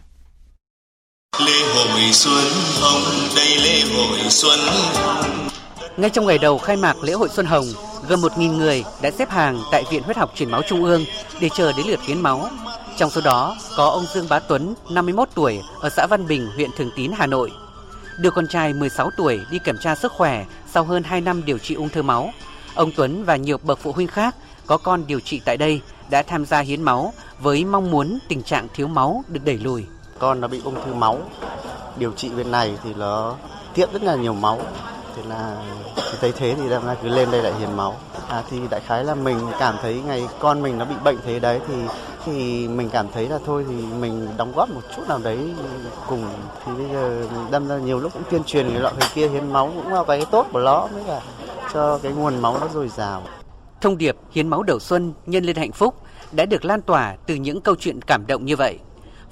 Lễ 1.45 1.59
hội 1.75 2.11
Xuân 2.11 2.43
Hồng, 2.81 3.01
đây 3.35 3.57
lễ 3.57 3.81
hội 3.95 4.19
Xuân 4.29 4.59
Hồng. 4.65 5.49
Ngay 5.97 6.09
trong 6.09 6.25
ngày 6.25 6.37
đầu 6.37 6.57
khai 6.57 6.77
mạc 6.77 7.03
lễ 7.03 7.13
hội 7.13 7.29
Xuân 7.29 7.45
Hồng, 7.45 7.65
gần 8.07 8.19
1.000 8.19 8.57
người 8.57 8.83
đã 9.01 9.11
xếp 9.11 9.29
hàng 9.29 9.59
tại 9.71 9.83
Viện 9.91 10.03
Huyết 10.03 10.17
học 10.17 10.31
Truyền 10.35 10.51
máu 10.51 10.61
Trung 10.67 10.83
ương 10.83 11.05
để 11.41 11.49
chờ 11.55 11.73
đến 11.77 11.87
lượt 11.87 11.99
hiến 12.07 12.21
máu. 12.21 12.49
Trong 12.97 13.09
số 13.09 13.21
đó 13.21 13.55
có 13.77 13.85
ông 13.85 14.05
Dương 14.13 14.27
Bá 14.29 14.39
Tuấn, 14.39 14.73
51 14.89 15.29
tuổi, 15.35 15.61
ở 15.81 15.89
xã 15.89 16.07
Văn 16.07 16.27
Bình, 16.27 16.47
huyện 16.55 16.69
Thường 16.77 16.91
Tín, 16.95 17.11
Hà 17.15 17.25
Nội. 17.27 17.51
Đưa 18.19 18.31
con 18.31 18.47
trai 18.47 18.73
16 18.73 19.09
tuổi 19.17 19.39
đi 19.51 19.59
kiểm 19.65 19.77
tra 19.77 19.95
sức 19.95 20.11
khỏe 20.11 20.45
sau 20.73 20.83
hơn 20.83 21.03
2 21.03 21.21
năm 21.21 21.45
điều 21.45 21.57
trị 21.57 21.75
ung 21.75 21.89
thư 21.89 22.01
máu. 22.01 22.33
Ông 22.75 22.91
Tuấn 22.95 23.23
và 23.23 23.35
nhiều 23.35 23.57
bậc 23.63 23.79
phụ 23.79 23.91
huynh 23.91 24.07
khác 24.07 24.35
có 24.67 24.77
con 24.77 25.03
điều 25.07 25.19
trị 25.19 25.41
tại 25.45 25.57
đây 25.57 25.81
đã 26.09 26.23
tham 26.23 26.45
gia 26.45 26.59
hiến 26.59 26.81
máu 26.81 27.13
với 27.39 27.65
mong 27.65 27.91
muốn 27.91 28.19
tình 28.27 28.43
trạng 28.43 28.67
thiếu 28.73 28.87
máu 28.87 29.23
được 29.27 29.41
đẩy 29.45 29.57
lùi 29.57 29.85
con 30.19 30.41
nó 30.41 30.47
bị 30.47 30.61
ung 30.63 30.75
thư 30.85 30.93
máu 30.93 31.17
điều 31.97 32.11
trị 32.11 32.29
bên 32.29 32.51
này 32.51 32.77
thì 32.83 32.93
nó 32.93 33.35
tiết 33.73 33.93
rất 33.93 34.03
là 34.03 34.15
nhiều 34.15 34.33
máu 34.33 34.59
thế 35.15 35.23
là 35.29 35.55
thì 35.95 36.17
thấy 36.21 36.31
thế 36.31 36.55
thì 36.55 36.69
đang 36.69 36.95
cứ 37.01 37.09
lên 37.09 37.31
đây 37.31 37.43
lại 37.43 37.53
hiến 37.59 37.77
máu 37.77 37.95
à, 38.29 38.43
thì 38.49 38.57
đại 38.69 38.81
khái 38.87 39.03
là 39.03 39.15
mình 39.15 39.39
cảm 39.59 39.75
thấy 39.81 40.01
ngày 40.05 40.27
con 40.39 40.61
mình 40.61 40.77
nó 40.77 40.85
bị 40.85 40.95
bệnh 41.03 41.17
thế 41.25 41.39
đấy 41.39 41.59
thì 41.67 41.73
thì 42.25 42.67
mình 42.67 42.89
cảm 42.91 43.07
thấy 43.13 43.29
là 43.29 43.39
thôi 43.45 43.65
thì 43.69 43.75
mình 43.99 44.27
đóng 44.37 44.53
góp 44.55 44.69
một 44.69 44.81
chút 44.95 45.03
nào 45.07 45.19
đấy 45.23 45.37
cùng 46.07 46.25
thì 46.65 46.71
bây 46.77 46.89
giờ 46.93 47.27
đâm 47.51 47.67
ra 47.67 47.77
nhiều 47.77 47.99
lúc 47.99 48.13
cũng 48.13 48.23
tuyên 48.31 48.43
truyền 48.43 48.69
cái 48.69 48.79
loại 48.79 48.93
người 48.99 49.09
kia 49.13 49.27
hiến 49.27 49.53
máu 49.53 49.71
cũng 49.75 49.93
là 49.93 50.03
cái 50.07 50.25
tốt 50.31 50.47
của 50.51 50.59
nó 50.59 50.87
mới 50.93 51.03
là 51.03 51.21
cho 51.73 51.97
cái 51.97 52.11
nguồn 52.11 52.41
máu 52.41 52.57
nó 52.61 52.67
dồi 52.73 52.87
dào 52.87 53.23
thông 53.81 53.97
điệp 53.97 54.15
hiến 54.31 54.47
máu 54.47 54.63
đầu 54.63 54.79
xuân 54.79 55.13
nhân 55.25 55.43
lên 55.43 55.55
hạnh 55.55 55.71
phúc 55.71 55.95
đã 56.31 56.45
được 56.45 56.65
lan 56.65 56.81
tỏa 56.81 57.15
từ 57.27 57.35
những 57.35 57.61
câu 57.61 57.75
chuyện 57.75 58.01
cảm 58.01 58.27
động 58.27 58.45
như 58.45 58.55
vậy 58.55 58.79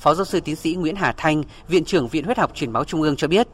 Phó 0.02 0.14
giáo 0.14 0.26
sư 0.26 0.40
tiến 0.40 0.56
sĩ 0.56 0.76
Nguyễn 0.76 0.96
Hà 0.96 1.14
Thanh, 1.18 1.44
Viện 1.68 1.86
trưởng 1.86 2.08
Viện 2.08 2.26
Huyết 2.26 2.38
học 2.38 2.52
Truyền 2.56 2.72
máu 2.72 2.84
Trung 2.84 3.02
ương 3.02 3.16
cho 3.16 3.28
biết, 3.28 3.48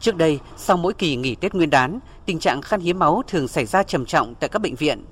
trước 0.00 0.16
đây, 0.16 0.38
sau 0.56 0.76
mỗi 0.76 0.92
kỳ 0.92 1.16
nghỉ 1.16 1.34
Tết 1.34 1.54
Nguyên 1.54 1.70
đán, 1.70 1.98
tình 2.26 2.38
trạng 2.38 2.62
khan 2.62 2.80
hiếm 2.80 2.98
máu 2.98 3.22
thường 3.28 3.48
xảy 3.48 3.66
ra 3.66 3.82
trầm 3.82 4.06
trọng 4.06 4.34
tại 4.34 4.48
các 4.48 4.62
bệnh 4.62 4.74
viện. 4.74 5.04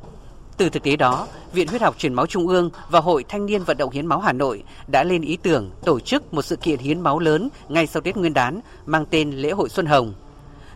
Từ 0.60 0.68
thực 0.68 0.82
tế 0.82 0.96
đó, 0.96 1.26
Viện 1.52 1.68
Huyết 1.68 1.82
học 1.82 1.94
Truyền 1.98 2.14
máu 2.14 2.26
Trung 2.26 2.48
ương 2.48 2.70
và 2.90 3.00
Hội 3.00 3.24
Thanh 3.28 3.46
niên 3.46 3.62
Vận 3.62 3.76
động 3.76 3.90
Hiến 3.90 4.06
máu 4.06 4.20
Hà 4.20 4.32
Nội 4.32 4.62
đã 4.86 5.04
lên 5.04 5.22
ý 5.22 5.36
tưởng 5.36 5.70
tổ 5.84 6.00
chức 6.00 6.34
một 6.34 6.42
sự 6.42 6.56
kiện 6.56 6.78
hiến 6.78 7.00
máu 7.00 7.18
lớn 7.18 7.48
ngay 7.68 7.86
sau 7.86 8.00
Tết 8.00 8.16
Nguyên 8.16 8.34
đán 8.34 8.60
mang 8.86 9.04
tên 9.10 9.30
Lễ 9.30 9.50
hội 9.50 9.68
Xuân 9.68 9.86
Hồng. 9.86 10.12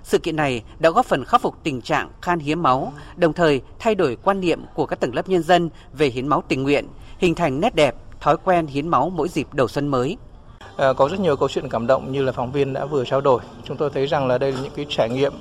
Sự 0.03 0.19
kiện 0.19 0.37
này 0.37 0.63
đã 0.79 0.91
góp 0.91 1.07
phần 1.07 1.25
khắc 1.25 1.41
phục 1.41 1.55
tình 1.63 1.81
trạng 1.81 2.11
khan 2.23 2.39
hiếm 2.39 2.63
máu, 2.63 2.93
đồng 3.17 3.33
thời 3.33 3.63
thay 3.79 3.95
đổi 3.95 4.17
quan 4.17 4.41
niệm 4.41 4.61
của 4.75 4.87
các 4.87 5.01
tầng 5.01 5.15
lớp 5.15 5.29
nhân 5.29 5.43
dân 5.43 5.71
về 5.93 6.07
hiến 6.07 6.29
máu 6.29 6.43
tình 6.49 6.63
nguyện, 6.63 6.87
hình 7.19 7.35
thành 7.35 7.61
nét 7.61 7.75
đẹp 7.75 7.95
thói 8.21 8.37
quen 8.45 8.67
hiến 8.67 8.89
máu 8.89 9.11
mỗi 9.11 9.29
dịp 9.29 9.47
đầu 9.53 9.69
xuân 9.69 9.89
mới. 9.89 10.17
À, 10.77 10.93
có 10.93 11.09
rất 11.09 11.21
nhiều 11.21 11.37
câu 11.37 11.49
chuyện 11.49 11.69
cảm 11.69 11.87
động 11.87 12.13
như 12.13 12.23
là 12.23 12.33
phóng 12.33 12.53
viên 12.53 12.73
đã 12.73 12.85
vừa 12.85 13.05
trao 13.05 13.21
đổi. 13.21 13.41
Chúng 13.65 13.77
tôi 13.77 13.91
thấy 13.95 14.07
rằng 14.07 14.27
là 14.27 14.39
đây 14.39 14.53
là 14.53 14.61
những 14.63 14.73
cái 14.77 14.87
trải 14.89 15.11
nghiệm 15.11 15.33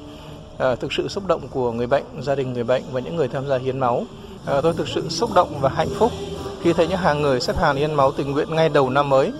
à, 0.57 0.75
thực 0.75 0.93
sự 0.93 1.07
xúc 1.07 1.27
động 1.27 1.41
của 1.51 1.71
người 1.71 1.87
bệnh, 1.87 2.03
gia 2.21 2.35
đình 2.35 2.53
người 2.53 2.63
bệnh 2.63 2.83
và 2.91 2.99
những 2.99 3.15
người 3.15 3.27
tham 3.27 3.47
gia 3.47 3.57
hiến 3.57 3.79
máu. 3.79 4.05
À, 4.45 4.61
tôi 4.61 4.73
thực 4.73 4.87
sự 4.87 5.09
xúc 5.09 5.33
động 5.35 5.59
và 5.61 5.69
hạnh 5.69 5.89
phúc 5.97 6.11
khi 6.61 6.73
thấy 6.73 6.87
những 6.87 6.97
hàng 6.97 7.21
người 7.21 7.41
xếp 7.41 7.57
hàng 7.57 7.75
hiến 7.75 7.93
máu 7.93 8.11
tình 8.11 8.31
nguyện 8.31 8.55
ngay 8.55 8.69
đầu 8.69 8.89
năm 8.89 9.09
mới. 9.09 9.31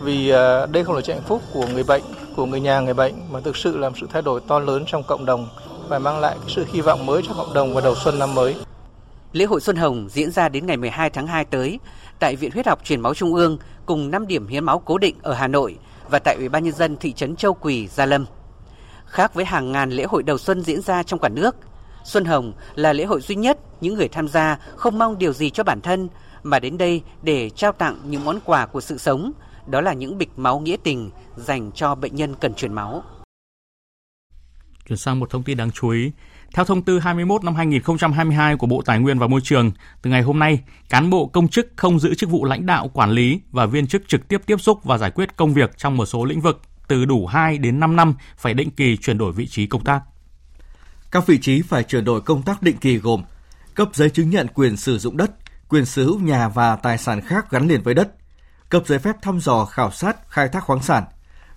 Vì 0.00 0.30
à, 0.30 0.66
đây 0.66 0.84
không 0.84 0.94
là 0.94 1.00
chuyện 1.00 1.16
hạnh 1.16 1.26
phúc 1.26 1.42
của 1.52 1.66
người 1.66 1.82
bệnh, 1.82 2.02
của 2.36 2.46
người 2.46 2.60
nhà 2.60 2.80
người 2.80 2.94
bệnh 2.94 3.14
mà 3.30 3.40
thực 3.40 3.56
sự 3.56 3.76
làm 3.76 3.92
sự 4.00 4.06
thay 4.12 4.22
đổi 4.22 4.40
to 4.48 4.58
lớn 4.58 4.84
trong 4.86 5.02
cộng 5.02 5.24
đồng 5.24 5.48
và 5.88 5.98
mang 5.98 6.18
lại 6.18 6.36
cái 6.40 6.50
sự 6.56 6.66
hy 6.72 6.80
vọng 6.80 7.06
mới 7.06 7.22
cho 7.28 7.34
cộng 7.34 7.54
đồng 7.54 7.74
vào 7.74 7.84
đầu 7.84 7.94
xuân 7.94 8.18
năm 8.18 8.34
mới. 8.34 8.54
Lễ 9.32 9.44
hội 9.44 9.60
Xuân 9.60 9.76
Hồng 9.76 10.08
diễn 10.10 10.30
ra 10.30 10.48
đến 10.48 10.66
ngày 10.66 10.76
12 10.76 11.10
tháng 11.10 11.26
2 11.26 11.44
tới 11.44 11.78
tại 12.18 12.36
Viện 12.36 12.50
Huyết 12.50 12.66
học 12.66 12.84
Truyền 12.84 13.00
máu 13.00 13.14
Trung 13.14 13.34
ương 13.34 13.58
cùng 13.86 14.10
5 14.10 14.26
điểm 14.26 14.46
hiến 14.46 14.64
máu 14.64 14.82
cố 14.84 14.98
định 14.98 15.16
ở 15.22 15.32
Hà 15.32 15.48
Nội 15.48 15.78
và 16.08 16.18
tại 16.18 16.36
Ủy 16.36 16.48
ban 16.48 16.64
nhân 16.64 16.74
dân 16.74 16.96
thị 16.96 17.12
trấn 17.12 17.36
Châu 17.36 17.54
Quỳ, 17.54 17.88
Gia 17.88 18.06
Lâm. 18.06 18.26
Khác 19.06 19.34
với 19.34 19.44
hàng 19.44 19.72
ngàn 19.72 19.90
lễ 19.90 20.04
hội 20.04 20.22
đầu 20.22 20.38
xuân 20.38 20.60
diễn 20.60 20.80
ra 20.80 21.02
trong 21.02 21.20
cả 21.20 21.28
nước, 21.28 21.56
Xuân 22.04 22.24
Hồng 22.24 22.52
là 22.74 22.92
lễ 22.92 23.04
hội 23.04 23.20
duy 23.20 23.34
nhất 23.34 23.58
những 23.80 23.94
người 23.94 24.08
tham 24.08 24.28
gia 24.28 24.58
không 24.76 24.98
mong 24.98 25.18
điều 25.18 25.32
gì 25.32 25.50
cho 25.50 25.64
bản 25.64 25.80
thân 25.80 26.08
mà 26.42 26.58
đến 26.58 26.78
đây 26.78 27.02
để 27.22 27.50
trao 27.50 27.72
tặng 27.72 27.98
những 28.04 28.24
món 28.24 28.38
quà 28.44 28.66
của 28.66 28.80
sự 28.80 28.98
sống, 28.98 29.32
đó 29.66 29.80
là 29.80 29.92
những 29.92 30.18
bịch 30.18 30.30
máu 30.36 30.60
nghĩa 30.60 30.76
tình 30.82 31.10
dành 31.36 31.72
cho 31.72 31.94
bệnh 31.94 32.16
nhân 32.16 32.34
cần 32.40 32.54
truyền 32.54 32.72
máu. 32.72 33.02
Chuyển 34.88 34.96
sang 34.96 35.20
một 35.20 35.30
thông 35.30 35.42
tin 35.42 35.56
đáng 35.56 35.70
chú 35.70 35.88
ý. 35.88 36.12
Theo 36.54 36.64
thông 36.64 36.82
tư 36.82 36.98
21 36.98 37.44
năm 37.44 37.54
2022 37.54 38.56
của 38.56 38.66
Bộ 38.66 38.82
Tài 38.82 38.98
nguyên 38.98 39.18
và 39.18 39.26
Môi 39.26 39.40
trường, 39.44 39.72
từ 40.02 40.10
ngày 40.10 40.22
hôm 40.22 40.38
nay, 40.38 40.60
cán 40.88 41.10
bộ 41.10 41.26
công 41.26 41.48
chức 41.48 41.72
không 41.76 41.98
giữ 41.98 42.14
chức 42.14 42.30
vụ 42.30 42.44
lãnh 42.44 42.66
đạo, 42.66 42.90
quản 42.94 43.10
lý 43.10 43.40
và 43.50 43.66
viên 43.66 43.86
chức 43.86 44.08
trực 44.08 44.28
tiếp 44.28 44.40
tiếp 44.46 44.60
xúc 44.60 44.84
và 44.84 44.98
giải 44.98 45.10
quyết 45.10 45.36
công 45.36 45.54
việc 45.54 45.78
trong 45.78 45.96
một 45.96 46.06
số 46.06 46.24
lĩnh 46.24 46.40
vực 46.40 46.60
từ 46.88 47.04
đủ 47.04 47.26
2 47.26 47.58
đến 47.58 47.80
5 47.80 47.96
năm 47.96 48.14
phải 48.36 48.54
định 48.54 48.70
kỳ 48.70 48.96
chuyển 48.96 49.18
đổi 49.18 49.32
vị 49.32 49.46
trí 49.46 49.66
công 49.66 49.84
tác. 49.84 50.00
Các 51.14 51.26
vị 51.26 51.38
trí 51.38 51.62
phải 51.62 51.82
chuyển 51.82 52.04
đổi 52.04 52.20
công 52.20 52.42
tác 52.42 52.62
định 52.62 52.76
kỳ 52.76 52.96
gồm 52.96 53.22
cấp 53.74 53.88
giấy 53.94 54.10
chứng 54.10 54.30
nhận 54.30 54.46
quyền 54.54 54.76
sử 54.76 54.98
dụng 54.98 55.16
đất, 55.16 55.30
quyền 55.68 55.84
sở 55.84 56.04
hữu 56.04 56.18
nhà 56.18 56.48
và 56.48 56.76
tài 56.76 56.98
sản 56.98 57.20
khác 57.20 57.50
gắn 57.50 57.68
liền 57.68 57.82
với 57.82 57.94
đất, 57.94 58.08
cấp 58.68 58.82
giấy 58.86 58.98
phép 58.98 59.16
thăm 59.22 59.40
dò 59.40 59.64
khảo 59.64 59.90
sát 59.90 60.16
khai 60.28 60.48
thác 60.48 60.64
khoáng 60.64 60.82
sản, 60.82 61.04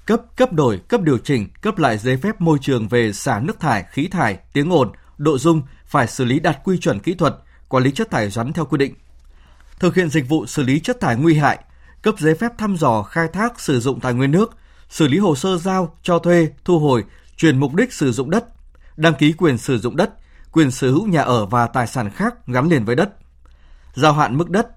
cấp, 0.05 0.21
cấp 0.35 0.53
đổi, 0.53 0.81
cấp 0.87 1.01
điều 1.01 1.17
chỉnh, 1.17 1.49
cấp 1.61 1.77
lại 1.77 1.97
giấy 1.97 2.17
phép 2.17 2.41
môi 2.41 2.57
trường 2.61 2.87
về 2.87 3.13
xả 3.13 3.39
nước 3.39 3.59
thải, 3.59 3.85
khí 3.91 4.07
thải, 4.07 4.37
tiếng 4.53 4.73
ồn, 4.73 4.91
độ 5.17 5.37
dung 5.37 5.61
phải 5.85 6.07
xử 6.07 6.25
lý 6.25 6.39
đạt 6.39 6.57
quy 6.63 6.77
chuẩn 6.77 6.99
kỹ 6.99 7.13
thuật, 7.13 7.35
quản 7.67 7.83
lý 7.83 7.91
chất 7.91 8.11
thải 8.11 8.29
rắn 8.29 8.53
theo 8.53 8.65
quy 8.65 8.77
định. 8.77 8.93
Thực 9.79 9.95
hiện 9.95 10.09
dịch 10.09 10.29
vụ 10.29 10.45
xử 10.45 10.63
lý 10.63 10.79
chất 10.79 10.99
thải 11.01 11.15
nguy 11.15 11.37
hại, 11.37 11.59
cấp 12.01 12.15
giấy 12.19 12.35
phép 12.35 12.51
thăm 12.57 12.77
dò 12.77 13.03
khai 13.03 13.27
thác 13.33 13.59
sử 13.59 13.79
dụng 13.79 13.99
tài 13.99 14.13
nguyên 14.13 14.31
nước, 14.31 14.57
xử 14.89 15.07
lý 15.07 15.17
hồ 15.17 15.35
sơ 15.35 15.57
giao, 15.57 15.95
cho 16.03 16.19
thuê, 16.19 16.49
thu 16.65 16.79
hồi, 16.79 17.03
chuyển 17.37 17.59
mục 17.59 17.75
đích 17.75 17.93
sử 17.93 18.11
dụng 18.11 18.29
đất, 18.29 18.45
đăng 18.97 19.13
ký 19.13 19.33
quyền 19.33 19.57
sử 19.57 19.79
dụng 19.79 19.95
đất, 19.95 20.13
quyền 20.51 20.71
sở 20.71 20.91
hữu 20.91 21.07
nhà 21.07 21.21
ở 21.21 21.45
và 21.45 21.67
tài 21.67 21.87
sản 21.87 22.09
khác 22.09 22.47
gắn 22.47 22.69
liền 22.69 22.85
với 22.85 22.95
đất, 22.95 23.09
giao 23.93 24.13
hạn 24.13 24.37
mức 24.37 24.49
đất, 24.49 24.67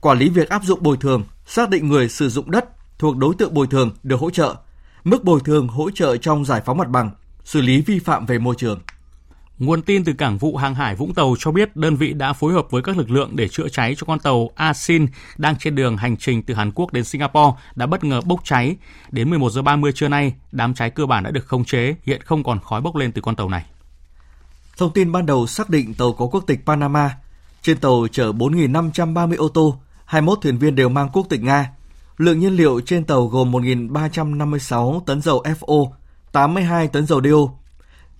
quản 0.00 0.18
lý 0.18 0.28
việc 0.28 0.48
áp 0.48 0.64
dụng 0.64 0.82
bồi 0.82 0.96
thường, 0.96 1.24
xác 1.46 1.70
định 1.70 1.88
người 1.88 2.08
sử 2.08 2.28
dụng 2.28 2.50
đất 2.50 2.64
thuộc 2.98 3.16
đối 3.16 3.34
tượng 3.34 3.54
bồi 3.54 3.66
thường 3.66 3.90
được 4.02 4.20
hỗ 4.20 4.30
trợ, 4.30 4.54
mức 5.04 5.24
bồi 5.24 5.40
thường 5.44 5.68
hỗ 5.68 5.90
trợ 5.90 6.16
trong 6.16 6.44
giải 6.44 6.62
phóng 6.66 6.78
mặt 6.78 6.88
bằng, 6.88 7.10
xử 7.44 7.60
lý 7.60 7.80
vi 7.80 7.98
phạm 7.98 8.26
về 8.26 8.38
môi 8.38 8.54
trường. 8.58 8.80
Nguồn 9.62 9.82
tin 9.82 10.04
từ 10.04 10.12
Cảng 10.12 10.38
vụ 10.38 10.56
Hàng 10.56 10.74
hải 10.74 10.94
Vũng 10.94 11.14
Tàu 11.14 11.34
cho 11.38 11.50
biết 11.50 11.76
đơn 11.76 11.96
vị 11.96 12.12
đã 12.12 12.32
phối 12.32 12.52
hợp 12.52 12.66
với 12.70 12.82
các 12.82 12.96
lực 12.96 13.10
lượng 13.10 13.30
để 13.34 13.48
chữa 13.48 13.68
cháy 13.68 13.94
cho 13.98 14.04
con 14.06 14.18
tàu 14.18 14.50
Asin 14.54 15.06
đang 15.36 15.56
trên 15.58 15.74
đường 15.74 15.96
hành 15.96 16.16
trình 16.16 16.42
từ 16.42 16.54
Hàn 16.54 16.72
Quốc 16.74 16.92
đến 16.92 17.04
Singapore 17.04 17.56
đã 17.74 17.86
bất 17.86 18.04
ngờ 18.04 18.20
bốc 18.20 18.40
cháy. 18.44 18.76
Đến 19.10 19.30
11 19.30 19.50
giờ 19.50 19.62
30 19.62 19.92
trưa 19.92 20.08
nay, 20.08 20.32
đám 20.52 20.74
cháy 20.74 20.90
cơ 20.90 21.06
bản 21.06 21.24
đã 21.24 21.30
được 21.30 21.46
khống 21.46 21.64
chế, 21.64 21.94
hiện 22.02 22.22
không 22.22 22.44
còn 22.44 22.60
khói 22.60 22.80
bốc 22.80 22.96
lên 22.96 23.12
từ 23.12 23.22
con 23.22 23.36
tàu 23.36 23.48
này. 23.48 23.64
Thông 24.76 24.92
tin 24.92 25.12
ban 25.12 25.26
đầu 25.26 25.46
xác 25.46 25.70
định 25.70 25.94
tàu 25.94 26.12
có 26.12 26.26
quốc 26.26 26.44
tịch 26.46 26.60
Panama. 26.66 27.10
Trên 27.62 27.78
tàu 27.78 28.06
chở 28.12 28.32
4.530 28.32 29.36
ô 29.36 29.48
tô, 29.48 29.78
21 30.04 30.38
thuyền 30.42 30.58
viên 30.58 30.74
đều 30.74 30.88
mang 30.88 31.08
quốc 31.12 31.26
tịch 31.28 31.42
Nga. 31.42 31.70
Lượng 32.16 32.38
nhiên 32.38 32.56
liệu 32.56 32.80
trên 32.80 33.04
tàu 33.04 33.26
gồm 33.26 33.52
1.356 33.52 35.00
tấn 35.00 35.22
dầu 35.22 35.42
FO, 35.60 35.90
82 36.32 36.88
tấn 36.88 37.06
dầu 37.06 37.20
DO, 37.22 37.61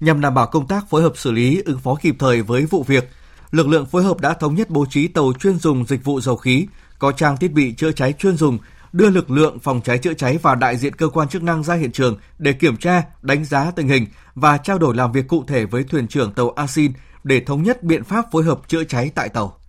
Nhằm 0.02 0.20
đảm 0.20 0.34
bảo 0.34 0.46
công 0.46 0.66
tác 0.66 0.90
phối 0.90 1.02
hợp 1.02 1.12
xử 1.16 1.32
lý, 1.32 1.62
ứng 1.64 1.78
phó 1.78 1.94
kịp 1.94 2.16
thời 2.18 2.42
với 2.42 2.66
vụ 2.66 2.82
việc, 2.82 3.10
lực 3.50 3.68
lượng 3.68 3.86
phối 3.86 4.02
hợp 4.02 4.20
đã 4.20 4.34
thống 4.34 4.54
nhất 4.54 4.70
bố 4.70 4.86
trí 4.90 5.08
tàu 5.08 5.32
chuyên 5.40 5.58
dùng 5.58 5.84
dịch 5.86 6.04
vụ 6.04 6.20
dầu 6.20 6.36
khí, 6.36 6.66
có 6.98 7.12
trang 7.12 7.36
thiết 7.36 7.52
bị 7.52 7.74
chữa 7.74 7.92
cháy 7.92 8.12
chuyên 8.18 8.36
dùng, 8.36 8.58
đưa 8.92 9.10
lực 9.10 9.30
lượng 9.30 9.58
phòng 9.58 9.80
cháy 9.84 9.98
chữa 9.98 10.14
cháy 10.14 10.38
và 10.42 10.54
đại 10.54 10.76
diện 10.76 10.94
cơ 10.94 11.08
quan 11.08 11.28
chức 11.28 11.42
năng 11.42 11.62
ra 11.64 11.74
hiện 11.74 11.92
trường 11.92 12.16
để 12.38 12.52
kiểm 12.52 12.76
tra, 12.76 13.02
đánh 13.22 13.44
giá 13.44 13.70
tình 13.76 13.88
hình 13.88 14.06
và 14.34 14.58
trao 14.58 14.78
đổi 14.78 14.94
làm 14.94 15.12
việc 15.12 15.28
cụ 15.28 15.44
thể 15.46 15.64
với 15.64 15.84
thuyền 15.84 16.08
trưởng 16.08 16.32
tàu 16.32 16.50
Asin 16.50 16.92
để 17.24 17.40
thống 17.40 17.62
nhất 17.62 17.82
biện 17.82 18.04
pháp 18.04 18.24
phối 18.32 18.44
hợp 18.44 18.60
chữa 18.68 18.84
cháy 18.84 19.10
tại 19.14 19.28
tàu. 19.28 19.61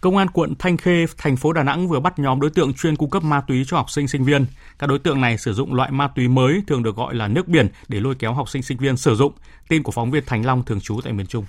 Công 0.00 0.16
an 0.16 0.30
quận 0.30 0.54
Thanh 0.58 0.76
Khê, 0.76 1.06
thành 1.18 1.36
phố 1.36 1.52
Đà 1.52 1.62
Nẵng 1.62 1.88
vừa 1.88 2.00
bắt 2.00 2.18
nhóm 2.18 2.40
đối 2.40 2.50
tượng 2.50 2.74
chuyên 2.74 2.96
cung 2.96 3.10
cấp 3.10 3.24
ma 3.24 3.40
túy 3.40 3.64
cho 3.66 3.76
học 3.76 3.90
sinh 3.90 4.08
sinh 4.08 4.24
viên. 4.24 4.46
Các 4.78 4.86
đối 4.86 4.98
tượng 4.98 5.20
này 5.20 5.38
sử 5.38 5.52
dụng 5.52 5.74
loại 5.74 5.90
ma 5.90 6.08
túy 6.08 6.28
mới 6.28 6.62
thường 6.66 6.82
được 6.82 6.96
gọi 6.96 7.14
là 7.14 7.28
nước 7.28 7.48
biển 7.48 7.68
để 7.88 8.00
lôi 8.00 8.14
kéo 8.14 8.32
học 8.32 8.48
sinh 8.48 8.62
sinh 8.62 8.78
viên 8.78 8.96
sử 8.96 9.14
dụng. 9.14 9.32
Tin 9.68 9.82
của 9.82 9.92
phóng 9.92 10.10
viên 10.10 10.24
Thành 10.26 10.46
Long 10.46 10.64
thường 10.64 10.80
trú 10.80 11.00
tại 11.04 11.12
miền 11.12 11.26
Trung. 11.26 11.44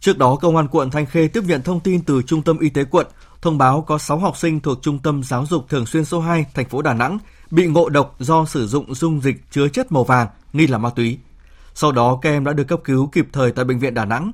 Trước 0.00 0.18
đó, 0.18 0.36
Công 0.36 0.56
an 0.56 0.68
quận 0.68 0.90
Thanh 0.90 1.06
Khê 1.06 1.28
tiếp 1.28 1.44
nhận 1.46 1.62
thông 1.62 1.80
tin 1.80 2.02
từ 2.02 2.22
Trung 2.22 2.42
tâm 2.42 2.58
Y 2.58 2.68
tế 2.68 2.84
quận 2.84 3.06
thông 3.42 3.58
báo 3.58 3.82
có 3.82 3.98
6 3.98 4.18
học 4.18 4.36
sinh 4.36 4.60
thuộc 4.60 4.78
Trung 4.82 4.98
tâm 4.98 5.22
Giáo 5.22 5.46
dục 5.46 5.68
Thường 5.68 5.86
xuyên 5.86 6.04
số 6.04 6.20
2 6.20 6.46
thành 6.54 6.68
phố 6.68 6.82
Đà 6.82 6.94
Nẵng 6.94 7.18
bị 7.50 7.66
ngộ 7.66 7.88
độc 7.88 8.16
do 8.18 8.44
sử 8.44 8.66
dụng 8.66 8.94
dung 8.94 9.20
dịch 9.20 9.36
chứa 9.50 9.68
chất 9.68 9.92
màu 9.92 10.04
vàng 10.04 10.28
nghi 10.52 10.66
là 10.66 10.78
ma 10.78 10.90
túy. 10.90 11.18
Sau 11.74 11.92
đó, 11.92 12.18
các 12.22 12.30
em 12.30 12.44
đã 12.44 12.52
được 12.52 12.64
cấp 12.64 12.80
cứu 12.84 13.06
kịp 13.06 13.26
thời 13.32 13.52
tại 13.52 13.64
bệnh 13.64 13.78
viện 13.78 13.94
Đà 13.94 14.04
Nẵng. 14.04 14.32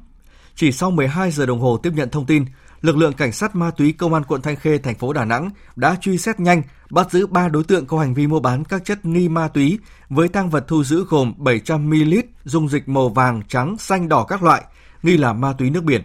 Chỉ 0.54 0.72
sau 0.72 0.90
12 0.90 1.30
giờ 1.30 1.46
đồng 1.46 1.60
hồ 1.60 1.76
tiếp 1.82 1.92
nhận 1.94 2.10
thông 2.10 2.26
tin, 2.26 2.44
lực 2.80 2.96
lượng 2.96 3.12
cảnh 3.12 3.32
sát 3.32 3.56
ma 3.56 3.70
túy 3.70 3.92
công 3.92 4.14
an 4.14 4.22
quận 4.28 4.42
Thanh 4.42 4.56
Khê 4.56 4.78
thành 4.78 4.94
phố 4.94 5.12
Đà 5.12 5.24
Nẵng 5.24 5.50
đã 5.76 5.96
truy 6.00 6.18
xét 6.18 6.40
nhanh, 6.40 6.62
bắt 6.90 7.10
giữ 7.10 7.26
3 7.26 7.48
đối 7.48 7.64
tượng 7.64 7.86
có 7.86 7.98
hành 7.98 8.14
vi 8.14 8.26
mua 8.26 8.40
bán 8.40 8.64
các 8.64 8.84
chất 8.84 9.04
nghi 9.04 9.28
ma 9.28 9.48
túy 9.48 9.78
với 10.08 10.28
tăng 10.28 10.50
vật 10.50 10.64
thu 10.68 10.84
giữ 10.84 11.04
gồm 11.08 11.34
700 11.36 11.90
ml 11.90 12.14
dung 12.44 12.68
dịch 12.68 12.88
màu 12.88 13.08
vàng, 13.08 13.42
trắng, 13.48 13.76
xanh, 13.78 14.08
đỏ 14.08 14.24
các 14.24 14.42
loại, 14.42 14.62
nghi 15.02 15.16
là 15.16 15.32
ma 15.32 15.52
túy 15.52 15.70
nước 15.70 15.84
biển. 15.84 16.02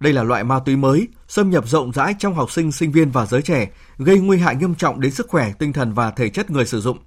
Đây 0.00 0.12
là 0.12 0.22
loại 0.22 0.44
ma 0.44 0.58
túy 0.58 0.76
mới, 0.76 1.08
xâm 1.28 1.50
nhập 1.50 1.68
rộng 1.68 1.92
rãi 1.92 2.14
trong 2.18 2.34
học 2.34 2.50
sinh, 2.50 2.72
sinh 2.72 2.92
viên 2.92 3.10
và 3.10 3.26
giới 3.26 3.42
trẻ, 3.42 3.68
gây 3.98 4.20
nguy 4.20 4.38
hại 4.38 4.56
nghiêm 4.56 4.74
trọng 4.74 5.00
đến 5.00 5.12
sức 5.12 5.28
khỏe, 5.28 5.52
tinh 5.58 5.72
thần 5.72 5.94
và 5.94 6.10
thể 6.10 6.28
chất 6.28 6.50
người 6.50 6.66
sử 6.66 6.80
dụng. 6.80 6.98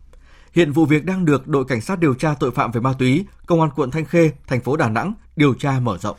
Hiện 0.54 0.72
vụ 0.72 0.86
việc 0.86 1.06
đang 1.06 1.26
được 1.26 1.48
đội 1.48 1.66
cảnh 1.66 1.82
sát 1.82 2.00
điều 2.00 2.14
tra 2.14 2.34
tội 2.40 2.52
phạm 2.52 2.72
về 2.72 2.82
ma 2.82 2.94
túy, 3.00 3.26
công 3.46 3.62
an 3.62 3.70
quận 3.76 3.92
Thanh 3.92 4.06
Khê, 4.06 4.32
thành 4.48 4.62
phố 4.62 4.78
Đà 4.78 4.90
Nẵng 4.90 5.14
điều 5.36 5.54
tra 5.54 5.80
mở 5.80 5.98
rộng. 5.98 6.18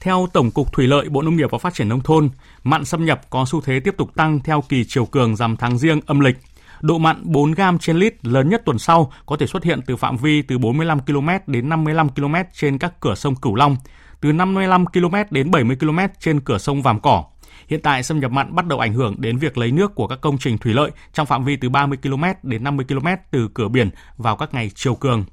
Theo 0.00 0.28
Tổng 0.32 0.50
cục 0.50 0.72
Thủy 0.72 0.86
lợi 0.86 1.08
Bộ 1.08 1.22
Nông 1.22 1.36
nghiệp 1.36 1.50
và 1.50 1.58
Phát 1.58 1.74
triển 1.74 1.88
Nông 1.88 2.00
thôn, 2.00 2.30
mặn 2.64 2.84
xâm 2.84 3.04
nhập 3.04 3.20
có 3.30 3.44
xu 3.48 3.60
thế 3.60 3.80
tiếp 3.80 3.94
tục 3.98 4.14
tăng 4.14 4.40
theo 4.40 4.62
kỳ 4.68 4.84
chiều 4.84 5.06
cường 5.06 5.36
rằm 5.36 5.56
tháng 5.56 5.78
riêng 5.78 6.00
âm 6.06 6.20
lịch. 6.20 6.36
Độ 6.80 6.98
mặn 6.98 7.16
4 7.22 7.52
gram 7.52 7.78
trên 7.78 7.96
lít 7.96 8.26
lớn 8.26 8.48
nhất 8.48 8.62
tuần 8.64 8.78
sau 8.78 9.12
có 9.26 9.36
thể 9.36 9.46
xuất 9.46 9.64
hiện 9.64 9.80
từ 9.86 9.96
phạm 9.96 10.16
vi 10.16 10.42
từ 10.42 10.58
45 10.58 11.00
km 11.00 11.28
đến 11.46 11.68
55 11.68 12.08
km 12.08 12.34
trên 12.52 12.78
các 12.78 13.00
cửa 13.00 13.14
sông 13.14 13.36
Cửu 13.36 13.54
Long, 13.54 13.76
từ 14.20 14.32
55 14.32 14.86
km 14.86 15.14
đến 15.30 15.50
70 15.50 15.76
km 15.80 15.98
trên 16.20 16.40
cửa 16.40 16.58
sông 16.58 16.82
Vàm 16.82 17.00
Cỏ. 17.00 17.24
Hiện 17.68 17.80
tại 17.82 18.02
xâm 18.02 18.20
nhập 18.20 18.30
mặn 18.30 18.54
bắt 18.54 18.66
đầu 18.66 18.78
ảnh 18.78 18.92
hưởng 18.92 19.14
đến 19.18 19.38
việc 19.38 19.58
lấy 19.58 19.72
nước 19.72 19.94
của 19.94 20.06
các 20.06 20.20
công 20.20 20.38
trình 20.38 20.58
thủy 20.58 20.74
lợi 20.74 20.90
trong 21.12 21.26
phạm 21.26 21.44
vi 21.44 21.56
từ 21.56 21.68
30 21.68 21.98
km 22.02 22.24
đến 22.42 22.64
50 22.64 22.86
km 22.88 23.06
từ 23.30 23.48
cửa 23.54 23.68
biển 23.68 23.90
vào 24.16 24.36
các 24.36 24.54
ngày 24.54 24.70
chiều 24.74 24.94
cường. 24.94 25.24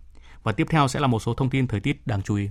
Và 0.43 0.51
tiếp 0.51 0.67
theo 0.69 0.87
sẽ 0.87 0.99
là 0.99 1.07
một 1.07 1.19
số 1.19 1.33
thông 1.33 1.49
tin 1.49 1.67
thời 1.67 1.79
tiết 1.79 2.07
đáng 2.07 2.21
chú 2.21 2.35
ý. 2.35 2.49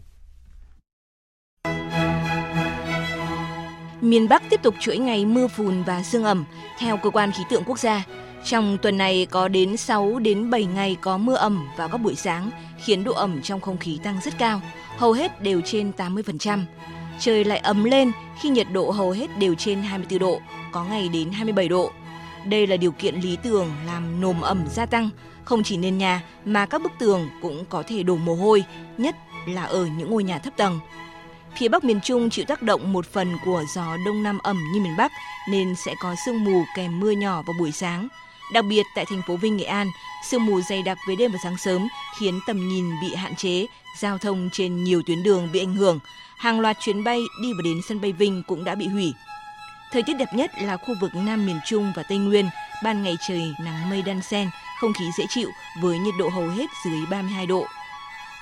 Miền 4.00 4.28
Bắc 4.28 4.42
tiếp 4.50 4.62
tục 4.62 4.74
chuỗi 4.80 4.98
ngày 4.98 5.24
mưa 5.24 5.48
phùn 5.48 5.82
và 5.82 6.02
sương 6.02 6.24
ẩm 6.24 6.44
theo 6.78 6.96
cơ 6.96 7.10
quan 7.10 7.32
khí 7.32 7.42
tượng 7.50 7.64
quốc 7.66 7.78
gia. 7.78 8.04
Trong 8.44 8.78
tuần 8.82 8.98
này 8.98 9.26
có 9.30 9.48
đến 9.48 9.76
6 9.76 10.18
đến 10.18 10.50
7 10.50 10.64
ngày 10.64 10.96
có 11.00 11.18
mưa 11.18 11.34
ẩm 11.34 11.68
vào 11.76 11.88
các 11.88 11.98
buổi 11.98 12.14
sáng, 12.14 12.50
khiến 12.84 13.04
độ 13.04 13.12
ẩm 13.12 13.42
trong 13.42 13.60
không 13.60 13.78
khí 13.78 13.98
tăng 14.02 14.20
rất 14.24 14.38
cao, 14.38 14.60
hầu 14.96 15.12
hết 15.12 15.42
đều 15.42 15.60
trên 15.64 15.92
80%. 15.96 16.64
Trời 17.18 17.44
lại 17.44 17.58
ấm 17.58 17.84
lên 17.84 18.12
khi 18.40 18.48
nhiệt 18.48 18.66
độ 18.72 18.90
hầu 18.90 19.10
hết 19.10 19.38
đều 19.38 19.54
trên 19.54 19.82
24 19.82 20.18
độ, 20.18 20.40
có 20.72 20.84
ngày 20.84 21.08
đến 21.08 21.30
27 21.30 21.68
độ. 21.68 21.90
Đây 22.44 22.66
là 22.66 22.76
điều 22.76 22.92
kiện 22.92 23.14
lý 23.14 23.36
tưởng 23.42 23.70
làm 23.86 24.20
nồm 24.20 24.40
ẩm 24.40 24.64
gia 24.70 24.86
tăng, 24.86 25.10
không 25.44 25.62
chỉ 25.62 25.76
nền 25.76 25.98
nhà 25.98 26.22
mà 26.44 26.66
các 26.66 26.82
bức 26.82 26.92
tường 26.98 27.28
cũng 27.42 27.64
có 27.68 27.82
thể 27.86 28.02
đổ 28.02 28.16
mồ 28.16 28.34
hôi, 28.34 28.64
nhất 28.98 29.16
là 29.46 29.64
ở 29.64 29.86
những 29.98 30.10
ngôi 30.10 30.24
nhà 30.24 30.38
thấp 30.38 30.56
tầng. 30.56 30.80
Phía 31.58 31.68
Bắc 31.68 31.84
miền 31.84 32.00
Trung 32.00 32.30
chịu 32.30 32.44
tác 32.44 32.62
động 32.62 32.92
một 32.92 33.06
phần 33.12 33.36
của 33.44 33.64
gió 33.74 33.96
đông 34.06 34.22
nam 34.22 34.38
ẩm 34.42 34.64
như 34.72 34.80
miền 34.80 34.96
Bắc 34.96 35.12
nên 35.48 35.74
sẽ 35.74 35.94
có 36.00 36.14
sương 36.26 36.44
mù 36.44 36.64
kèm 36.76 37.00
mưa 37.00 37.10
nhỏ 37.10 37.42
vào 37.42 37.54
buổi 37.58 37.72
sáng. 37.72 38.08
Đặc 38.52 38.64
biệt 38.68 38.86
tại 38.94 39.04
thành 39.04 39.22
phố 39.26 39.36
Vinh 39.36 39.56
Nghệ 39.56 39.64
An, 39.64 39.86
sương 40.30 40.46
mù 40.46 40.60
dày 40.60 40.82
đặc 40.82 40.98
về 41.08 41.16
đêm 41.16 41.32
và 41.32 41.38
sáng 41.42 41.56
sớm 41.58 41.88
khiến 42.18 42.40
tầm 42.46 42.68
nhìn 42.68 42.84
bị 43.00 43.14
hạn 43.14 43.36
chế, 43.36 43.66
giao 44.00 44.18
thông 44.18 44.50
trên 44.52 44.84
nhiều 44.84 45.02
tuyến 45.06 45.22
đường 45.22 45.48
bị 45.52 45.60
ảnh 45.60 45.74
hưởng. 45.74 45.98
Hàng 46.38 46.60
loạt 46.60 46.76
chuyến 46.80 47.04
bay 47.04 47.20
đi 47.42 47.52
và 47.52 47.62
đến 47.64 47.80
sân 47.88 48.00
bay 48.00 48.12
Vinh 48.12 48.42
cũng 48.46 48.64
đã 48.64 48.74
bị 48.74 48.86
hủy. 48.88 49.12
Thời 49.92 50.02
tiết 50.02 50.14
đẹp 50.14 50.28
nhất 50.34 50.50
là 50.62 50.76
khu 50.76 50.94
vực 51.00 51.10
Nam 51.14 51.46
miền 51.46 51.60
Trung 51.66 51.92
và 51.96 52.02
Tây 52.02 52.18
Nguyên, 52.18 52.48
ban 52.84 53.02
ngày 53.02 53.16
trời 53.28 53.54
nắng 53.60 53.90
mây 53.90 54.02
đan 54.02 54.22
xen, 54.22 54.50
không 54.80 54.92
khí 54.92 55.04
dễ 55.18 55.24
chịu 55.28 55.48
với 55.82 55.98
nhiệt 55.98 56.14
độ 56.18 56.28
hầu 56.28 56.48
hết 56.48 56.66
dưới 56.84 57.06
32 57.10 57.46
độ. 57.46 57.66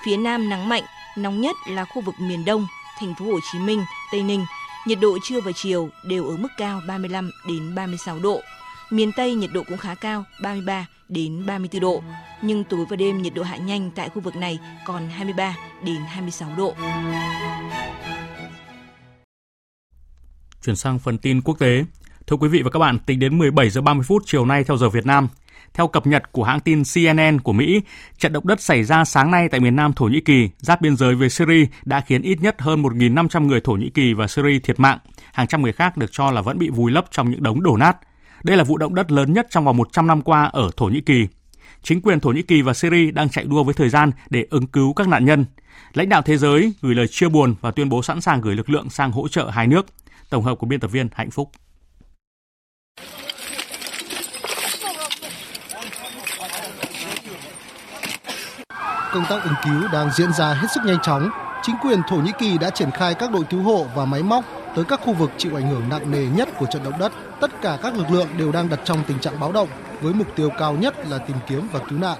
Phía 0.03 0.17
Nam 0.17 0.49
nắng 0.49 0.69
mạnh, 0.69 0.83
nóng 1.15 1.41
nhất 1.41 1.55
là 1.67 1.85
khu 1.85 2.01
vực 2.01 2.19
miền 2.19 2.45
Đông, 2.45 2.67
thành 2.99 3.13
phố 3.19 3.25
Hồ 3.25 3.39
Chí 3.51 3.59
Minh, 3.59 3.83
Tây 4.11 4.23
Ninh, 4.23 4.45
nhiệt 4.87 4.99
độ 5.01 5.17
trưa 5.23 5.41
và 5.41 5.51
chiều 5.55 5.89
đều 6.03 6.27
ở 6.27 6.37
mức 6.37 6.47
cao 6.57 6.81
35 6.87 7.31
đến 7.47 7.75
36 7.75 8.19
độ. 8.19 8.41
Miền 8.91 9.11
Tây 9.11 9.35
nhiệt 9.35 9.49
độ 9.53 9.63
cũng 9.63 9.77
khá 9.77 9.95
cao, 9.95 10.23
33 10.41 10.85
đến 11.09 11.45
34 11.45 11.81
độ, 11.81 12.03
nhưng 12.41 12.63
tối 12.63 12.85
và 12.89 12.95
đêm 12.95 13.21
nhiệt 13.21 13.33
độ 13.33 13.43
hạ 13.43 13.57
nhanh 13.57 13.91
tại 13.95 14.09
khu 14.09 14.21
vực 14.21 14.35
này 14.35 14.59
còn 14.85 15.09
23 15.09 15.55
đến 15.83 15.97
26 16.07 16.49
độ. 16.57 16.75
Chuyển 20.65 20.75
sang 20.75 20.99
phần 20.99 21.17
tin 21.17 21.41
quốc 21.41 21.59
tế. 21.59 21.85
Thưa 22.27 22.37
quý 22.37 22.47
vị 22.47 22.61
và 22.61 22.69
các 22.69 22.79
bạn, 22.79 22.99
tính 22.99 23.19
đến 23.19 23.37
17 23.37 23.69
giờ 23.69 23.81
30 23.81 24.03
phút 24.07 24.23
chiều 24.25 24.45
nay 24.45 24.63
theo 24.63 24.77
giờ 24.77 24.89
Việt 24.89 25.05
Nam, 25.05 25.27
theo 25.75 25.87
cập 25.87 26.07
nhật 26.07 26.31
của 26.31 26.43
hãng 26.43 26.59
tin 26.59 26.83
CNN 26.93 27.39
của 27.39 27.53
Mỹ, 27.53 27.81
trận 28.17 28.33
động 28.33 28.47
đất 28.47 28.61
xảy 28.61 28.83
ra 28.83 29.05
sáng 29.05 29.31
nay 29.31 29.47
tại 29.51 29.59
miền 29.59 29.75
Nam 29.75 29.93
Thổ 29.93 30.05
Nhĩ 30.05 30.21
Kỳ, 30.21 30.49
giáp 30.57 30.81
biên 30.81 30.95
giới 30.95 31.15
với 31.15 31.29
Syria 31.29 31.65
đã 31.85 32.01
khiến 32.01 32.21
ít 32.21 32.41
nhất 32.41 32.61
hơn 32.61 32.81
1.500 32.81 33.45
người 33.47 33.61
Thổ 33.61 33.73
Nhĩ 33.73 33.89
Kỳ 33.89 34.13
và 34.13 34.27
Syria 34.27 34.59
thiệt 34.59 34.79
mạng. 34.79 34.99
Hàng 35.33 35.47
trăm 35.47 35.61
người 35.61 35.73
khác 35.73 35.97
được 35.97 36.11
cho 36.11 36.31
là 36.31 36.41
vẫn 36.41 36.59
bị 36.59 36.69
vùi 36.69 36.91
lấp 36.91 37.05
trong 37.11 37.31
những 37.31 37.43
đống 37.43 37.63
đổ 37.63 37.77
nát. 37.77 37.97
Đây 38.43 38.57
là 38.57 38.63
vụ 38.63 38.77
động 38.77 38.95
đất 38.95 39.11
lớn 39.11 39.33
nhất 39.33 39.47
trong 39.49 39.65
vòng 39.65 39.77
100 39.77 40.07
năm 40.07 40.21
qua 40.21 40.49
ở 40.53 40.69
Thổ 40.77 40.85
Nhĩ 40.85 41.01
Kỳ. 41.01 41.27
Chính 41.83 42.01
quyền 42.01 42.19
Thổ 42.19 42.29
Nhĩ 42.29 42.41
Kỳ 42.41 42.61
và 42.61 42.73
Syria 42.73 43.11
đang 43.11 43.29
chạy 43.29 43.45
đua 43.45 43.63
với 43.63 43.73
thời 43.73 43.89
gian 43.89 44.11
để 44.29 44.45
ứng 44.49 44.67
cứu 44.67 44.93
các 44.93 45.07
nạn 45.07 45.25
nhân. 45.25 45.45
Lãnh 45.93 46.09
đạo 46.09 46.21
thế 46.21 46.37
giới 46.37 46.73
gửi 46.81 46.95
lời 46.95 47.07
chia 47.07 47.29
buồn 47.29 47.55
và 47.61 47.71
tuyên 47.71 47.89
bố 47.89 48.01
sẵn 48.01 48.21
sàng 48.21 48.41
gửi 48.41 48.55
lực 48.55 48.69
lượng 48.69 48.89
sang 48.89 49.11
hỗ 49.11 49.27
trợ 49.27 49.49
hai 49.49 49.67
nước. 49.67 49.85
Tổng 50.29 50.43
hợp 50.43 50.55
của 50.55 50.67
biên 50.67 50.79
tập 50.79 50.87
viên 50.87 51.07
Hạnh 51.13 51.31
Phúc. 51.31 51.51
Công 59.15 59.25
tác 59.29 59.43
ứng 59.43 59.53
cứu 59.63 59.89
đang 59.93 60.11
diễn 60.11 60.33
ra 60.33 60.53
hết 60.53 60.67
sức 60.75 60.81
nhanh 60.85 60.99
chóng. 61.03 61.29
Chính 61.61 61.75
quyền 61.81 62.01
Thổ 62.09 62.15
Nhĩ 62.15 62.31
Kỳ 62.39 62.57
đã 62.57 62.69
triển 62.69 62.91
khai 62.91 63.13
các 63.13 63.31
đội 63.31 63.43
cứu 63.49 63.63
hộ 63.63 63.85
và 63.95 64.05
máy 64.05 64.23
móc 64.23 64.43
tới 64.75 64.85
các 64.85 64.99
khu 65.05 65.13
vực 65.13 65.31
chịu 65.37 65.55
ảnh 65.55 65.69
hưởng 65.69 65.89
nặng 65.89 66.11
nề 66.11 66.25
nhất 66.25 66.49
của 66.59 66.65
trận 66.65 66.83
động 66.83 66.99
đất. 66.99 67.11
Tất 67.41 67.61
cả 67.61 67.77
các 67.83 67.97
lực 67.97 68.11
lượng 68.11 68.27
đều 68.37 68.51
đang 68.51 68.69
đặt 68.69 68.79
trong 68.83 69.03
tình 69.07 69.19
trạng 69.19 69.39
báo 69.39 69.51
động 69.51 69.67
với 70.01 70.13
mục 70.13 70.27
tiêu 70.35 70.49
cao 70.59 70.73
nhất 70.73 71.07
là 71.09 71.17
tìm 71.17 71.37
kiếm 71.47 71.67
và 71.71 71.79
cứu 71.89 71.99
nạn. 71.99 72.17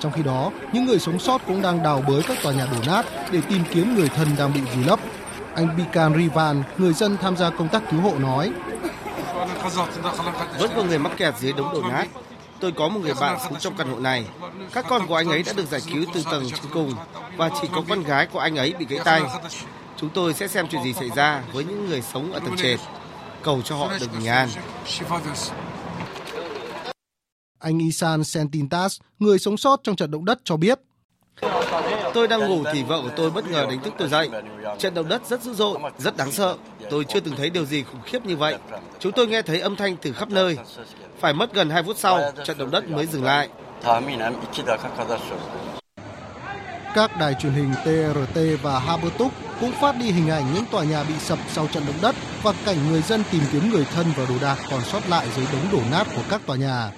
Trong 0.00 0.12
khi 0.12 0.22
đó, 0.22 0.50
những 0.72 0.86
người 0.86 0.98
sống 0.98 1.18
sót 1.18 1.40
cũng 1.46 1.62
đang 1.62 1.82
đào 1.82 2.04
bới 2.08 2.22
các 2.22 2.38
tòa 2.42 2.52
nhà 2.52 2.66
đổ 2.72 2.78
nát 2.86 3.06
để 3.30 3.40
tìm 3.48 3.62
kiếm 3.70 3.94
người 3.94 4.08
thân 4.08 4.28
đang 4.38 4.52
bị 4.52 4.60
vùi 4.60 4.84
lấp. 4.84 4.98
Anh 5.54 5.76
Bikan 5.76 6.14
Rivan, 6.14 6.62
người 6.78 6.92
dân 6.92 7.16
tham 7.22 7.36
gia 7.36 7.50
công 7.50 7.68
tác 7.68 7.82
cứu 7.90 8.00
hộ 8.00 8.12
nói: 8.18 8.52
Vẫn 10.58 10.70
có 10.76 10.82
người 10.82 10.98
mắc 10.98 11.12
kẹt 11.16 11.34
dưới 11.38 11.52
đống 11.52 11.72
đổ 11.72 11.82
nát. 11.90 12.06
Tôi 12.60 12.72
có 12.72 12.88
một 12.88 13.00
người 13.00 13.14
bạn 13.20 13.38
sống 13.42 13.58
trong 13.58 13.76
căn 13.76 13.88
hộ 13.88 13.98
này. 13.98 14.24
Các 14.72 14.86
con 14.88 15.06
của 15.06 15.14
anh 15.14 15.28
ấy 15.28 15.42
đã 15.42 15.52
được 15.52 15.66
giải 15.66 15.80
cứu 15.92 16.04
từ 16.14 16.22
tầng 16.30 16.50
trên 16.50 16.72
cùng 16.72 16.94
và 17.36 17.50
chỉ 17.62 17.68
có 17.72 17.82
con 17.88 18.02
gái 18.02 18.26
của 18.26 18.38
anh 18.38 18.56
ấy 18.56 18.74
bị 18.78 18.86
gãy 18.88 19.00
tay. 19.04 19.22
Chúng 19.96 20.10
tôi 20.10 20.34
sẽ 20.34 20.48
xem 20.48 20.66
chuyện 20.70 20.82
gì 20.82 20.92
xảy 20.92 21.10
ra 21.10 21.42
với 21.52 21.64
những 21.64 21.88
người 21.88 22.02
sống 22.02 22.32
ở 22.32 22.40
tầng 22.40 22.56
trệt. 22.56 22.80
Cầu 23.42 23.62
cho 23.62 23.76
họ 23.76 23.92
được 24.00 24.12
bình 24.12 24.26
an. 24.26 24.48
Anh 27.58 27.78
Isan 27.78 28.24
Sentintas, 28.24 29.00
người 29.18 29.38
sống 29.38 29.56
sót 29.56 29.80
trong 29.82 29.96
trận 29.96 30.10
động 30.10 30.24
đất 30.24 30.38
cho 30.44 30.56
biết. 30.56 30.80
Tôi 32.14 32.28
đang 32.28 32.48
ngủ 32.48 32.64
thì 32.72 32.82
vợ 32.82 33.00
của 33.02 33.10
tôi 33.16 33.30
bất 33.30 33.48
ngờ 33.50 33.66
đánh 33.68 33.82
thức 33.82 33.94
tôi 33.98 34.08
dậy. 34.08 34.30
Trận 34.78 34.94
động 34.94 35.08
đất 35.08 35.26
rất 35.26 35.42
dữ 35.42 35.54
dội, 35.54 35.78
rất 35.98 36.16
đáng 36.16 36.32
sợ. 36.32 36.56
Tôi 36.90 37.04
chưa 37.08 37.20
từng 37.20 37.36
thấy 37.36 37.50
điều 37.50 37.64
gì 37.64 37.82
khủng 37.82 38.02
khiếp 38.04 38.26
như 38.26 38.36
vậy. 38.36 38.58
Chúng 38.98 39.12
tôi 39.12 39.26
nghe 39.26 39.42
thấy 39.42 39.60
âm 39.60 39.76
thanh 39.76 39.96
từ 39.96 40.12
khắp 40.12 40.30
nơi. 40.30 40.56
Phải 41.20 41.32
mất 41.32 41.54
gần 41.54 41.70
2 41.70 41.82
phút 41.82 41.96
sau, 41.98 42.32
trận 42.44 42.58
động 42.58 42.70
đất 42.70 42.88
mới 42.88 43.06
dừng 43.06 43.24
lại. 43.24 43.48
Các 46.94 47.18
đài 47.18 47.34
truyền 47.40 47.52
hình 47.52 47.72
TRT 47.84 48.40
và 48.62 48.78
Habertuk 48.78 49.32
cũng 49.60 49.72
phát 49.72 49.96
đi 50.00 50.10
hình 50.10 50.28
ảnh 50.28 50.54
những 50.54 50.64
tòa 50.70 50.84
nhà 50.84 51.04
bị 51.04 51.14
sập 51.18 51.38
sau 51.52 51.66
trận 51.66 51.86
động 51.86 51.96
đất 52.02 52.14
và 52.42 52.52
cảnh 52.64 52.76
người 52.90 53.02
dân 53.02 53.22
tìm 53.32 53.42
kiếm 53.52 53.70
người 53.70 53.84
thân 53.94 54.06
và 54.16 54.26
đồ 54.28 54.34
đạc 54.42 54.58
còn 54.70 54.80
sót 54.84 55.08
lại 55.08 55.28
dưới 55.36 55.46
đống 55.52 55.68
đổ 55.72 55.80
nát 55.90 56.06
của 56.16 56.22
các 56.30 56.46
tòa 56.46 56.56
nhà. 56.56 56.92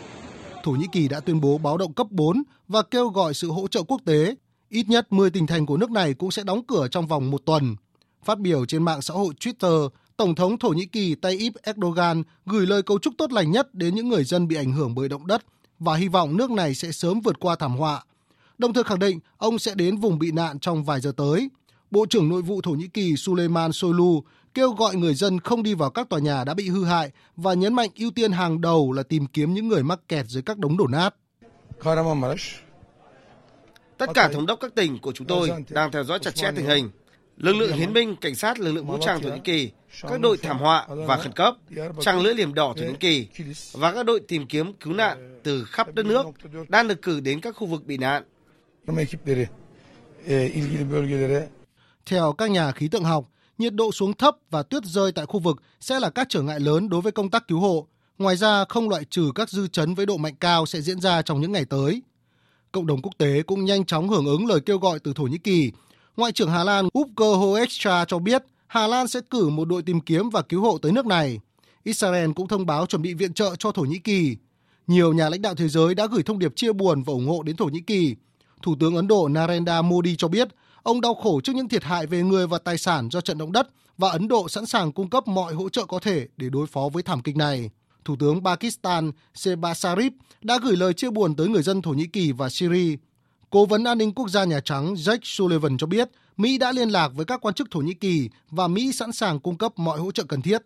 Thổ 0.64 0.72
Nhĩ 0.72 0.86
Kỳ 0.92 1.08
đã 1.08 1.20
tuyên 1.20 1.40
bố 1.40 1.58
báo 1.58 1.76
động 1.78 1.92
cấp 1.92 2.06
4 2.10 2.42
và 2.68 2.82
kêu 2.82 3.08
gọi 3.08 3.34
sự 3.34 3.50
hỗ 3.50 3.68
trợ 3.68 3.82
quốc 3.82 4.00
tế. 4.04 4.34
Ít 4.68 4.88
nhất 4.88 5.12
10 5.12 5.30
tỉnh 5.30 5.46
thành 5.46 5.66
của 5.66 5.76
nước 5.76 5.90
này 5.90 6.14
cũng 6.14 6.30
sẽ 6.30 6.42
đóng 6.44 6.62
cửa 6.68 6.88
trong 6.90 7.06
vòng 7.06 7.30
một 7.30 7.40
tuần. 7.46 7.76
Phát 8.26 8.38
biểu 8.38 8.66
trên 8.66 8.82
mạng 8.82 9.02
xã 9.02 9.14
hội 9.14 9.34
Twitter, 9.40 9.88
Tổng 10.16 10.34
thống 10.34 10.58
Thổ 10.58 10.68
Nhĩ 10.68 10.86
Kỳ 10.86 11.14
Tayyip 11.14 11.52
Erdogan 11.62 12.22
gửi 12.46 12.66
lời 12.66 12.82
cầu 12.82 12.98
chúc 12.98 13.14
tốt 13.18 13.32
lành 13.32 13.50
nhất 13.50 13.74
đến 13.74 13.94
những 13.94 14.08
người 14.08 14.24
dân 14.24 14.48
bị 14.48 14.56
ảnh 14.56 14.72
hưởng 14.72 14.94
bởi 14.94 15.08
động 15.08 15.26
đất 15.26 15.42
và 15.78 15.96
hy 15.96 16.08
vọng 16.08 16.36
nước 16.36 16.50
này 16.50 16.74
sẽ 16.74 16.92
sớm 16.92 17.20
vượt 17.20 17.40
qua 17.40 17.56
thảm 17.56 17.76
họa. 17.76 18.02
Đồng 18.58 18.72
thời 18.72 18.84
khẳng 18.84 18.98
định 18.98 19.20
ông 19.36 19.58
sẽ 19.58 19.74
đến 19.74 19.96
vùng 19.96 20.18
bị 20.18 20.32
nạn 20.32 20.58
trong 20.58 20.84
vài 20.84 21.00
giờ 21.00 21.12
tới. 21.16 21.48
Bộ 21.90 22.06
trưởng 22.06 22.28
Nội 22.28 22.42
vụ 22.42 22.60
Thổ 22.60 22.70
Nhĩ 22.70 22.88
Kỳ 22.88 23.16
Suleiman 23.16 23.72
Soylu 23.72 24.22
kêu 24.54 24.70
gọi 24.72 24.96
người 24.96 25.14
dân 25.14 25.40
không 25.40 25.62
đi 25.62 25.74
vào 25.74 25.90
các 25.90 26.08
tòa 26.08 26.20
nhà 26.20 26.44
đã 26.44 26.54
bị 26.54 26.68
hư 26.68 26.84
hại 26.84 27.10
và 27.36 27.54
nhấn 27.54 27.74
mạnh 27.74 27.90
ưu 27.96 28.10
tiên 28.10 28.32
hàng 28.32 28.60
đầu 28.60 28.92
là 28.92 29.02
tìm 29.02 29.26
kiếm 29.26 29.54
những 29.54 29.68
người 29.68 29.82
mắc 29.82 30.00
kẹt 30.08 30.26
dưới 30.26 30.42
các 30.42 30.58
đống 30.58 30.76
đổ 30.76 30.86
nát. 30.86 31.14
Tất 33.98 34.10
cả 34.14 34.28
thống 34.32 34.46
đốc 34.46 34.60
các 34.60 34.74
tỉnh 34.74 34.98
của 34.98 35.12
chúng 35.12 35.26
tôi 35.26 35.50
đang 35.68 35.92
theo 35.92 36.04
dõi 36.04 36.18
chặt 36.22 36.34
chẽ 36.34 36.50
tình 36.56 36.66
hình. 36.66 36.90
Lực 37.36 37.52
lượng 37.52 37.72
hiến 37.72 37.92
binh, 37.92 38.16
cảnh 38.16 38.34
sát, 38.34 38.60
lực 38.60 38.72
lượng 38.72 38.86
vũ 38.86 38.98
trang 39.00 39.20
Thổ 39.22 39.28
Nhĩ 39.28 39.40
Kỳ, 39.44 39.70
các 40.02 40.20
đội 40.20 40.36
thảm 40.36 40.58
họa 40.58 40.86
và 40.88 41.16
khẩn 41.16 41.32
cấp, 41.32 41.54
trang 42.00 42.20
lưỡi 42.20 42.34
liềm 42.34 42.54
đỏ 42.54 42.74
Thổ 42.76 42.84
Nhĩ 42.84 42.94
Kỳ 43.00 43.28
và 43.72 43.92
các 43.92 44.06
đội 44.06 44.20
tìm 44.20 44.46
kiếm 44.46 44.72
cứu 44.72 44.92
nạn 44.92 45.40
từ 45.42 45.64
khắp 45.64 45.94
đất 45.94 46.06
nước 46.06 46.26
đang 46.68 46.88
được 46.88 47.02
cử 47.02 47.20
đến 47.20 47.40
các 47.40 47.56
khu 47.56 47.66
vực 47.66 47.86
bị 47.86 47.96
nạn. 47.96 48.22
Theo 52.06 52.32
các 52.32 52.50
nhà 52.50 52.72
khí 52.72 52.88
tượng 52.88 53.04
học, 53.04 53.24
nhiệt 53.58 53.74
độ 53.74 53.92
xuống 53.92 54.14
thấp 54.14 54.36
và 54.50 54.62
tuyết 54.62 54.84
rơi 54.84 55.12
tại 55.12 55.26
khu 55.26 55.40
vực 55.40 55.62
sẽ 55.80 56.00
là 56.00 56.10
các 56.10 56.26
trở 56.30 56.42
ngại 56.42 56.60
lớn 56.60 56.88
đối 56.88 57.00
với 57.00 57.12
công 57.12 57.30
tác 57.30 57.48
cứu 57.48 57.60
hộ. 57.60 57.86
Ngoài 58.18 58.36
ra, 58.36 58.64
không 58.68 58.88
loại 58.88 59.04
trừ 59.04 59.32
các 59.34 59.50
dư 59.50 59.68
chấn 59.68 59.94
với 59.94 60.06
độ 60.06 60.16
mạnh 60.16 60.34
cao 60.40 60.66
sẽ 60.66 60.80
diễn 60.80 61.00
ra 61.00 61.22
trong 61.22 61.40
những 61.40 61.52
ngày 61.52 61.64
tới. 61.64 62.02
Cộng 62.72 62.86
đồng 62.86 63.02
quốc 63.02 63.12
tế 63.18 63.42
cũng 63.42 63.64
nhanh 63.64 63.84
chóng 63.84 64.08
hưởng 64.08 64.26
ứng 64.26 64.46
lời 64.46 64.60
kêu 64.60 64.78
gọi 64.78 64.98
từ 64.98 65.12
Thổ 65.12 65.22
Nhĩ 65.22 65.38
Kỳ. 65.38 65.72
Ngoại 66.16 66.32
trưởng 66.32 66.50
Hà 66.50 66.64
Lan 66.64 66.88
Ufke 66.94 67.36
Hoekstra 67.36 68.04
cho 68.04 68.18
biết 68.18 68.44
Hà 68.66 68.86
Lan 68.86 69.08
sẽ 69.08 69.20
cử 69.30 69.48
một 69.48 69.64
đội 69.64 69.82
tìm 69.82 70.00
kiếm 70.00 70.30
và 70.30 70.42
cứu 70.42 70.62
hộ 70.62 70.78
tới 70.78 70.92
nước 70.92 71.06
này. 71.06 71.40
Israel 71.84 72.30
cũng 72.36 72.48
thông 72.48 72.66
báo 72.66 72.86
chuẩn 72.86 73.02
bị 73.02 73.14
viện 73.14 73.34
trợ 73.34 73.54
cho 73.58 73.72
Thổ 73.72 73.82
Nhĩ 73.82 73.98
Kỳ. 73.98 74.36
Nhiều 74.86 75.12
nhà 75.12 75.28
lãnh 75.28 75.42
đạo 75.42 75.54
thế 75.54 75.68
giới 75.68 75.94
đã 75.94 76.06
gửi 76.06 76.22
thông 76.22 76.38
điệp 76.38 76.56
chia 76.56 76.72
buồn 76.72 77.02
và 77.02 77.12
ủng 77.12 77.28
hộ 77.28 77.42
đến 77.42 77.56
Thổ 77.56 77.64
Nhĩ 77.64 77.80
Kỳ. 77.80 78.16
Thủ 78.62 78.76
tướng 78.80 78.96
Ấn 78.96 79.08
Độ 79.08 79.28
Narendra 79.28 79.82
Modi 79.82 80.16
cho 80.16 80.28
biết 80.28 80.48
ông 80.82 81.00
đau 81.00 81.14
khổ 81.14 81.40
trước 81.40 81.52
những 81.56 81.68
thiệt 81.68 81.84
hại 81.84 82.06
về 82.06 82.22
người 82.22 82.46
và 82.46 82.58
tài 82.58 82.78
sản 82.78 83.08
do 83.10 83.20
trận 83.20 83.38
động 83.38 83.52
đất 83.52 83.68
và 83.98 84.10
Ấn 84.10 84.28
Độ 84.28 84.48
sẵn 84.48 84.66
sàng 84.66 84.92
cung 84.92 85.10
cấp 85.10 85.28
mọi 85.28 85.54
hỗ 85.54 85.68
trợ 85.68 85.84
có 85.84 85.98
thể 85.98 86.26
để 86.36 86.48
đối 86.50 86.66
phó 86.66 86.88
với 86.92 87.02
thảm 87.02 87.22
kịch 87.22 87.36
này. 87.36 87.70
Thủ 88.04 88.16
tướng 88.16 88.44
Pakistan 88.44 89.10
Shehbaz 89.34 89.72
Sharif 89.72 90.10
đã 90.42 90.58
gửi 90.62 90.76
lời 90.76 90.92
chia 90.92 91.10
buồn 91.10 91.36
tới 91.36 91.48
người 91.48 91.62
dân 91.62 91.82
Thổ 91.82 91.90
Nhĩ 91.90 92.06
Kỳ 92.06 92.32
và 92.32 92.48
Syria. 92.48 92.96
Cố 93.50 93.66
vấn 93.66 93.84
an 93.84 93.98
ninh 93.98 94.12
quốc 94.12 94.28
gia 94.28 94.44
Nhà 94.44 94.60
Trắng 94.60 94.94
Jake 94.94 95.18
Sullivan 95.22 95.78
cho 95.78 95.86
biết 95.86 96.08
Mỹ 96.36 96.58
đã 96.58 96.72
liên 96.72 96.88
lạc 96.88 97.08
với 97.14 97.26
các 97.26 97.40
quan 97.40 97.54
chức 97.54 97.70
Thổ 97.70 97.80
Nhĩ 97.80 97.94
Kỳ 97.94 98.30
và 98.50 98.68
Mỹ 98.68 98.92
sẵn 98.92 99.12
sàng 99.12 99.40
cung 99.40 99.58
cấp 99.58 99.72
mọi 99.76 99.98
hỗ 99.98 100.12
trợ 100.12 100.24
cần 100.24 100.42
thiết. 100.42 100.62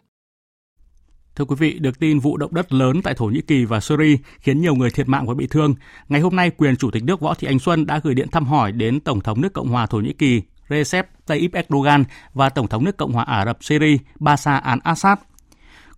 Thưa 1.37 1.45
quý 1.45 1.57
vị, 1.59 1.78
được 1.78 1.99
tin 1.99 2.18
vụ 2.18 2.37
động 2.37 2.55
đất 2.55 2.72
lớn 2.72 3.03
tại 3.03 3.14
Thổ 3.14 3.26
Nhĩ 3.26 3.41
Kỳ 3.47 3.64
và 3.64 3.81
Syria 3.81 4.16
khiến 4.39 4.61
nhiều 4.61 4.74
người 4.74 4.91
thiệt 4.91 5.09
mạng 5.09 5.26
và 5.26 5.35
bị 5.35 5.47
thương. 5.47 5.74
Ngày 6.09 6.20
hôm 6.20 6.37
nay, 6.37 6.51
quyền 6.51 6.76
Chủ 6.76 6.91
tịch 6.91 7.05
nước 7.05 7.20
Võ 7.20 7.35
Thị 7.35 7.49
Ánh 7.49 7.59
Xuân 7.59 7.87
đã 7.87 8.01
gửi 8.05 8.14
điện 8.14 8.28
thăm 8.28 8.47
hỏi 8.47 8.72
đến 8.72 9.01
Tổng 9.01 9.20
thống 9.20 9.41
nước 9.41 9.53
Cộng 9.53 9.68
hòa 9.68 9.87
Thổ 9.87 9.99
Nhĩ 9.99 10.12
Kỳ 10.12 10.43
Recep 10.68 11.26
Tayyip 11.26 11.53
Erdogan 11.53 12.05
và 12.35 12.49
Tổng 12.49 12.68
thống 12.68 12.85
nước 12.85 12.97
Cộng 12.97 13.12
hòa 13.12 13.24
Ả 13.24 13.45
Rập 13.45 13.64
Syria 13.64 13.97
Bashar 14.18 14.62
al-Assad 14.62 15.16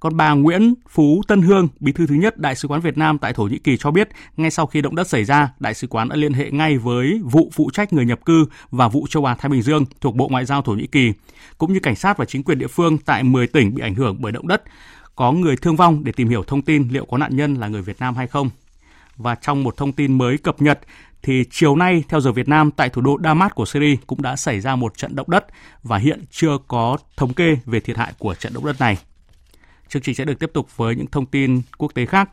còn 0.02 0.16
bà 0.16 0.32
Nguyễn 0.32 0.74
Phú 0.88 1.22
Tân 1.28 1.42
Hương, 1.42 1.68
bí 1.80 1.92
thư 1.92 2.06
thứ 2.06 2.14
nhất 2.14 2.38
Đại 2.38 2.56
sứ 2.56 2.68
quán 2.68 2.80
Việt 2.80 2.98
Nam 2.98 3.18
tại 3.18 3.32
Thổ 3.32 3.42
Nhĩ 3.42 3.58
Kỳ 3.58 3.76
cho 3.76 3.90
biết, 3.90 4.08
ngay 4.36 4.50
sau 4.50 4.66
khi 4.66 4.80
động 4.80 4.94
đất 4.94 5.08
xảy 5.08 5.24
ra, 5.24 5.52
Đại 5.60 5.74
sứ 5.74 5.86
quán 5.86 6.08
đã 6.08 6.16
liên 6.16 6.32
hệ 6.32 6.50
ngay 6.50 6.78
với 6.78 7.20
vụ 7.24 7.50
phụ 7.52 7.70
trách 7.72 7.92
người 7.92 8.04
nhập 8.04 8.24
cư 8.24 8.46
và 8.70 8.88
vụ 8.88 9.06
châu 9.10 9.24
Á 9.24 9.34
Thái 9.34 9.48
Bình 9.48 9.62
Dương 9.62 9.84
thuộc 10.00 10.16
Bộ 10.16 10.28
Ngoại 10.28 10.44
giao 10.44 10.62
Thổ 10.62 10.72
Nhĩ 10.72 10.86
Kỳ, 10.86 11.12
cũng 11.58 11.72
như 11.72 11.80
cảnh 11.80 11.96
sát 11.96 12.18
và 12.18 12.24
chính 12.24 12.42
quyền 12.42 12.58
địa 12.58 12.66
phương 12.66 12.98
tại 12.98 13.22
10 13.22 13.46
tỉnh 13.46 13.74
bị 13.74 13.82
ảnh 13.82 13.94
hưởng 13.94 14.16
bởi 14.20 14.32
động 14.32 14.48
đất, 14.48 14.62
có 15.16 15.32
người 15.32 15.56
thương 15.56 15.76
vong 15.76 16.04
để 16.04 16.12
tìm 16.12 16.28
hiểu 16.28 16.42
thông 16.42 16.62
tin 16.62 16.88
liệu 16.90 17.04
có 17.04 17.18
nạn 17.18 17.36
nhân 17.36 17.54
là 17.54 17.68
người 17.68 17.82
Việt 17.82 18.00
Nam 18.00 18.14
hay 18.14 18.26
không. 18.26 18.50
Và 19.16 19.34
trong 19.34 19.62
một 19.62 19.76
thông 19.76 19.92
tin 19.92 20.18
mới 20.18 20.38
cập 20.38 20.62
nhật, 20.62 20.80
thì 21.22 21.44
chiều 21.50 21.76
nay 21.76 22.04
theo 22.08 22.20
giờ 22.20 22.32
Việt 22.32 22.48
Nam 22.48 22.70
tại 22.70 22.88
thủ 22.88 23.02
đô 23.02 23.18
Damas 23.24 23.52
của 23.52 23.66
Syria 23.66 23.96
cũng 24.06 24.22
đã 24.22 24.36
xảy 24.36 24.60
ra 24.60 24.76
một 24.76 24.96
trận 24.96 25.16
động 25.16 25.30
đất 25.30 25.46
và 25.82 25.98
hiện 25.98 26.24
chưa 26.30 26.58
có 26.68 26.96
thống 27.16 27.34
kê 27.34 27.56
về 27.66 27.80
thiệt 27.80 27.96
hại 27.96 28.12
của 28.18 28.34
trận 28.34 28.54
động 28.54 28.66
đất 28.66 28.80
này. 28.80 28.98
Chương 29.92 30.02
trình 30.02 30.14
sẽ 30.14 30.24
được 30.24 30.38
tiếp 30.38 30.50
tục 30.54 30.76
với 30.76 30.96
những 30.96 31.06
thông 31.06 31.26
tin 31.26 31.62
quốc 31.78 31.94
tế 31.94 32.06
khác. 32.06 32.30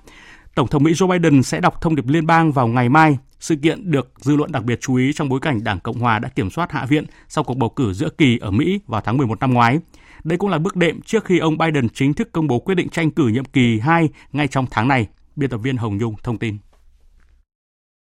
Tổng 0.55 0.67
thống 0.67 0.83
Mỹ 0.83 0.91
Joe 0.91 1.07
Biden 1.07 1.43
sẽ 1.43 1.59
đọc 1.59 1.81
thông 1.81 1.95
điệp 1.95 2.07
liên 2.07 2.25
bang 2.25 2.51
vào 2.51 2.67
ngày 2.67 2.89
mai. 2.89 3.17
Sự 3.39 3.55
kiện 3.55 3.91
được 3.91 4.11
dư 4.17 4.35
luận 4.35 4.51
đặc 4.51 4.63
biệt 4.63 4.81
chú 4.81 4.95
ý 4.95 5.13
trong 5.13 5.29
bối 5.29 5.39
cảnh 5.39 5.63
Đảng 5.63 5.79
Cộng 5.79 5.99
Hòa 5.99 6.19
đã 6.19 6.29
kiểm 6.29 6.49
soát 6.49 6.71
Hạ 6.71 6.85
viện 6.85 7.05
sau 7.27 7.43
cuộc 7.43 7.57
bầu 7.57 7.69
cử 7.69 7.93
giữa 7.93 8.09
kỳ 8.09 8.37
ở 8.37 8.51
Mỹ 8.51 8.79
vào 8.87 9.01
tháng 9.01 9.17
11 9.17 9.39
năm 9.39 9.53
ngoái. 9.53 9.79
Đây 10.23 10.37
cũng 10.37 10.49
là 10.49 10.57
bước 10.57 10.75
đệm 10.75 11.01
trước 11.01 11.25
khi 11.25 11.39
ông 11.39 11.57
Biden 11.57 11.89
chính 11.89 12.13
thức 12.13 12.31
công 12.31 12.47
bố 12.47 12.59
quyết 12.59 12.75
định 12.75 12.89
tranh 12.89 13.11
cử 13.11 13.27
nhiệm 13.27 13.45
kỳ 13.45 13.79
2 13.79 14.09
ngay 14.31 14.47
trong 14.47 14.65
tháng 14.71 14.87
này. 14.87 15.07
Biên 15.35 15.49
tập 15.49 15.57
viên 15.57 15.77
Hồng 15.77 15.97
Nhung 15.97 16.15
thông 16.23 16.37
tin. 16.37 16.57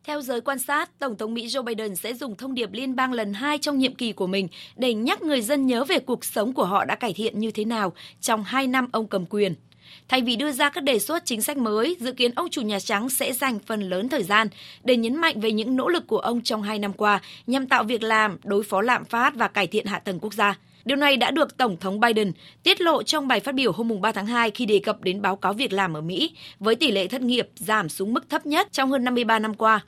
Theo 0.08 0.22
giới 0.22 0.40
quan 0.40 0.58
sát, 0.58 0.98
Tổng 0.98 1.16
thống 1.16 1.34
Mỹ 1.34 1.46
Joe 1.46 1.62
Biden 1.62 1.96
sẽ 1.96 2.14
dùng 2.14 2.36
thông 2.36 2.54
điệp 2.54 2.72
liên 2.72 2.96
bang 2.96 3.12
lần 3.12 3.32
hai 3.32 3.58
trong 3.58 3.78
nhiệm 3.78 3.94
kỳ 3.94 4.12
của 4.12 4.26
mình 4.26 4.48
để 4.76 4.94
nhắc 4.94 5.22
người 5.22 5.40
dân 5.40 5.66
nhớ 5.66 5.84
về 5.84 5.98
cuộc 5.98 6.24
sống 6.24 6.52
của 6.52 6.64
họ 6.64 6.84
đã 6.84 6.94
cải 6.94 7.12
thiện 7.12 7.38
như 7.38 7.50
thế 7.50 7.64
nào 7.64 7.92
trong 8.20 8.44
hai 8.44 8.66
năm 8.66 8.88
ông 8.92 9.06
cầm 9.06 9.26
quyền. 9.26 9.54
Thay 10.08 10.22
vì 10.22 10.36
đưa 10.36 10.52
ra 10.52 10.70
các 10.70 10.84
đề 10.84 10.98
xuất 10.98 11.24
chính 11.24 11.42
sách 11.42 11.56
mới, 11.56 11.96
dự 12.00 12.12
kiến 12.12 12.32
ông 12.34 12.50
chủ 12.50 12.62
Nhà 12.62 12.80
Trắng 12.80 13.08
sẽ 13.08 13.32
dành 13.32 13.58
phần 13.58 13.80
lớn 13.80 14.08
thời 14.08 14.22
gian 14.22 14.48
để 14.84 14.96
nhấn 14.96 15.16
mạnh 15.16 15.40
về 15.40 15.52
những 15.52 15.76
nỗ 15.76 15.88
lực 15.88 16.06
của 16.06 16.18
ông 16.18 16.40
trong 16.40 16.62
hai 16.62 16.78
năm 16.78 16.92
qua 16.92 17.20
nhằm 17.46 17.66
tạo 17.66 17.84
việc 17.84 18.02
làm, 18.02 18.38
đối 18.44 18.62
phó 18.62 18.80
lạm 18.80 19.04
phát 19.04 19.34
và 19.34 19.48
cải 19.48 19.66
thiện 19.66 19.86
hạ 19.86 19.98
tầng 19.98 20.18
quốc 20.20 20.34
gia. 20.34 20.58
Điều 20.84 20.96
này 20.96 21.16
đã 21.16 21.30
được 21.30 21.56
Tổng 21.56 21.76
thống 21.76 22.00
Biden 22.00 22.32
tiết 22.62 22.80
lộ 22.80 23.02
trong 23.02 23.28
bài 23.28 23.40
phát 23.40 23.54
biểu 23.54 23.72
hôm 23.72 24.00
3 24.00 24.12
tháng 24.12 24.26
2 24.26 24.50
khi 24.50 24.66
đề 24.66 24.78
cập 24.78 25.02
đến 25.02 25.22
báo 25.22 25.36
cáo 25.36 25.52
việc 25.52 25.72
làm 25.72 25.96
ở 25.96 26.00
Mỹ, 26.00 26.30
với 26.58 26.74
tỷ 26.74 26.90
lệ 26.92 27.06
thất 27.06 27.22
nghiệp 27.22 27.48
giảm 27.54 27.88
xuống 27.88 28.14
mức 28.14 28.28
thấp 28.28 28.46
nhất 28.46 28.68
trong 28.72 28.90
hơn 28.90 29.04
53 29.04 29.38
năm 29.38 29.54
qua. 29.54 29.84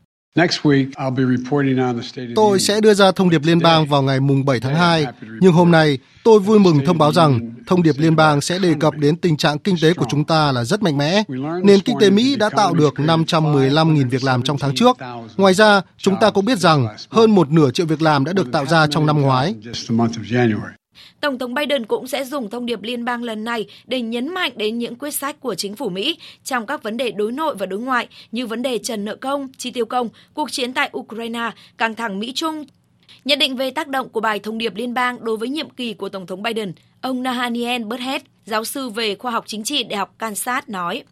Tôi 2.36 2.60
sẽ 2.60 2.80
đưa 2.80 2.94
ra 2.94 3.12
thông 3.12 3.30
điệp 3.30 3.42
liên 3.44 3.58
bang 3.58 3.86
vào 3.86 4.02
ngày 4.02 4.20
mùng 4.20 4.44
7 4.44 4.60
tháng 4.60 4.74
2, 4.74 5.06
nhưng 5.40 5.52
hôm 5.52 5.70
nay 5.70 5.98
tôi 6.24 6.40
vui 6.40 6.58
mừng 6.58 6.84
thông 6.86 6.98
báo 6.98 7.12
rằng 7.12 7.54
thông 7.66 7.82
điệp 7.82 7.94
liên 7.98 8.16
bang 8.16 8.40
sẽ 8.40 8.58
đề 8.58 8.74
cập 8.80 8.94
đến 8.94 9.16
tình 9.16 9.36
trạng 9.36 9.58
kinh 9.58 9.76
tế 9.82 9.94
của 9.94 10.06
chúng 10.08 10.24
ta 10.24 10.52
là 10.52 10.64
rất 10.64 10.82
mạnh 10.82 10.98
mẽ. 10.98 11.22
Nền 11.62 11.80
kinh 11.80 11.96
tế 12.00 12.10
Mỹ 12.10 12.36
đã 12.36 12.50
tạo 12.50 12.74
được 12.74 12.94
515.000 12.96 14.08
việc 14.08 14.24
làm 14.24 14.42
trong 14.42 14.58
tháng 14.58 14.74
trước. 14.74 14.96
Ngoài 15.36 15.54
ra, 15.54 15.80
chúng 15.96 16.16
ta 16.20 16.30
cũng 16.30 16.44
biết 16.44 16.58
rằng 16.58 16.86
hơn 17.10 17.30
một 17.30 17.50
nửa 17.50 17.70
triệu 17.70 17.86
việc 17.86 18.02
làm 18.02 18.24
đã 18.24 18.32
được 18.32 18.52
tạo 18.52 18.66
ra 18.66 18.86
trong 18.86 19.06
năm 19.06 19.20
ngoái. 19.20 19.54
Tổng 21.20 21.38
thống 21.38 21.54
Biden 21.54 21.86
cũng 21.86 22.06
sẽ 22.06 22.24
dùng 22.24 22.50
thông 22.50 22.66
điệp 22.66 22.82
liên 22.82 23.04
bang 23.04 23.22
lần 23.22 23.44
này 23.44 23.66
để 23.86 24.00
nhấn 24.00 24.28
mạnh 24.28 24.52
đến 24.56 24.78
những 24.78 24.96
quyết 24.96 25.14
sách 25.14 25.40
của 25.40 25.54
chính 25.54 25.76
phủ 25.76 25.88
Mỹ 25.88 26.18
trong 26.44 26.66
các 26.66 26.82
vấn 26.82 26.96
đề 26.96 27.10
đối 27.10 27.32
nội 27.32 27.54
và 27.54 27.66
đối 27.66 27.80
ngoại 27.80 28.08
như 28.32 28.46
vấn 28.46 28.62
đề 28.62 28.78
trần 28.78 29.04
nợ 29.04 29.16
công, 29.16 29.48
chi 29.56 29.70
tiêu 29.70 29.84
công, 29.84 30.08
cuộc 30.34 30.52
chiến 30.52 30.72
tại 30.72 30.90
Ukraine, 30.96 31.50
căng 31.78 31.94
thẳng 31.94 32.18
Mỹ-Trung. 32.18 32.64
Nhận 33.24 33.38
định 33.38 33.56
về 33.56 33.70
tác 33.70 33.88
động 33.88 34.08
của 34.08 34.20
bài 34.20 34.38
thông 34.38 34.58
điệp 34.58 34.74
liên 34.76 34.94
bang 34.94 35.24
đối 35.24 35.36
với 35.36 35.48
nhiệm 35.48 35.70
kỳ 35.70 35.94
của 35.94 36.08
Tổng 36.08 36.26
thống 36.26 36.42
Biden, 36.42 36.72
ông 37.00 37.22
Nathaniel 37.22 37.84
Burhead, 37.84 38.22
giáo 38.44 38.64
sư 38.64 38.88
về 38.88 39.14
khoa 39.14 39.30
học 39.30 39.44
chính 39.46 39.64
trị 39.64 39.84
Đại 39.84 39.98
học 39.98 40.14
Kansas 40.18 40.64
nói. 40.66 41.02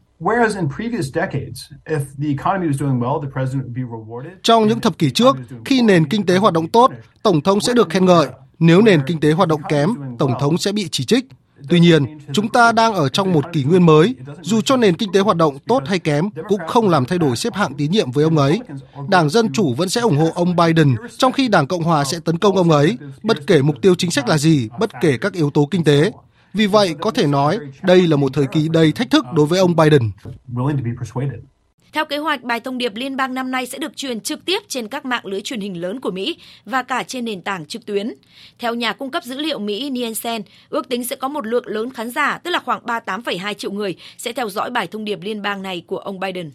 Trong 4.43 4.69
những 4.69 4.81
thập 4.81 4.99
kỷ 4.99 5.11
trước, 5.11 5.37
khi 5.65 5.83
nền 5.83 6.09
kinh 6.09 6.27
tế 6.27 6.37
hoạt 6.37 6.55
động 6.55 6.69
tốt, 6.69 6.91
Tổng 7.23 7.41
thống 7.41 7.61
sẽ 7.61 7.75
được 7.75 7.91
khen 7.91 8.05
ngợi. 8.05 8.27
Nếu 8.59 8.83
nền 8.83 9.01
kinh 9.07 9.21
tế 9.21 9.33
hoạt 9.33 9.49
động 9.49 9.61
kém, 9.69 9.95
Tổng 10.19 10.35
thống 10.41 10.59
sẽ 10.59 10.73
bị 10.73 10.89
chỉ 10.91 11.05
trích. 11.05 11.25
Tuy 11.69 11.81
nhiên, 11.81 12.19
chúng 12.33 12.49
ta 12.49 12.73
đang 12.73 12.95
ở 12.95 13.09
trong 13.09 13.33
một 13.33 13.45
kỷ 13.53 13.65
nguyên 13.65 13.87
mới, 13.87 14.15
dù 14.41 14.61
cho 14.61 14.77
nền 14.77 14.97
kinh 14.97 15.13
tế 15.13 15.21
hoạt 15.21 15.37
động 15.37 15.59
tốt 15.67 15.83
hay 15.87 15.99
kém 15.99 16.31
cũng 16.49 16.61
không 16.69 16.89
làm 16.89 17.05
thay 17.05 17.19
đổi 17.19 17.37
xếp 17.37 17.55
hạng 17.55 17.75
tín 17.75 17.91
nhiệm 17.91 18.11
với 18.11 18.25
ông 18.25 18.39
ấy. 18.39 18.61
Đảng 19.09 19.31
Dân 19.31 19.53
Chủ 19.53 19.75
vẫn 19.75 19.89
sẽ 19.89 20.01
ủng 20.01 20.17
hộ 20.17 20.31
ông 20.35 20.57
Biden, 20.57 20.95
trong 21.19 21.33
khi 21.33 21.49
Đảng 21.49 21.67
Cộng 21.67 21.83
Hòa 21.83 22.05
sẽ 22.05 22.19
tấn 22.25 22.39
công 22.39 22.57
ông 22.57 22.71
ấy, 22.71 22.99
bất 23.23 23.47
kể 23.47 23.63
mục 23.63 23.77
tiêu 23.83 23.95
chính 23.95 24.11
sách 24.11 24.29
là 24.29 24.39
gì, 24.39 24.69
bất 24.79 24.91
kể 25.01 25.19
các 25.21 25.33
yếu 25.33 25.51
tố 25.51 25.69
kinh 25.71 25.85
tế. 25.85 26.13
Vì 26.55 26.67
vậy, 26.67 26.95
có 27.01 27.11
thể 27.11 27.27
nói 27.27 27.59
đây 27.83 28.07
là 28.07 28.17
một 28.17 28.35
thời 28.35 28.47
kỳ 28.47 28.69
đầy 28.69 28.93
thách 28.93 29.11
thức 29.11 29.25
đối 29.35 29.47
với 29.47 29.59
ông 29.59 29.77
Biden. 29.77 30.11
Theo 31.93 32.05
kế 32.05 32.19
hoạch, 32.19 32.43
bài 32.43 32.61
thông 32.61 32.79
điệp 32.79 32.93
liên 32.95 33.17
bang 33.17 33.35
năm 33.35 33.51
nay 33.51 33.67
sẽ 33.67 33.79
được 33.79 33.97
truyền 33.97 34.21
trực 34.21 34.45
tiếp 34.45 34.63
trên 34.69 34.89
các 34.89 35.05
mạng 35.05 35.27
lưới 35.27 35.41
truyền 35.41 35.61
hình 35.61 35.81
lớn 35.81 36.01
của 36.01 36.11
Mỹ 36.11 36.39
và 36.65 36.83
cả 36.83 37.03
trên 37.03 37.25
nền 37.25 37.43
tảng 37.43 37.67
trực 37.67 37.87
tuyến. 37.87 38.15
Theo 38.59 38.75
nhà 38.75 38.93
cung 38.93 39.11
cấp 39.11 39.25
dữ 39.25 39.39
liệu 39.39 39.59
Mỹ 39.59 39.91
Nielsen, 39.91 40.43
ước 40.69 40.89
tính 40.89 41.05
sẽ 41.05 41.17
có 41.17 41.29
một 41.29 41.47
lượng 41.47 41.67
lớn 41.67 41.91
khán 41.91 42.11
giả, 42.11 42.39
tức 42.39 42.51
là 42.51 42.59
khoảng 42.59 42.85
38,2 42.85 43.55
triệu 43.55 43.71
người, 43.71 43.97
sẽ 44.19 44.33
theo 44.33 44.49
dõi 44.49 44.71
bài 44.71 44.87
thông 44.87 45.05
điệp 45.05 45.19
liên 45.23 45.43
bang 45.43 45.63
này 45.63 45.83
của 45.87 45.99
ông 45.99 46.21
Biden. 46.21 46.51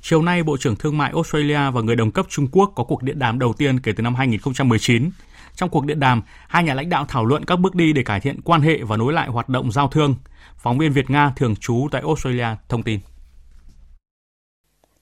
Chiều 0.00 0.22
nay, 0.22 0.42
Bộ 0.42 0.56
trưởng 0.56 0.76
Thương 0.76 0.98
mại 0.98 1.12
Australia 1.14 1.70
và 1.70 1.80
người 1.80 1.96
đồng 1.96 2.10
cấp 2.10 2.26
Trung 2.28 2.48
Quốc 2.52 2.72
có 2.74 2.84
cuộc 2.84 3.02
điện 3.02 3.18
đàm 3.18 3.38
đầu 3.38 3.52
tiên 3.52 3.80
kể 3.80 3.92
từ 3.96 4.02
năm 4.02 4.14
2019. 4.14 5.10
Trong 5.54 5.70
cuộc 5.70 5.86
điện 5.86 6.00
đàm, 6.00 6.22
hai 6.48 6.64
nhà 6.64 6.74
lãnh 6.74 6.88
đạo 6.88 7.04
thảo 7.08 7.24
luận 7.24 7.44
các 7.44 7.56
bước 7.56 7.74
đi 7.74 7.92
để 7.92 8.02
cải 8.02 8.20
thiện 8.20 8.40
quan 8.44 8.60
hệ 8.60 8.78
và 8.82 8.96
nối 8.96 9.12
lại 9.12 9.28
hoạt 9.28 9.48
động 9.48 9.72
giao 9.72 9.88
thương. 9.88 10.14
Phóng 10.56 10.78
viên 10.78 10.92
Việt 10.92 11.10
Nga 11.10 11.32
thường 11.36 11.56
trú 11.56 11.88
tại 11.90 12.02
Australia 12.06 12.46
thông 12.68 12.82
tin. 12.82 13.00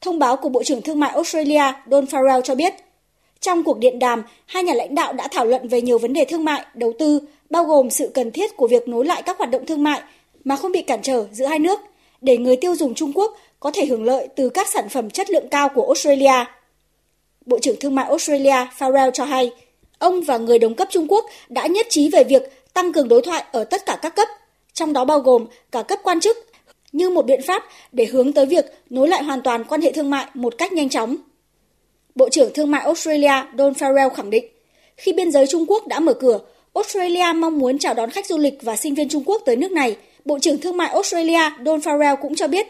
Thông 0.05 0.19
báo 0.19 0.37
của 0.37 0.49
Bộ 0.49 0.63
trưởng 0.63 0.83
Thương 0.83 1.01
mại 1.01 1.11
Australia 1.11 1.63
Don 1.91 2.05
Farrell 2.05 2.41
cho 2.41 2.55
biết, 2.55 2.75
trong 3.41 3.63
cuộc 3.63 3.79
điện 3.79 3.99
đàm, 3.99 4.23
hai 4.47 4.63
nhà 4.63 4.75
lãnh 4.75 4.95
đạo 4.95 5.13
đã 5.13 5.29
thảo 5.29 5.45
luận 5.45 5.69
về 5.69 5.81
nhiều 5.81 5.99
vấn 5.99 6.13
đề 6.13 6.25
thương 6.25 6.45
mại, 6.45 6.65
đầu 6.75 6.93
tư, 6.99 7.21
bao 7.51 7.65
gồm 7.65 7.91
sự 7.91 8.11
cần 8.15 8.31
thiết 8.31 8.57
của 8.57 8.67
việc 8.67 8.89
nối 8.89 9.05
lại 9.05 9.23
các 9.23 9.39
hoạt 9.39 9.51
động 9.51 9.67
thương 9.67 9.83
mại 9.83 10.03
mà 10.45 10.57
không 10.57 10.73
bị 10.73 10.83
cản 10.83 11.03
trở 11.03 11.27
giữa 11.33 11.47
hai 11.47 11.59
nước, 11.59 11.81
để 12.21 12.37
người 12.37 12.57
tiêu 12.57 12.75
dùng 12.75 12.95
Trung 12.95 13.13
Quốc 13.15 13.39
có 13.61 13.71
thể 13.71 13.87
hưởng 13.87 14.05
lợi 14.05 14.29
từ 14.37 14.49
các 14.49 14.69
sản 14.69 14.89
phẩm 14.89 15.11
chất 15.11 15.31
lượng 15.31 15.49
cao 15.49 15.69
của 15.69 15.87
Australia. 15.87 16.45
Bộ 17.47 17.59
trưởng 17.59 17.77
Thương 17.81 17.95
mại 17.95 18.07
Australia 18.07 18.67
Farrell 18.79 19.11
cho 19.11 19.25
hay, 19.25 19.53
ông 19.99 20.21
và 20.21 20.39
người 20.39 20.59
đồng 20.59 20.75
cấp 20.75 20.89
Trung 20.91 21.07
Quốc 21.09 21.25
đã 21.49 21.67
nhất 21.67 21.87
trí 21.91 22.09
về 22.09 22.25
việc 22.25 22.73
tăng 22.75 22.93
cường 22.93 23.09
đối 23.09 23.23
thoại 23.23 23.45
ở 23.53 23.65
tất 23.65 23.87
cả 23.87 23.99
các 24.03 24.17
cấp, 24.17 24.29
trong 24.73 24.93
đó 24.93 25.05
bao 25.05 25.21
gồm 25.21 25.47
cả 25.73 25.83
cấp 25.83 25.99
quan 26.03 26.21
chức 26.21 26.37
như 26.95 27.11
một 27.11 27.27
biện 27.27 27.43
pháp 27.43 27.65
để 27.93 28.05
hướng 28.05 28.33
tới 28.33 28.47
việc 28.47 28.65
nối 28.91 29.09
lại 29.09 29.23
hoàn 29.23 29.43
toàn 29.43 29.65
quan 29.65 29.81
hệ 29.81 29.93
thương 29.93 30.11
mại 30.11 30.27
một 30.35 30.55
cách 30.59 30.73
nhanh 30.73 30.89
chóng. 30.89 31.17
Bộ 32.15 32.29
trưởng 32.29 32.53
Thương 32.55 32.71
mại 32.71 32.83
Australia 32.85 33.33
Don 33.59 33.73
Farrell 33.73 34.11
khẳng 34.11 34.31
định, 34.31 34.45
khi 34.97 35.13
biên 35.13 35.31
giới 35.31 35.47
Trung 35.47 35.65
Quốc 35.69 35.87
đã 35.87 36.01
mở 36.01 36.15
cửa, 36.15 36.41
Australia 36.75 37.33
mong 37.35 37.59
muốn 37.59 37.79
chào 37.79 37.95
đón 37.95 38.11
khách 38.11 38.27
du 38.27 38.39
lịch 38.39 38.63
và 38.63 38.77
sinh 38.77 38.95
viên 38.95 39.09
Trung 39.09 39.23
Quốc 39.27 39.43
tới 39.45 39.57
nước 39.57 39.73
này. 39.73 39.97
Bộ 40.25 40.39
trưởng 40.39 40.59
Thương 40.59 40.77
mại 40.77 40.89
Australia 40.89 41.51
Don 41.67 41.79
Farrell 41.79 42.17
cũng 42.17 42.35
cho 42.35 42.49
biết, 42.49 42.67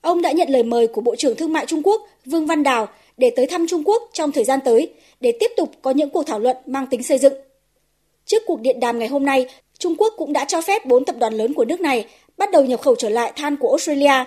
ông 0.00 0.22
đã 0.22 0.32
nhận 0.32 0.50
lời 0.50 0.62
mời 0.62 0.86
của 0.86 1.00
Bộ 1.00 1.16
trưởng 1.16 1.36
Thương 1.36 1.52
mại 1.52 1.66
Trung 1.66 1.82
Quốc 1.82 2.02
Vương 2.26 2.46
Văn 2.46 2.62
Đào 2.62 2.88
để 3.16 3.30
tới 3.36 3.46
thăm 3.46 3.66
Trung 3.66 3.82
Quốc 3.84 4.10
trong 4.12 4.32
thời 4.32 4.44
gian 4.44 4.60
tới 4.64 4.92
để 5.20 5.32
tiếp 5.40 5.50
tục 5.56 5.70
có 5.82 5.90
những 5.90 6.10
cuộc 6.10 6.22
thảo 6.22 6.38
luận 6.38 6.56
mang 6.66 6.86
tính 6.86 7.02
xây 7.02 7.18
dựng. 7.18 7.34
Trước 8.26 8.42
cuộc 8.46 8.60
điện 8.60 8.80
đàm 8.80 8.98
ngày 8.98 9.08
hôm 9.08 9.24
nay, 9.24 9.46
Trung 9.78 9.94
Quốc 9.98 10.14
cũng 10.16 10.32
đã 10.32 10.44
cho 10.44 10.60
phép 10.60 10.86
bốn 10.86 11.04
tập 11.04 11.16
đoàn 11.18 11.34
lớn 11.34 11.54
của 11.54 11.64
nước 11.64 11.80
này 11.80 12.06
bắt 12.38 12.48
đầu 12.52 12.64
nhập 12.64 12.80
khẩu 12.80 12.94
trở 12.98 13.08
lại 13.08 13.32
than 13.36 13.56
của 13.56 13.68
Australia. 13.68 14.24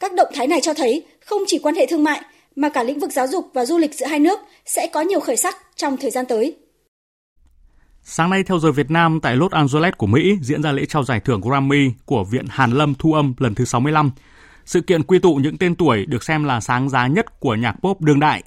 Các 0.00 0.14
động 0.14 0.32
thái 0.34 0.46
này 0.46 0.60
cho 0.60 0.74
thấy 0.74 1.06
không 1.20 1.42
chỉ 1.46 1.58
quan 1.58 1.74
hệ 1.74 1.86
thương 1.86 2.04
mại, 2.04 2.20
mà 2.56 2.68
cả 2.68 2.82
lĩnh 2.82 2.98
vực 2.98 3.12
giáo 3.12 3.26
dục 3.26 3.50
và 3.54 3.64
du 3.64 3.78
lịch 3.78 3.94
giữa 3.94 4.06
hai 4.06 4.20
nước 4.20 4.40
sẽ 4.66 4.86
có 4.92 5.00
nhiều 5.00 5.20
khởi 5.20 5.36
sắc 5.36 5.56
trong 5.76 5.96
thời 5.96 6.10
gian 6.10 6.26
tới. 6.28 6.56
Sáng 8.04 8.30
nay, 8.30 8.42
theo 8.42 8.58
giờ 8.58 8.72
Việt 8.72 8.90
Nam, 8.90 9.20
tại 9.20 9.36
Los 9.36 9.52
Angeles 9.52 9.94
của 9.98 10.06
Mỹ, 10.06 10.36
diễn 10.42 10.62
ra 10.62 10.72
lễ 10.72 10.84
trao 10.84 11.04
giải 11.04 11.20
thưởng 11.20 11.40
Grammy 11.40 11.90
của 12.04 12.24
Viện 12.24 12.46
Hàn 12.50 12.70
Lâm 12.70 12.94
Thu 12.94 13.12
âm 13.12 13.34
lần 13.38 13.54
thứ 13.54 13.64
65. 13.64 14.10
Sự 14.64 14.80
kiện 14.80 15.02
quy 15.02 15.18
tụ 15.18 15.34
những 15.34 15.58
tên 15.58 15.74
tuổi 15.74 16.06
được 16.06 16.24
xem 16.24 16.44
là 16.44 16.60
sáng 16.60 16.88
giá 16.88 17.06
nhất 17.06 17.40
của 17.40 17.54
nhạc 17.54 17.74
pop 17.82 18.00
đương 18.00 18.20
đại. 18.20 18.42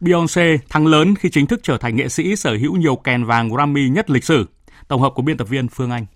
Beyoncé 0.00 0.56
thắng 0.68 0.86
lớn 0.86 1.14
khi 1.14 1.30
chính 1.30 1.46
thức 1.46 1.60
trở 1.62 1.78
thành 1.78 1.96
nghệ 1.96 2.08
sĩ 2.08 2.36
sở 2.36 2.56
hữu 2.56 2.76
nhiều 2.76 2.96
kèn 2.96 3.24
vàng 3.24 3.48
Grammy 3.48 3.88
nhất 3.88 4.10
lịch 4.10 4.24
sử. 4.24 4.46
Tổng 4.88 5.00
hợp 5.00 5.12
của 5.14 5.22
biên 5.22 5.36
tập 5.36 5.48
viên 5.48 5.68
Phương 5.68 5.90
Anh. 5.90 6.06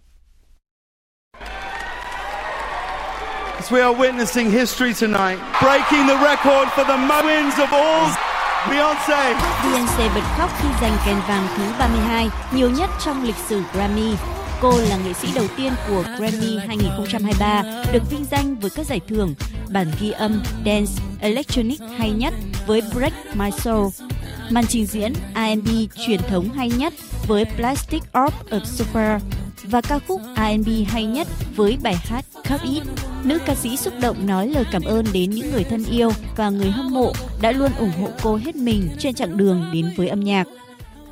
As 3.64 3.72
we 3.72 3.80
are 3.80 3.94
witnessing 3.94 4.50
history 4.50 4.92
tonight, 4.92 5.38
breaking 5.62 6.06
the 6.06 6.18
record 6.18 6.68
for 6.76 6.84
the 6.84 6.96
most 6.96 7.24
wins 7.24 7.58
of 7.58 7.72
all. 7.72 8.10
Beyoncé. 8.68 9.34
Beyoncé 9.62 10.08
bật 10.14 10.20
khóc 10.38 10.50
khi 10.62 10.68
giành 10.80 10.96
kèn 11.06 11.16
vàng 11.28 11.48
thứ 11.56 11.62
32, 11.78 12.30
nhiều 12.52 12.70
nhất 12.70 12.90
trong 13.04 13.24
lịch 13.24 13.36
sử 13.48 13.62
Grammy. 13.72 14.14
Cô 14.60 14.78
là 14.78 14.96
nghệ 14.96 15.12
sĩ 15.12 15.28
đầu 15.34 15.46
tiên 15.56 15.72
của 15.88 16.04
Grammy 16.18 16.58
2023 16.58 17.62
được 17.92 18.10
vinh 18.10 18.24
danh 18.30 18.54
với 18.60 18.70
các 18.70 18.86
giải 18.86 19.00
thưởng 19.08 19.34
bản 19.68 19.86
ghi 20.00 20.10
âm 20.10 20.42
Dance 20.64 20.92
Electronic 21.20 21.80
hay 21.98 22.10
nhất 22.10 22.34
với 22.66 22.82
Break 22.94 23.12
My 23.34 23.50
Soul, 23.50 23.88
màn 24.50 24.66
trình 24.66 24.86
diễn 24.86 25.12
R&B 25.34 25.68
truyền 26.06 26.20
thống 26.28 26.48
hay 26.56 26.68
nhất 26.68 26.94
với 27.26 27.44
Plastic 27.44 28.02
Orb 28.02 28.34
of 28.50 28.64
Super 28.64 29.20
và 29.64 29.80
ca 29.80 29.98
khúc 29.98 30.20
R&B 30.36 30.68
hay 30.88 31.06
nhất 31.06 31.28
với 31.56 31.78
bài 31.82 31.94
hát 31.94 32.24
Cup 32.34 32.60
It. 32.62 32.82
Nữ 33.24 33.38
ca 33.46 33.54
sĩ 33.54 33.76
xúc 33.76 33.94
động 34.00 34.26
nói 34.26 34.48
lời 34.48 34.64
cảm 34.72 34.82
ơn 34.82 35.06
đến 35.12 35.30
những 35.30 35.50
người 35.52 35.64
thân 35.64 35.84
yêu 35.84 36.10
và 36.36 36.50
người 36.50 36.70
hâm 36.70 36.94
mộ 36.94 37.12
đã 37.40 37.52
luôn 37.52 37.70
ủng 37.78 37.92
hộ 38.00 38.08
cô 38.22 38.36
hết 38.36 38.56
mình 38.56 38.88
trên 38.98 39.14
chặng 39.14 39.36
đường 39.36 39.64
đến 39.72 39.92
với 39.96 40.08
âm 40.08 40.20
nhạc. 40.20 40.46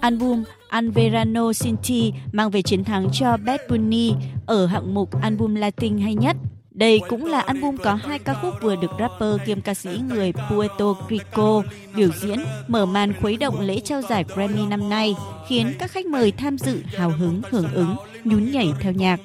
Album 0.00 0.42
Anverano 0.68 1.52
Sinti 1.52 2.12
mang 2.32 2.50
về 2.50 2.62
chiến 2.62 2.84
thắng 2.84 3.08
cho 3.12 3.36
Bad 3.36 3.60
Bunny 3.70 4.12
ở 4.46 4.66
hạng 4.66 4.94
mục 4.94 5.22
album 5.22 5.54
Latin 5.54 5.98
hay 5.98 6.14
nhất. 6.14 6.36
Đây 6.74 7.00
cũng 7.08 7.24
là 7.24 7.40
album 7.40 7.76
có 7.76 7.94
hai 7.94 8.18
ca 8.18 8.34
khúc 8.34 8.54
vừa 8.62 8.76
được 8.76 8.90
rapper 8.98 9.46
kiêm 9.46 9.60
ca 9.60 9.74
sĩ 9.74 9.90
người 10.08 10.32
Puerto 10.32 10.94
Rico 11.10 11.62
biểu 11.94 12.08
diễn 12.20 12.38
mở 12.68 12.86
màn 12.86 13.12
khuấy 13.20 13.36
động 13.36 13.60
lễ 13.60 13.80
trao 13.80 14.02
giải 14.02 14.24
Grammy 14.34 14.66
năm 14.66 14.88
nay, 14.88 15.14
khiến 15.48 15.74
các 15.78 15.90
khách 15.90 16.06
mời 16.06 16.32
tham 16.32 16.58
dự 16.58 16.82
hào 16.96 17.10
hứng 17.10 17.42
hưởng 17.50 17.74
ứng, 17.74 17.96
nhún 18.24 18.50
nhảy 18.50 18.72
theo 18.80 18.92
nhạc. 18.92 19.20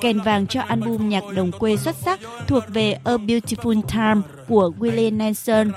Kèn 0.00 0.20
vàng 0.20 0.46
cho 0.46 0.60
album 0.60 1.08
nhạc 1.08 1.24
đồng 1.36 1.52
quê 1.52 1.76
xuất 1.76 1.96
sắc 1.96 2.20
thuộc 2.46 2.62
về 2.68 2.92
A 3.04 3.12
Beautiful 3.12 3.82
Time 3.82 4.20
của 4.48 4.72
Willie 4.78 5.16
Nelson, 5.16 5.72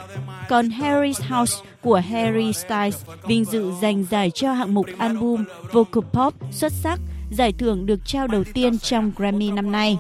còn 0.50 0.70
Harry's 0.70 1.36
House 1.36 1.54
của 1.82 2.02
Harry 2.10 2.54
Styles 2.54 3.06
vinh 3.28 3.46
dự 3.46 3.72
giành 3.82 4.06
giải 4.10 4.32
cho 4.32 4.54
hạng 4.54 4.74
mục 4.74 4.86
album 4.98 5.44
Vocal 5.72 6.04
Pop 6.14 6.34
xuất 6.52 6.72
sắc, 6.72 7.00
giải 7.32 7.52
thưởng 7.52 7.86
được 7.86 8.00
trao 8.06 8.28
đầu 8.28 8.44
tiên 8.54 8.80
trong 8.80 9.12
Grammy 9.18 9.52
năm 9.52 9.72
nay 9.72 9.98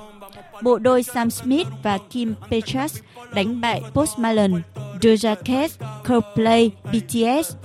bộ 0.63 0.79
đôi 0.79 1.03
Sam 1.03 1.29
Smith 1.29 1.67
và 1.83 1.97
Kim 1.97 2.33
Petras 2.51 2.99
đánh 3.33 3.61
bại 3.61 3.81
Post 3.93 4.19
Malone, 4.19 4.61
Doja 5.01 5.35
Cat, 5.35 5.71
Coldplay, 6.07 6.71
BTS, 6.83 7.55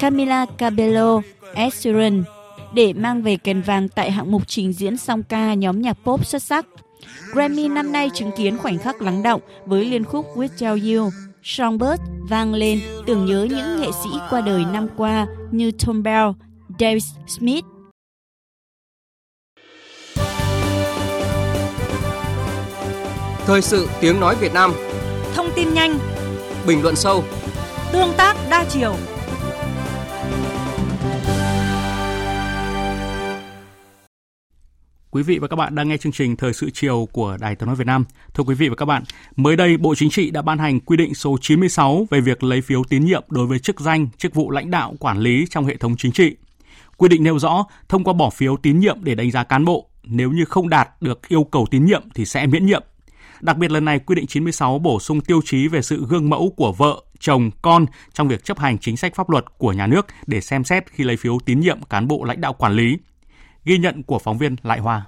Camila 0.00 0.46
Cabello, 0.58 1.20
Ed 1.54 1.74
Sheeran 1.74 2.24
để 2.74 2.92
mang 2.92 3.22
về 3.22 3.36
kèn 3.36 3.62
vàng 3.62 3.88
tại 3.88 4.10
hạng 4.10 4.32
mục 4.32 4.42
trình 4.46 4.72
diễn 4.72 4.96
song 4.96 5.22
ca 5.22 5.54
nhóm 5.54 5.82
nhạc 5.82 5.96
pop 6.04 6.26
xuất 6.26 6.42
sắc. 6.42 6.66
Grammy 7.32 7.68
năm 7.68 7.92
nay 7.92 8.10
chứng 8.14 8.30
kiến 8.36 8.58
khoảnh 8.58 8.78
khắc 8.78 9.02
lắng 9.02 9.22
động 9.22 9.40
với 9.66 9.84
liên 9.84 10.04
khúc 10.04 10.26
Without 10.36 10.96
You, 10.96 11.10
Songbird 11.42 12.02
vang 12.28 12.54
lên 12.54 12.80
tưởng 13.06 13.26
nhớ 13.26 13.46
những 13.50 13.80
nghệ 13.80 13.88
sĩ 14.04 14.10
qua 14.30 14.40
đời 14.40 14.64
năm 14.72 14.88
qua 14.96 15.26
như 15.50 15.70
Tom 15.70 16.02
Bell, 16.02 16.28
Davis 16.78 17.06
Smith, 17.26 17.64
Thời 23.52 23.62
sự 23.62 23.88
tiếng 24.00 24.20
nói 24.20 24.36
Việt 24.40 24.52
Nam 24.52 24.72
Thông 25.34 25.46
tin 25.56 25.74
nhanh 25.74 25.98
Bình 26.66 26.82
luận 26.82 26.96
sâu 26.96 27.24
Tương 27.92 28.12
tác 28.16 28.36
đa 28.50 28.64
chiều 28.68 28.94
Quý 35.10 35.22
vị 35.22 35.38
và 35.38 35.48
các 35.48 35.56
bạn 35.56 35.74
đang 35.74 35.88
nghe 35.88 35.96
chương 35.96 36.12
trình 36.12 36.36
Thời 36.36 36.52
sự 36.52 36.70
chiều 36.70 37.08
của 37.12 37.36
Đài 37.40 37.56
Tiếng 37.56 37.66
nói 37.66 37.76
Việt 37.76 37.86
Nam. 37.86 38.04
Thưa 38.34 38.44
quý 38.44 38.54
vị 38.54 38.68
và 38.68 38.74
các 38.74 38.86
bạn, 38.86 39.02
mới 39.36 39.56
đây 39.56 39.76
Bộ 39.76 39.94
Chính 39.94 40.10
trị 40.10 40.30
đã 40.30 40.42
ban 40.42 40.58
hành 40.58 40.80
quy 40.80 40.96
định 40.96 41.14
số 41.14 41.36
96 41.40 42.06
về 42.10 42.20
việc 42.20 42.42
lấy 42.42 42.60
phiếu 42.60 42.82
tín 42.88 43.04
nhiệm 43.04 43.24
đối 43.28 43.46
với 43.46 43.58
chức 43.58 43.80
danh, 43.80 44.08
chức 44.18 44.34
vụ 44.34 44.50
lãnh 44.50 44.70
đạo 44.70 44.94
quản 45.00 45.18
lý 45.18 45.46
trong 45.50 45.64
hệ 45.64 45.76
thống 45.76 45.94
chính 45.98 46.12
trị. 46.12 46.36
Quy 46.96 47.08
định 47.08 47.24
nêu 47.24 47.38
rõ 47.38 47.66
thông 47.88 48.04
qua 48.04 48.12
bỏ 48.12 48.30
phiếu 48.30 48.56
tín 48.56 48.80
nhiệm 48.80 48.98
để 49.02 49.14
đánh 49.14 49.30
giá 49.30 49.44
cán 49.44 49.64
bộ, 49.64 49.88
nếu 50.04 50.30
như 50.30 50.44
không 50.44 50.68
đạt 50.68 50.88
được 51.00 51.28
yêu 51.28 51.44
cầu 51.44 51.66
tín 51.70 51.84
nhiệm 51.84 52.02
thì 52.14 52.24
sẽ 52.24 52.46
miễn 52.46 52.66
nhiệm. 52.66 52.82
Đặc 53.42 53.58
biệt 53.58 53.70
lần 53.70 53.84
này 53.84 53.98
quy 53.98 54.14
định 54.14 54.26
96 54.26 54.78
bổ 54.78 55.00
sung 55.00 55.20
tiêu 55.20 55.40
chí 55.44 55.68
về 55.68 55.82
sự 55.82 56.06
gương 56.08 56.30
mẫu 56.30 56.54
của 56.56 56.72
vợ, 56.72 57.02
chồng, 57.20 57.50
con 57.62 57.86
trong 58.12 58.28
việc 58.28 58.44
chấp 58.44 58.58
hành 58.58 58.78
chính 58.78 58.96
sách 58.96 59.14
pháp 59.14 59.30
luật 59.30 59.44
của 59.58 59.72
nhà 59.72 59.86
nước 59.86 60.06
để 60.26 60.40
xem 60.40 60.64
xét 60.64 60.90
khi 60.90 61.04
lấy 61.04 61.16
phiếu 61.16 61.38
tín 61.46 61.60
nhiệm 61.60 61.82
cán 61.82 62.08
bộ 62.08 62.24
lãnh 62.24 62.40
đạo 62.40 62.52
quản 62.52 62.72
lý. 62.72 62.96
Ghi 63.64 63.78
nhận 63.78 64.02
của 64.02 64.18
phóng 64.18 64.38
viên 64.38 64.56
Lại 64.62 64.78
Hoa. 64.78 65.06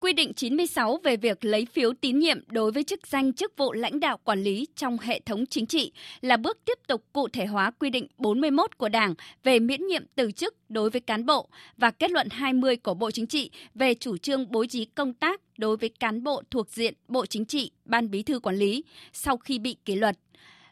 Quy 0.00 0.12
định 0.12 0.34
96 0.34 1.00
về 1.04 1.16
việc 1.16 1.44
lấy 1.44 1.66
phiếu 1.72 1.92
tín 2.00 2.18
nhiệm 2.18 2.38
đối 2.48 2.72
với 2.72 2.84
chức 2.84 3.06
danh 3.06 3.32
chức 3.32 3.52
vụ 3.56 3.72
lãnh 3.72 4.00
đạo 4.00 4.18
quản 4.24 4.42
lý 4.42 4.66
trong 4.76 4.98
hệ 4.98 5.20
thống 5.20 5.46
chính 5.46 5.66
trị 5.66 5.92
là 6.20 6.36
bước 6.36 6.58
tiếp 6.64 6.78
tục 6.86 7.04
cụ 7.12 7.28
thể 7.28 7.46
hóa 7.46 7.70
quy 7.70 7.90
định 7.90 8.06
41 8.18 8.78
của 8.78 8.88
Đảng 8.88 9.14
về 9.44 9.58
miễn 9.58 9.86
nhiệm 9.86 10.02
từ 10.14 10.32
chức 10.32 10.54
đối 10.68 10.90
với 10.90 11.00
cán 11.00 11.26
bộ 11.26 11.48
và 11.76 11.90
kết 11.90 12.10
luận 12.10 12.28
20 12.30 12.76
của 12.76 12.94
Bộ 12.94 13.10
Chính 13.10 13.26
trị 13.26 13.50
về 13.74 13.94
chủ 13.94 14.16
trương 14.16 14.52
bố 14.52 14.66
trí 14.66 14.84
công 14.84 15.12
tác 15.12 15.40
đối 15.58 15.76
với 15.76 15.88
cán 15.88 16.22
bộ 16.22 16.42
thuộc 16.50 16.70
diện 16.70 16.94
Bộ 17.08 17.26
Chính 17.26 17.44
trị, 17.44 17.70
Ban 17.84 18.10
Bí 18.10 18.22
thư 18.22 18.40
quản 18.40 18.56
lý 18.56 18.84
sau 19.12 19.36
khi 19.36 19.58
bị 19.58 19.76
kỷ 19.84 19.94
luật. 19.94 20.18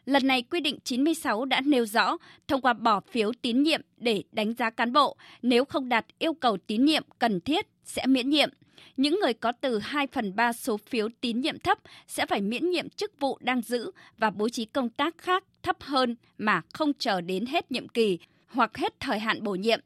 Lần 0.05 0.27
này 0.27 0.41
quy 0.41 0.59
định 0.59 0.79
96 0.83 1.45
đã 1.45 1.61
nêu 1.61 1.85
rõ 1.85 2.17
thông 2.47 2.61
qua 2.61 2.73
bỏ 2.73 2.99
phiếu 2.99 3.31
tín 3.41 3.63
nhiệm 3.63 3.81
để 3.97 4.23
đánh 4.31 4.53
giá 4.53 4.69
cán 4.69 4.93
bộ, 4.93 5.17
nếu 5.41 5.65
không 5.65 5.89
đạt 5.89 6.05
yêu 6.19 6.33
cầu 6.33 6.57
tín 6.67 6.85
nhiệm 6.85 7.03
cần 7.19 7.41
thiết 7.41 7.67
sẽ 7.83 8.05
miễn 8.05 8.29
nhiệm. 8.29 8.49
Những 8.97 9.19
người 9.19 9.33
có 9.33 9.51
từ 9.51 9.79
2 9.79 10.07
phần 10.07 10.35
3 10.35 10.53
số 10.53 10.77
phiếu 10.77 11.09
tín 11.21 11.41
nhiệm 11.41 11.59
thấp 11.59 11.77
sẽ 12.07 12.25
phải 12.25 12.41
miễn 12.41 12.69
nhiệm 12.69 12.89
chức 12.89 13.19
vụ 13.19 13.37
đang 13.41 13.61
giữ 13.61 13.91
và 14.17 14.29
bố 14.29 14.49
trí 14.49 14.65
công 14.65 14.89
tác 14.89 15.17
khác 15.17 15.43
thấp 15.63 15.77
hơn 15.81 16.15
mà 16.37 16.61
không 16.73 16.93
chờ 16.93 17.21
đến 17.21 17.45
hết 17.45 17.71
nhiệm 17.71 17.87
kỳ 17.87 18.19
hoặc 18.47 18.77
hết 18.77 18.99
thời 18.99 19.19
hạn 19.19 19.43
bổ 19.43 19.55
nhiệm. 19.55 19.79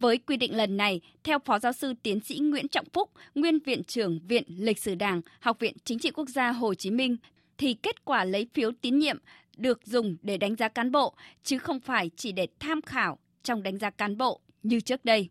Với 0.00 0.18
quy 0.18 0.36
định 0.36 0.56
lần 0.56 0.76
này, 0.76 1.00
theo 1.24 1.38
Phó 1.38 1.58
Giáo 1.58 1.72
sư 1.72 1.94
Tiến 2.02 2.20
sĩ 2.20 2.38
Nguyễn 2.38 2.68
Trọng 2.68 2.86
Phúc, 2.92 3.10
Nguyên 3.34 3.58
Viện 3.58 3.84
trưởng 3.84 4.20
Viện 4.28 4.44
Lịch 4.48 4.78
sử 4.78 4.94
Đảng, 4.94 5.20
Học 5.40 5.58
viện 5.60 5.76
Chính 5.84 5.98
trị 5.98 6.10
Quốc 6.10 6.28
gia 6.28 6.52
Hồ 6.52 6.74
Chí 6.74 6.90
Minh, 6.90 7.16
thì 7.58 7.74
kết 7.74 8.04
quả 8.04 8.24
lấy 8.24 8.46
phiếu 8.54 8.70
tín 8.80 8.98
nhiệm 8.98 9.18
được 9.56 9.86
dùng 9.86 10.16
để 10.22 10.36
đánh 10.36 10.56
giá 10.56 10.68
cán 10.68 10.92
bộ, 10.92 11.14
chứ 11.42 11.58
không 11.58 11.80
phải 11.80 12.10
chỉ 12.16 12.32
để 12.32 12.46
tham 12.60 12.82
khảo 12.82 13.18
trong 13.42 13.62
đánh 13.62 13.78
giá 13.78 13.90
cán 13.90 14.16
bộ 14.16 14.40
như 14.62 14.80
trước 14.80 15.04
đây. 15.04 15.28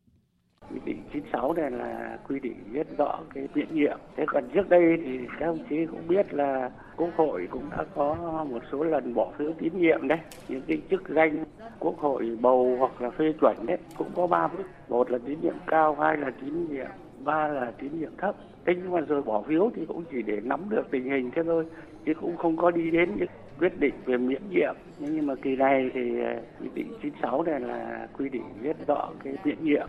Quy 0.72 0.80
định 0.86 1.02
96 1.14 1.54
này 1.54 1.72
là 1.72 2.18
quy 2.28 2.40
định 2.40 2.56
rất 2.74 2.88
rõ 2.98 3.20
cái 3.34 3.48
miễn 3.56 3.68
nhiệm. 3.72 3.98
Thế 4.16 4.26
còn 4.28 4.44
trước 4.54 4.70
đây 4.70 4.98
thì 5.06 5.20
các 5.40 5.46
ông 5.46 5.60
chí 5.70 5.86
cũng 5.86 6.08
biết 6.08 6.34
là 6.34 6.72
Quốc 6.98 7.10
hội 7.16 7.48
cũng 7.52 7.70
đã 7.78 7.84
có 7.96 8.16
một 8.50 8.62
số 8.72 8.84
lần 8.84 9.14
bỏ 9.14 9.32
phiếu 9.38 9.54
tín 9.60 9.74
nhiệm 9.78 10.08
đấy. 10.08 10.20
Những 10.48 10.62
cái 10.68 10.82
chức 10.90 11.10
danh 11.10 11.44
Quốc 11.80 11.98
hội 11.98 12.38
bầu 12.42 12.76
hoặc 12.80 13.02
là 13.02 13.10
phê 13.10 13.34
chuẩn 13.42 13.66
đấy 13.66 13.78
cũng 13.98 14.10
có 14.16 14.28
ba 14.28 14.48
bước. 14.48 14.64
Một 14.90 15.12
là 15.12 15.18
tín 15.26 15.38
nhiệm 15.42 15.56
cao, 15.68 15.96
hai 16.00 16.18
là 16.18 16.32
tín 16.42 16.68
nhiệm, 16.72 16.88
ba 17.24 17.48
là 17.48 17.72
tín 17.80 18.00
nhiệm 18.00 18.12
thấp. 18.18 18.36
Thế 18.66 18.74
nhưng 18.76 18.92
mà 18.92 19.00
rồi 19.00 19.22
bỏ 19.22 19.42
phiếu 19.42 19.70
thì 19.76 19.86
cũng 19.86 20.04
chỉ 20.12 20.22
để 20.22 20.40
nắm 20.44 20.66
được 20.70 20.92
tình 20.92 21.04
hình 21.04 21.32
thế 21.36 21.44
thôi. 21.44 21.66
Chứ 22.06 22.14
cũng 22.14 22.38
không 22.38 22.58
có 22.58 22.72
đi 22.72 22.92
đến 22.92 23.10
những 23.16 23.30
quyết 23.60 23.80
định 23.80 23.94
về 24.06 24.18
miễn 24.18 24.42
nhiệm. 24.50 24.76
Nhưng 25.00 25.28
mà 25.28 25.36
kỳ 25.36 25.56
này 25.56 25.90
thì 25.94 26.22
à, 26.22 26.42
quy 26.62 26.70
định 26.76 26.88
96 27.02 27.44
này 27.44 27.60
là 27.60 28.08
quy 28.18 28.30
định 28.30 28.44
rất 28.62 28.88
rõ 28.88 29.10
cái 29.24 29.34
miễn 29.44 29.58
nhiệm. 29.64 29.88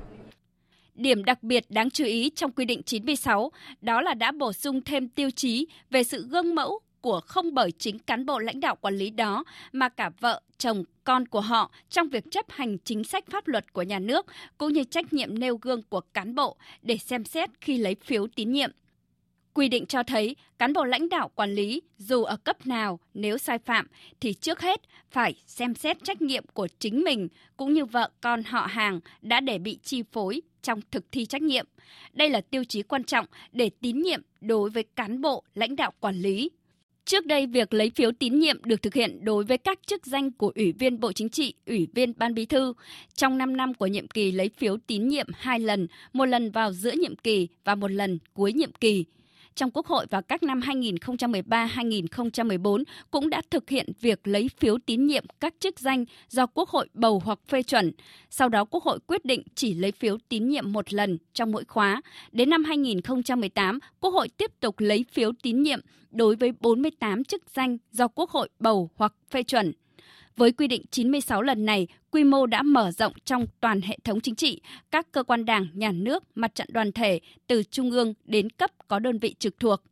Điểm 0.97 1.25
đặc 1.25 1.43
biệt 1.43 1.65
đáng 1.69 1.91
chú 1.91 2.05
ý 2.05 2.31
trong 2.31 2.53
quy 2.53 2.65
định 2.65 2.83
96 2.83 3.51
đó 3.81 4.01
là 4.01 4.15
đã 4.15 4.33
bổ 4.33 4.53
sung 4.53 4.81
thêm 4.81 5.09
tiêu 5.09 5.31
chí 5.31 5.67
về 5.91 6.03
sự 6.03 6.27
gương 6.31 6.55
mẫu 6.55 6.81
của 7.01 7.21
không 7.21 7.55
bởi 7.55 7.71
chính 7.73 7.99
cán 7.99 8.27
bộ 8.27 8.39
lãnh 8.39 8.61
đạo 8.61 8.77
quản 8.81 8.95
lý 8.95 9.11
đó 9.11 9.45
mà 9.73 9.89
cả 9.89 10.11
vợ, 10.21 10.41
chồng, 10.59 10.85
con 11.05 11.29
của 11.29 11.41
họ 11.41 11.71
trong 11.91 12.09
việc 12.09 12.25
chấp 12.31 12.47
hành 12.49 12.79
chính 12.79 13.05
sách 13.05 13.25
pháp 13.31 13.49
luật 13.49 13.73
của 13.73 13.83
nhà 13.83 13.99
nước 13.99 14.27
cũng 14.59 14.73
như 14.73 14.85
trách 14.85 15.13
nhiệm 15.13 15.39
nêu 15.39 15.57
gương 15.57 15.83
của 15.83 16.01
cán 16.01 16.35
bộ 16.35 16.57
để 16.83 16.97
xem 16.97 17.25
xét 17.25 17.51
khi 17.61 17.79
lấy 17.79 17.97
phiếu 18.05 18.27
tín 18.27 18.53
nhiệm. 18.53 18.71
Quy 19.55 19.69
định 19.69 19.87
cho 19.87 20.03
thấy 20.03 20.37
cán 20.59 20.73
bộ 20.73 20.85
lãnh 20.85 21.09
đạo 21.09 21.31
quản 21.35 21.55
lý 21.55 21.83
dù 21.99 22.25
ở 22.25 22.37
cấp 22.37 22.67
nào 22.67 23.01
nếu 23.15 23.39
sai 23.39 23.59
phạm 23.59 23.87
thì 24.21 24.35
trước 24.35 24.61
hết 24.61 24.81
phải 25.11 25.35
xem 25.47 25.75
xét 25.75 26.05
trách 26.05 26.23
nhiệm 26.23 26.45
của 26.53 26.69
chính 26.79 27.05
mình 27.05 27.29
cũng 27.57 27.73
như 27.73 27.85
vợ 27.85 28.11
con 28.21 28.43
họ 28.43 28.67
hàng 28.67 29.01
đã 29.23 29.41
để 29.41 29.59
bị 29.59 29.79
chi 29.83 30.03
phối 30.13 30.41
trong 30.67 30.81
thực 30.91 31.13
thi 31.13 31.27
trách 31.27 31.43
nhiệm. 31.43 31.67
Đây 32.13 32.31
là 32.31 32.41
tiêu 32.41 32.65
chí 32.65 32.83
quan 32.83 33.05
trọng 33.05 33.27
để 33.53 33.71
tín 33.81 34.03
nhiệm 34.03 34.21
đối 34.41 34.71
với 34.71 34.83
cán 34.97 35.21
bộ 35.21 35.43
lãnh 35.55 35.77
đạo 35.77 35.93
quản 36.01 36.17
lý. 36.17 36.51
Trước 37.05 37.27
đây, 37.27 37.47
việc 37.47 37.75
lấy 37.75 37.91
phiếu 37.91 38.13
tín 38.13 38.39
nhiệm 38.39 38.65
được 38.65 38.83
thực 38.83 38.95
hiện 38.95 39.25
đối 39.25 39.45
với 39.45 39.59
các 39.59 39.79
chức 39.87 40.07
danh 40.07 40.31
của 40.31 40.53
Ủy 40.55 40.73
viên 40.73 41.01
Bộ 41.01 41.13
Chính 41.13 41.29
trị, 41.29 41.55
Ủy 41.67 41.89
viên 41.95 42.13
Ban 42.17 42.35
Bí 42.35 42.47
thư. 42.47 42.73
Trong 43.15 43.39
5 43.39 43.57
năm 43.57 43.75
của 43.75 43.87
nhiệm 43.87 44.09
kỳ 44.09 44.33
lấy 44.33 44.51
phiếu 44.57 44.77
tín 44.87 45.09
nhiệm 45.09 45.27
hai 45.35 45.61
lần, 45.61 45.87
một 46.13 46.25
lần 46.25 46.51
vào 46.51 46.73
giữa 46.73 46.93
nhiệm 46.93 47.17
kỳ 47.17 47.49
và 47.65 47.75
một 47.75 47.91
lần 47.91 48.19
cuối 48.35 48.53
nhiệm 48.53 48.73
kỳ 48.73 49.05
trong 49.57 49.71
Quốc 49.71 49.87
hội 49.87 50.07
vào 50.11 50.23
các 50.23 50.43
năm 50.43 50.61
2013-2014 50.61 52.85
cũng 53.11 53.31
đã 53.31 53.43
thực 53.51 53.71
hiện 53.71 53.87
việc 54.01 54.29
lấy 54.29 54.51
phiếu 54.59 54.79
tín 54.87 55.07
nhiệm 55.07 55.25
các 55.41 55.55
chức 55.61 55.81
danh 55.81 56.05
do 56.29 56.47
Quốc 56.47 56.69
hội 56.69 56.89
bầu 56.95 57.23
hoặc 57.25 57.39
phê 57.49 57.63
chuẩn. 57.63 57.93
Sau 58.31 58.49
đó 58.49 58.65
Quốc 58.65 58.83
hội 58.83 58.99
quyết 59.07 59.25
định 59.25 59.43
chỉ 59.55 59.75
lấy 59.75 59.93
phiếu 59.93 60.19
tín 60.29 60.49
nhiệm 60.49 60.73
một 60.73 60.93
lần 60.93 61.19
trong 61.33 61.53
mỗi 61.53 61.65
khóa. 61.65 62.03
Đến 62.33 62.51
năm 62.51 62.65
2018, 62.65 63.79
Quốc 64.01 64.11
hội 64.11 64.29
tiếp 64.29 64.51
tục 64.61 64.75
lấy 64.79 65.05
phiếu 65.13 65.33
tín 65.43 65.63
nhiệm 65.63 65.81
đối 66.11 66.37
với 66.37 66.53
48 66.61 67.25
chức 67.25 67.43
danh 67.55 67.79
do 67.93 68.09
Quốc 68.09 68.31
hội 68.31 68.49
bầu 68.59 68.91
hoặc 68.97 69.13
phê 69.31 69.43
chuẩn. 69.43 69.73
Với 70.37 70.53
quy 70.53 70.69
định 70.69 70.83
96 70.91 71.43
lần 71.43 71.65
này, 71.65 71.87
quy 72.11 72.25
mô 72.25 72.47
đã 72.47 72.63
mở 72.63 72.91
rộng 72.91 73.13
trong 73.25 73.47
toàn 73.61 73.81
hệ 73.81 73.99
thống 74.05 74.21
chính 74.21 74.35
trị, 74.35 74.61
các 74.91 75.13
cơ 75.13 75.23
quan 75.23 75.45
đảng, 75.45 75.69
nhà 75.75 75.93
nước, 75.93 76.25
mặt 76.35 76.55
trận 76.55 76.69
đoàn 76.71 76.93
thể 76.93 77.21
từ 77.47 77.63
trung 77.63 77.91
ương 77.91 78.15
đến 78.25 78.51
cấp 78.51 78.71
có 78.89 78.99
đơn 78.99 79.19
vị 79.19 79.35
trực 79.39 79.59
thuộc. 79.59 79.83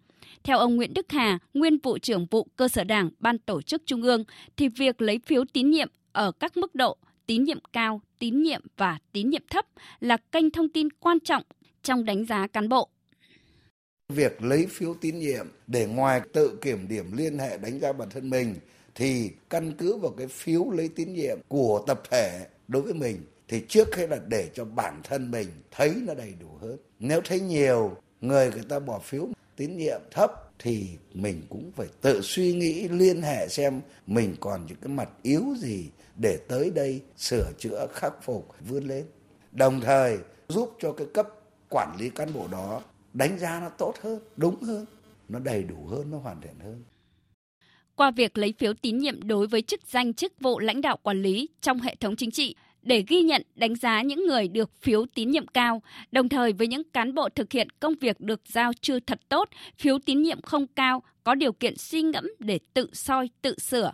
Theo 0.43 0.59
ông 0.59 0.77
Nguyễn 0.77 0.95
Đức 0.95 1.07
Hà, 1.09 1.39
nguyên 1.55 1.79
vụ 1.79 1.99
trưởng 1.99 2.27
vụ 2.31 2.47
cơ 2.57 2.69
sở 2.69 2.85
đảng, 2.85 3.11
ban 3.19 3.39
tổ 3.39 3.63
chức 3.63 3.83
trung 3.87 4.03
ương, 4.03 4.25
thì 4.57 4.69
việc 4.69 5.03
lấy 5.03 5.21
phiếu 5.27 5.45
tín 5.53 5.71
nhiệm 5.71 5.89
ở 6.13 6.33
các 6.33 6.57
mức 6.57 6.75
độ 6.75 6.97
tín 7.27 7.45
nhiệm 7.45 7.59
cao, 7.73 8.01
tín 8.19 8.43
nhiệm 8.43 8.63
và 8.77 8.99
tín 9.13 9.31
nhiệm 9.31 9.43
thấp 9.51 9.67
là 10.01 10.17
kênh 10.17 10.51
thông 10.51 10.69
tin 10.69 10.89
quan 10.91 11.21
trọng 11.21 11.43
trong 11.83 12.05
đánh 12.05 12.25
giá 12.25 12.47
cán 12.47 12.69
bộ. 12.69 12.89
Việc 14.09 14.43
lấy 14.43 14.67
phiếu 14.67 14.95
tín 15.01 15.19
nhiệm 15.19 15.47
để 15.67 15.87
ngoài 15.87 16.21
tự 16.33 16.59
kiểm 16.63 16.89
điểm 16.89 17.17
liên 17.17 17.39
hệ 17.39 17.59
đánh 17.59 17.81
giá 17.81 17.93
bản 17.93 18.09
thân 18.11 18.31
mình 18.31 18.55
thì 18.95 19.31
căn 19.51 19.73
cứ 19.79 19.97
vào 19.97 20.13
cái 20.13 20.27
phiếu 20.27 20.71
lấy 20.71 20.89
tín 20.89 21.13
nhiệm 21.13 21.39
của 21.49 21.85
tập 21.87 22.03
thể 22.11 22.47
đối 22.69 22.83
với 22.83 22.95
mình, 22.95 23.25
thì 23.49 23.65
trước 23.69 23.97
hết 23.97 24.11
là 24.11 24.19
để 24.29 24.51
cho 24.55 24.65
bản 24.65 25.01
thân 25.05 25.31
mình 25.31 25.49
thấy 25.71 25.95
nó 26.07 26.15
đầy 26.15 26.35
đủ 26.41 26.49
hơn. 26.61 26.77
Nếu 26.99 27.21
thấy 27.25 27.41
nhiều 27.41 27.97
người 28.21 28.51
người 28.51 28.65
ta 28.69 28.79
bỏ 28.79 28.99
phiếu 28.99 29.29
tín 29.57 29.77
nhiệm 29.77 30.01
thấp, 30.11 30.33
thì 30.59 30.89
mình 31.15 31.43
cũng 31.49 31.73
phải 31.77 31.87
tự 32.01 32.21
suy 32.23 32.53
nghĩ, 32.53 32.89
liên 32.89 33.23
hệ 33.23 33.49
xem 33.49 33.81
mình 34.07 34.37
còn 34.41 34.67
những 34.67 34.79
cái 34.81 34.89
mặt 34.89 35.09
yếu 35.23 35.43
gì 35.59 35.91
để 36.17 36.39
tới 36.49 36.71
đây 36.71 37.01
sửa 37.17 37.53
chữa, 37.59 37.87
khắc 37.93 38.23
phục, 38.23 38.49
vươn 38.69 38.85
lên 38.85 39.05
đồng 39.53 39.81
thời 39.81 40.19
giúp 40.49 40.77
cho 40.79 40.93
cái 40.93 41.07
cấp 41.15 41.29
quản 41.69 41.97
lý 41.99 42.11
cán 42.11 42.33
bộ 42.33 42.49
đó 42.53 42.83
đánh 43.13 43.39
giá 43.39 43.61
nó 43.61 43.69
tốt 43.69 43.95
hơn, 44.01 44.21
đúng 44.37 44.63
hơn, 44.63 44.87
nó 45.29 45.39
đầy 45.39 45.63
đủ 45.63 45.87
hơn, 45.87 46.11
nó 46.11 46.19
hoàn 46.19 46.41
thiện 46.41 46.55
hơn 46.65 46.83
qua 47.97 48.11
việc 48.11 48.39
lấy 48.39 48.55
phiếu 48.59 48.75
tín 48.75 48.99
nhiệm 48.99 49.23
đối 49.23 49.47
với 49.47 49.63
chức 49.63 49.81
danh 49.87 50.15
chức 50.15 50.41
vụ 50.41 50.59
lãnh 50.59 50.81
đạo 50.81 50.97
quản 51.03 51.23
lý 51.23 51.49
trong 51.61 51.81
hệ 51.81 51.95
thống 51.95 52.17
chính 52.17 52.31
trị 52.31 52.55
để 52.85 53.05
ghi 53.09 53.21
nhận 53.21 53.43
đánh 53.55 53.75
giá 53.75 54.03
những 54.03 54.27
người 54.27 54.49
được 54.49 54.71
phiếu 54.83 55.07
tín 55.15 55.31
nhiệm 55.31 55.47
cao, 55.47 55.83
đồng 56.13 56.29
thời 56.29 56.53
với 56.53 56.67
những 56.67 56.83
cán 56.85 57.15
bộ 57.15 57.29
thực 57.29 57.53
hiện 57.53 57.69
công 57.81 57.95
việc 58.01 58.21
được 58.21 58.41
giao 58.47 58.73
chưa 58.81 59.01
thật 59.01 59.21
tốt, 59.29 59.49
phiếu 59.79 59.99
tín 59.99 60.23
nhiệm 60.23 60.43
không 60.43 60.67
cao, 60.67 61.03
có 61.25 61.35
điều 61.35 61.53
kiện 61.53 61.77
suy 61.77 62.03
ngẫm 62.03 62.25
để 62.39 62.59
tự 62.75 62.91
soi, 62.93 63.31
tự 63.43 63.59
sửa. 63.59 63.93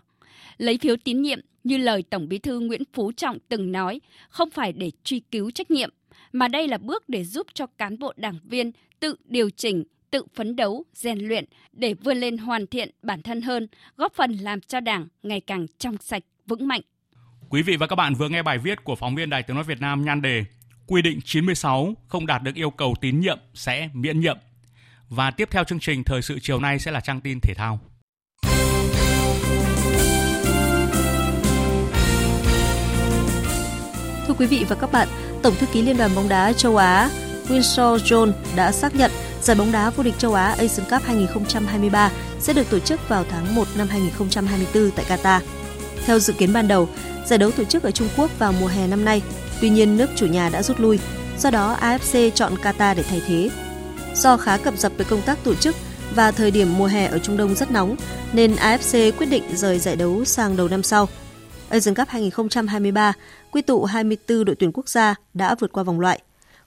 Lấy 0.58 0.78
phiếu 0.78 0.96
tín 1.04 1.22
nhiệm 1.22 1.40
như 1.64 1.76
lời 1.76 2.04
Tổng 2.10 2.28
Bí 2.28 2.38
thư 2.38 2.60
Nguyễn 2.60 2.82
Phú 2.92 3.12
Trọng 3.12 3.38
từng 3.48 3.72
nói, 3.72 4.00
không 4.28 4.50
phải 4.50 4.72
để 4.72 4.90
truy 5.04 5.20
cứu 5.30 5.50
trách 5.50 5.70
nhiệm, 5.70 5.90
mà 6.32 6.48
đây 6.48 6.68
là 6.68 6.78
bước 6.78 7.08
để 7.08 7.24
giúp 7.24 7.46
cho 7.54 7.66
cán 7.66 7.98
bộ 7.98 8.12
đảng 8.16 8.38
viên 8.44 8.72
tự 9.00 9.16
điều 9.24 9.50
chỉnh, 9.50 9.84
tự 10.10 10.24
phấn 10.34 10.56
đấu, 10.56 10.84
rèn 10.94 11.18
luyện 11.18 11.44
để 11.72 11.94
vươn 11.94 12.16
lên 12.16 12.38
hoàn 12.38 12.66
thiện 12.66 12.90
bản 13.02 13.22
thân 13.22 13.42
hơn, 13.42 13.66
góp 13.96 14.12
phần 14.14 14.32
làm 14.32 14.60
cho 14.60 14.80
Đảng 14.80 15.06
ngày 15.22 15.40
càng 15.40 15.66
trong 15.78 15.96
sạch, 16.00 16.22
vững 16.46 16.68
mạnh. 16.68 16.80
Quý 17.48 17.62
vị 17.62 17.76
và 17.76 17.86
các 17.86 17.96
bạn 17.96 18.14
vừa 18.14 18.28
nghe 18.28 18.42
bài 18.42 18.58
viết 18.58 18.84
của 18.84 18.96
phóng 18.96 19.14
viên 19.14 19.30
Đài 19.30 19.42
Tiếng 19.42 19.54
nói 19.54 19.64
Việt 19.64 19.80
Nam 19.80 20.04
nhan 20.04 20.22
đề 20.22 20.44
Quy 20.86 21.02
định 21.02 21.20
96 21.24 21.94
không 22.08 22.26
đạt 22.26 22.42
được 22.42 22.54
yêu 22.54 22.70
cầu 22.70 22.94
tín 23.00 23.20
nhiệm 23.20 23.38
sẽ 23.54 23.88
miễn 23.92 24.20
nhiệm. 24.20 24.38
Và 25.08 25.30
tiếp 25.30 25.48
theo 25.50 25.64
chương 25.64 25.80
trình 25.80 26.04
thời 26.04 26.22
sự 26.22 26.38
chiều 26.42 26.60
nay 26.60 26.78
sẽ 26.78 26.90
là 26.90 27.00
trang 27.00 27.20
tin 27.20 27.40
thể 27.40 27.54
thao. 27.54 27.80
Thưa 34.26 34.34
quý 34.38 34.46
vị 34.46 34.64
và 34.68 34.76
các 34.80 34.92
bạn, 34.92 35.08
Tổng 35.42 35.54
thư 35.54 35.66
ký 35.72 35.82
Liên 35.82 35.96
đoàn 35.96 36.10
bóng 36.16 36.28
đá 36.28 36.52
châu 36.52 36.76
Á 36.76 37.10
Winsor 37.50 37.96
John 37.96 38.32
đã 38.56 38.72
xác 38.72 38.94
nhận 38.94 39.10
giải 39.42 39.56
bóng 39.56 39.72
đá 39.72 39.90
vô 39.90 40.02
địch 40.02 40.14
châu 40.18 40.34
Á 40.34 40.54
Asian 40.58 40.90
Cup 40.90 41.02
2023 41.02 42.10
sẽ 42.40 42.52
được 42.52 42.70
tổ 42.70 42.78
chức 42.78 43.08
vào 43.08 43.24
tháng 43.30 43.54
1 43.54 43.64
năm 43.76 43.88
2024 43.88 44.90
tại 44.90 45.04
Qatar. 45.08 45.40
Theo 46.06 46.18
dự 46.18 46.32
kiến 46.32 46.52
ban 46.52 46.68
đầu, 46.68 46.88
giải 47.26 47.38
đấu 47.38 47.50
tổ 47.50 47.64
chức 47.64 47.82
ở 47.82 47.90
Trung 47.90 48.08
Quốc 48.16 48.38
vào 48.38 48.52
mùa 48.60 48.66
hè 48.66 48.86
năm 48.86 49.04
nay, 49.04 49.22
tuy 49.60 49.70
nhiên 49.70 49.96
nước 49.96 50.10
chủ 50.16 50.26
nhà 50.26 50.48
đã 50.48 50.62
rút 50.62 50.80
lui, 50.80 50.98
do 51.38 51.50
đó 51.50 51.76
AFC 51.80 52.30
chọn 52.30 52.54
Qatar 52.54 52.94
để 52.94 53.02
thay 53.02 53.22
thế. 53.26 53.50
Do 54.14 54.36
khá 54.36 54.56
cập 54.56 54.78
dập 54.78 54.92
với 54.96 55.06
công 55.10 55.22
tác 55.22 55.44
tổ 55.44 55.54
chức 55.54 55.76
và 56.14 56.30
thời 56.30 56.50
điểm 56.50 56.78
mùa 56.78 56.86
hè 56.86 57.06
ở 57.06 57.18
Trung 57.18 57.36
Đông 57.36 57.54
rất 57.54 57.70
nóng, 57.70 57.96
nên 58.32 58.54
AFC 58.54 59.12
quyết 59.12 59.26
định 59.26 59.42
rời 59.54 59.78
giải 59.78 59.96
đấu 59.96 60.24
sang 60.24 60.56
đầu 60.56 60.68
năm 60.68 60.82
sau. 60.82 61.08
Asian 61.68 61.94
Cup 61.94 62.08
2023 62.08 63.12
quy 63.50 63.62
tụ 63.62 63.84
24 63.84 64.44
đội 64.44 64.56
tuyển 64.56 64.72
quốc 64.72 64.88
gia 64.88 65.14
đã 65.34 65.54
vượt 65.60 65.72
qua 65.72 65.82
vòng 65.82 66.00
loại. 66.00 66.20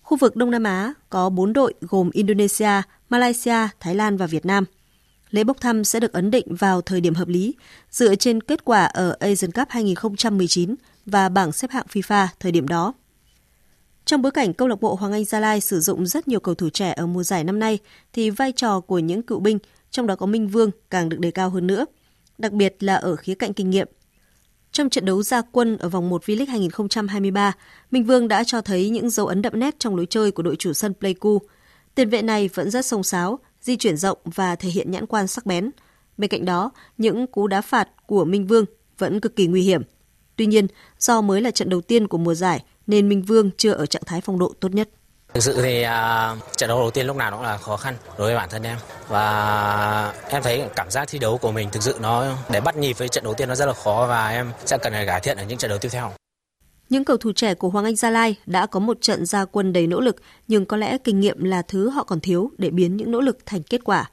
Khu 0.04 0.18
vực 0.18 0.36
Đông 0.36 0.52
Nam 0.52 0.64
Á 0.64 0.94
có 1.10 1.30
4 1.30 1.54
đội 1.54 1.74
gồm 1.82 2.10
Indonesia, 2.14 2.82
Malaysia, 3.10 3.68
Thái 3.80 3.96
Lan 3.96 4.18
và 4.18 4.28
Việt 4.28 4.46
Nam. 4.46 4.66
Lễ 5.30 5.44
bốc 5.44 5.62
thăm 5.62 5.84
sẽ 5.84 6.00
được 6.00 6.14
ấn 6.14 6.32
định 6.32 6.56
vào 6.56 6.82
thời 6.82 7.02
điểm 7.02 7.14
hợp 7.14 7.28
lý, 7.28 7.56
dựa 7.92 8.16
trên 8.16 8.42
kết 8.42 8.66
quả 8.66 8.86
ở 8.86 9.16
Asian 9.20 9.52
Cup 9.52 9.68
2019 9.70 10.76
và 11.06 11.30
bảng 11.30 11.52
xếp 11.52 11.72
hạng 11.72 11.86
FIFA 11.90 12.28
thời 12.40 12.52
điểm 12.52 12.68
đó. 12.68 12.94
Trong 14.06 14.22
bối 14.22 14.32
cảnh 14.32 14.54
câu 14.54 14.68
lạc 14.68 14.82
bộ 14.82 14.96
Hoàng 14.96 15.12
Anh 15.12 15.26
Gia 15.26 15.40
Lai 15.40 15.62
sử 15.62 15.80
dụng 15.80 16.06
rất 16.06 16.28
nhiều 16.28 16.40
cầu 16.40 16.56
thủ 16.56 16.70
trẻ 16.70 16.94
ở 16.98 17.06
mùa 17.06 17.24
giải 17.24 17.44
năm 17.44 17.60
nay, 17.60 17.80
thì 18.14 18.30
vai 18.30 18.52
trò 18.52 18.80
của 18.80 19.00
những 19.00 19.22
cựu 19.22 19.40
binh, 19.40 19.60
trong 19.92 20.08
đó 20.08 20.16
có 20.16 20.26
Minh 20.26 20.48
Vương, 20.48 20.72
càng 20.90 21.10
được 21.10 21.20
đề 21.20 21.32
cao 21.32 21.50
hơn 21.50 21.68
nữa, 21.68 21.86
đặc 22.38 22.52
biệt 22.52 22.76
là 22.80 22.96
ở 22.96 23.16
khía 23.16 23.36
cạnh 23.36 23.54
kinh 23.54 23.70
nghiệm. 23.70 23.88
Trong 24.74 24.90
trận 24.90 25.06
đấu 25.06 25.24
gia 25.24 25.42
quân 25.42 25.78
ở 25.78 25.90
vòng 25.90 26.10
1 26.10 26.24
V-League 26.24 26.50
2023, 26.50 27.54
Minh 27.92 28.04
Vương 28.04 28.28
đã 28.28 28.44
cho 28.44 28.62
thấy 28.62 28.90
những 28.90 29.10
dấu 29.10 29.28
ấn 29.28 29.42
đậm 29.42 29.60
nét 29.60 29.76
trong 29.80 29.96
lối 29.96 30.06
chơi 30.06 30.32
của 30.32 30.44
đội 30.44 30.56
chủ 30.56 30.74
sân 30.74 30.94
Pleiku. 30.94 31.40
Tiền 31.96 32.10
vệ 32.10 32.22
này 32.22 32.50
vẫn 32.54 32.70
rất 32.70 32.86
sông 32.86 33.04
sáo, 33.04 33.40
di 33.62 33.76
chuyển 33.76 33.98
rộng 33.98 34.18
và 34.26 34.56
thể 34.56 34.70
hiện 34.70 34.92
nhãn 34.92 35.06
quan 35.06 35.28
sắc 35.28 35.46
bén. 35.46 35.72
Bên 36.18 36.30
cạnh 36.30 36.46
đó, 36.46 36.72
những 36.98 37.28
cú 37.28 37.48
đá 37.48 37.62
phạt 37.62 37.90
của 38.08 38.26
Minh 38.26 38.48
Vương 38.48 38.66
vẫn 38.98 39.20
cực 39.20 39.36
kỳ 39.36 39.48
nguy 39.48 39.62
hiểm. 39.62 39.82
Tuy 40.36 40.46
nhiên, 40.46 40.68
do 41.00 41.22
mới 41.22 41.42
là 41.42 41.52
trận 41.52 41.70
đầu 41.70 41.82
tiên 41.82 42.08
của 42.08 42.18
mùa 42.18 42.34
giải 42.34 42.64
nên 42.88 43.10
Minh 43.10 43.22
Vương 43.22 43.50
chưa 43.58 43.72
ở 43.72 43.86
trạng 43.86 44.04
thái 44.06 44.22
phong 44.22 44.40
độ 44.40 44.54
tốt 44.60 44.70
nhất. 44.70 44.90
Thực 45.34 45.44
sự 45.44 45.62
thì 45.62 45.86
uh, 45.86 46.58
trận 46.58 46.68
đấu 46.68 46.80
đầu 46.80 46.92
tiên 46.92 47.08
lúc 47.08 47.16
nào 47.16 47.32
cũng 47.32 47.42
là 47.42 47.58
khó 47.58 47.78
khăn 47.78 47.96
đối 48.18 48.28
với 48.28 48.36
bản 48.36 48.50
thân 48.50 48.64
em 48.64 48.78
và 49.08 50.14
em 50.30 50.44
thấy 50.44 50.64
cảm 50.76 50.92
giác 50.92 51.08
thi 51.12 51.20
đấu 51.20 51.38
của 51.38 51.52
mình 51.52 51.70
thực 51.72 51.84
sự 51.84 51.96
nó 52.02 52.26
để 52.52 52.62
bắt 52.62 52.78
nhịp 52.78 52.98
với 52.98 53.10
trận 53.10 53.24
đầu 53.24 53.34
tiên 53.34 53.50
nó 53.50 53.56
rất 53.56 53.66
là 53.66 53.74
khó 53.74 54.06
và 54.10 54.30
em 54.30 54.52
sẽ 54.66 54.78
cần 54.78 54.94
phải 54.94 55.06
cải 55.06 55.20
thiện 55.20 55.38
ở 55.38 55.44
những 55.44 55.58
trận 55.58 55.70
đấu 55.70 55.78
tiếp 55.78 55.90
theo. 55.92 56.12
Những 56.90 57.06
cầu 57.06 57.18
thủ 57.18 57.32
trẻ 57.36 57.54
của 57.54 57.70
Hoàng 57.70 57.86
Anh 57.86 57.96
Gia 57.96 58.10
Lai 58.10 58.36
đã 58.46 58.66
có 58.66 58.80
một 58.80 58.98
trận 59.02 59.26
gia 59.26 59.46
quân 59.46 59.74
đầy 59.74 59.88
nỗ 59.88 60.02
lực 60.02 60.16
nhưng 60.48 60.66
có 60.66 60.78
lẽ 60.78 60.98
kinh 60.98 61.20
nghiệm 61.20 61.44
là 61.44 61.62
thứ 61.62 61.90
họ 61.90 62.04
còn 62.04 62.20
thiếu 62.20 62.52
để 62.58 62.70
biến 62.70 62.98
những 62.98 63.12
nỗ 63.12 63.22
lực 63.22 63.38
thành 63.46 63.64
kết 63.64 63.82
quả. 63.84 64.10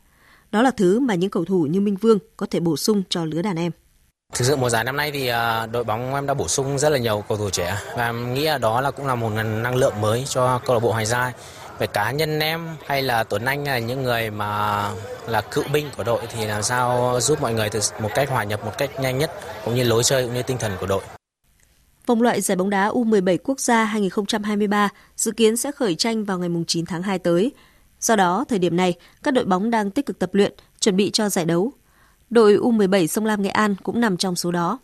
Đó 0.52 0.62
là 0.62 0.70
thứ 0.70 1.00
mà 1.00 1.14
những 1.14 1.30
cầu 1.30 1.44
thủ 1.44 1.66
như 1.70 1.80
Minh 1.80 1.96
Vương 1.96 2.18
có 2.36 2.46
thể 2.46 2.60
bổ 2.60 2.76
sung 2.76 3.02
cho 3.08 3.24
lứa 3.24 3.42
đàn 3.42 3.56
em. 3.56 3.72
Thực 4.32 4.44
sự 4.44 4.56
mùa 4.56 4.70
giải 4.70 4.84
năm 4.84 4.96
nay 4.96 5.10
thì 5.12 5.26
à, 5.26 5.66
đội 5.66 5.84
bóng 5.84 6.14
em 6.14 6.26
đã 6.26 6.34
bổ 6.34 6.48
sung 6.48 6.78
rất 6.78 6.88
là 6.88 6.98
nhiều 6.98 7.24
cầu 7.28 7.38
thủ 7.38 7.50
trẻ 7.50 7.76
và 7.96 8.06
em 8.06 8.34
nghĩ 8.34 8.44
là 8.44 8.58
đó 8.58 8.80
là 8.80 8.90
cũng 8.90 9.06
là 9.06 9.14
một 9.14 9.30
năng 9.44 9.76
lượng 9.76 10.00
mới 10.00 10.24
cho 10.28 10.60
câu 10.66 10.74
lạc 10.74 10.80
bộ 10.80 10.92
Hoài 10.92 11.06
Gia. 11.06 11.32
Về 11.78 11.86
cá 11.86 12.10
nhân 12.10 12.38
em 12.38 12.76
hay 12.86 13.02
là 13.02 13.24
Tuấn 13.24 13.44
Anh 13.44 13.64
là 13.64 13.78
những 13.78 14.02
người 14.02 14.30
mà 14.30 14.90
là 15.26 15.40
cựu 15.40 15.64
binh 15.72 15.86
của 15.96 16.04
đội 16.04 16.20
thì 16.28 16.46
làm 16.46 16.62
sao 16.62 17.18
giúp 17.20 17.42
mọi 17.42 17.54
người 17.54 17.68
từ 17.68 17.80
một 18.00 18.10
cách 18.14 18.30
hòa 18.30 18.44
nhập 18.44 18.64
một 18.64 18.72
cách 18.78 19.00
nhanh 19.00 19.18
nhất 19.18 19.30
cũng 19.64 19.74
như 19.74 19.82
lối 19.84 20.04
chơi 20.04 20.24
cũng 20.24 20.34
như 20.34 20.42
tinh 20.42 20.58
thần 20.58 20.72
của 20.80 20.86
đội. 20.86 21.02
Vòng 22.06 22.22
loại 22.22 22.40
giải 22.40 22.56
bóng 22.56 22.70
đá 22.70 22.88
U17 22.88 23.38
quốc 23.44 23.60
gia 23.60 23.84
2023 23.84 24.88
dự 25.16 25.32
kiến 25.32 25.56
sẽ 25.56 25.72
khởi 25.72 25.94
tranh 25.94 26.24
vào 26.24 26.38
ngày 26.38 26.48
9 26.66 26.86
tháng 26.86 27.02
2 27.02 27.18
tới. 27.18 27.52
Do 28.00 28.16
đó, 28.16 28.44
thời 28.48 28.58
điểm 28.58 28.76
này, 28.76 28.94
các 29.22 29.34
đội 29.34 29.44
bóng 29.44 29.70
đang 29.70 29.90
tích 29.90 30.06
cực 30.06 30.18
tập 30.18 30.30
luyện, 30.32 30.52
chuẩn 30.80 30.96
bị 30.96 31.10
cho 31.10 31.28
giải 31.28 31.44
đấu 31.44 31.72
Đội 32.30 32.56
U17 32.56 33.06
Sông 33.06 33.26
Lam 33.26 33.42
Nghệ 33.42 33.50
An 33.50 33.74
cũng 33.82 34.00
nằm 34.00 34.16
trong 34.16 34.36
số 34.36 34.50
đó. 34.50 34.78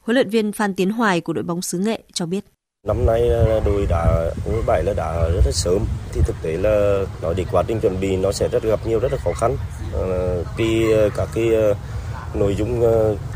Huấn 0.00 0.14
luyện 0.14 0.30
viên 0.30 0.52
Phan 0.52 0.74
Tiến 0.74 0.90
Hoài 0.90 1.20
của 1.20 1.32
đội 1.32 1.44
bóng 1.44 1.62
xứ 1.62 1.78
Nghệ 1.78 2.02
cho 2.12 2.26
biết. 2.26 2.44
Năm 2.86 3.06
nay 3.06 3.28
đội 3.64 3.86
đã 3.88 4.30
U17 4.46 4.82
là 4.82 4.92
đã 4.96 5.28
rất 5.28 5.42
là 5.44 5.52
sớm 5.52 5.84
thì 6.12 6.20
thực 6.24 6.36
tế 6.42 6.56
là 6.56 7.04
nói 7.22 7.34
để 7.36 7.44
quá 7.52 7.62
trình 7.68 7.80
chuẩn 7.80 8.00
bị 8.00 8.16
nó 8.16 8.32
sẽ 8.32 8.48
rất 8.48 8.62
gặp 8.62 8.80
nhiều, 8.86 8.98
rất 8.98 9.12
là 9.12 9.18
khó 9.24 9.32
khăn. 9.32 9.56
Ờ, 9.92 10.44
vì 10.56 10.64
khi 10.66 10.94
các 11.16 11.28
cái 11.34 11.54
ờ, 11.54 11.74
nội 12.34 12.54
dung 12.54 12.82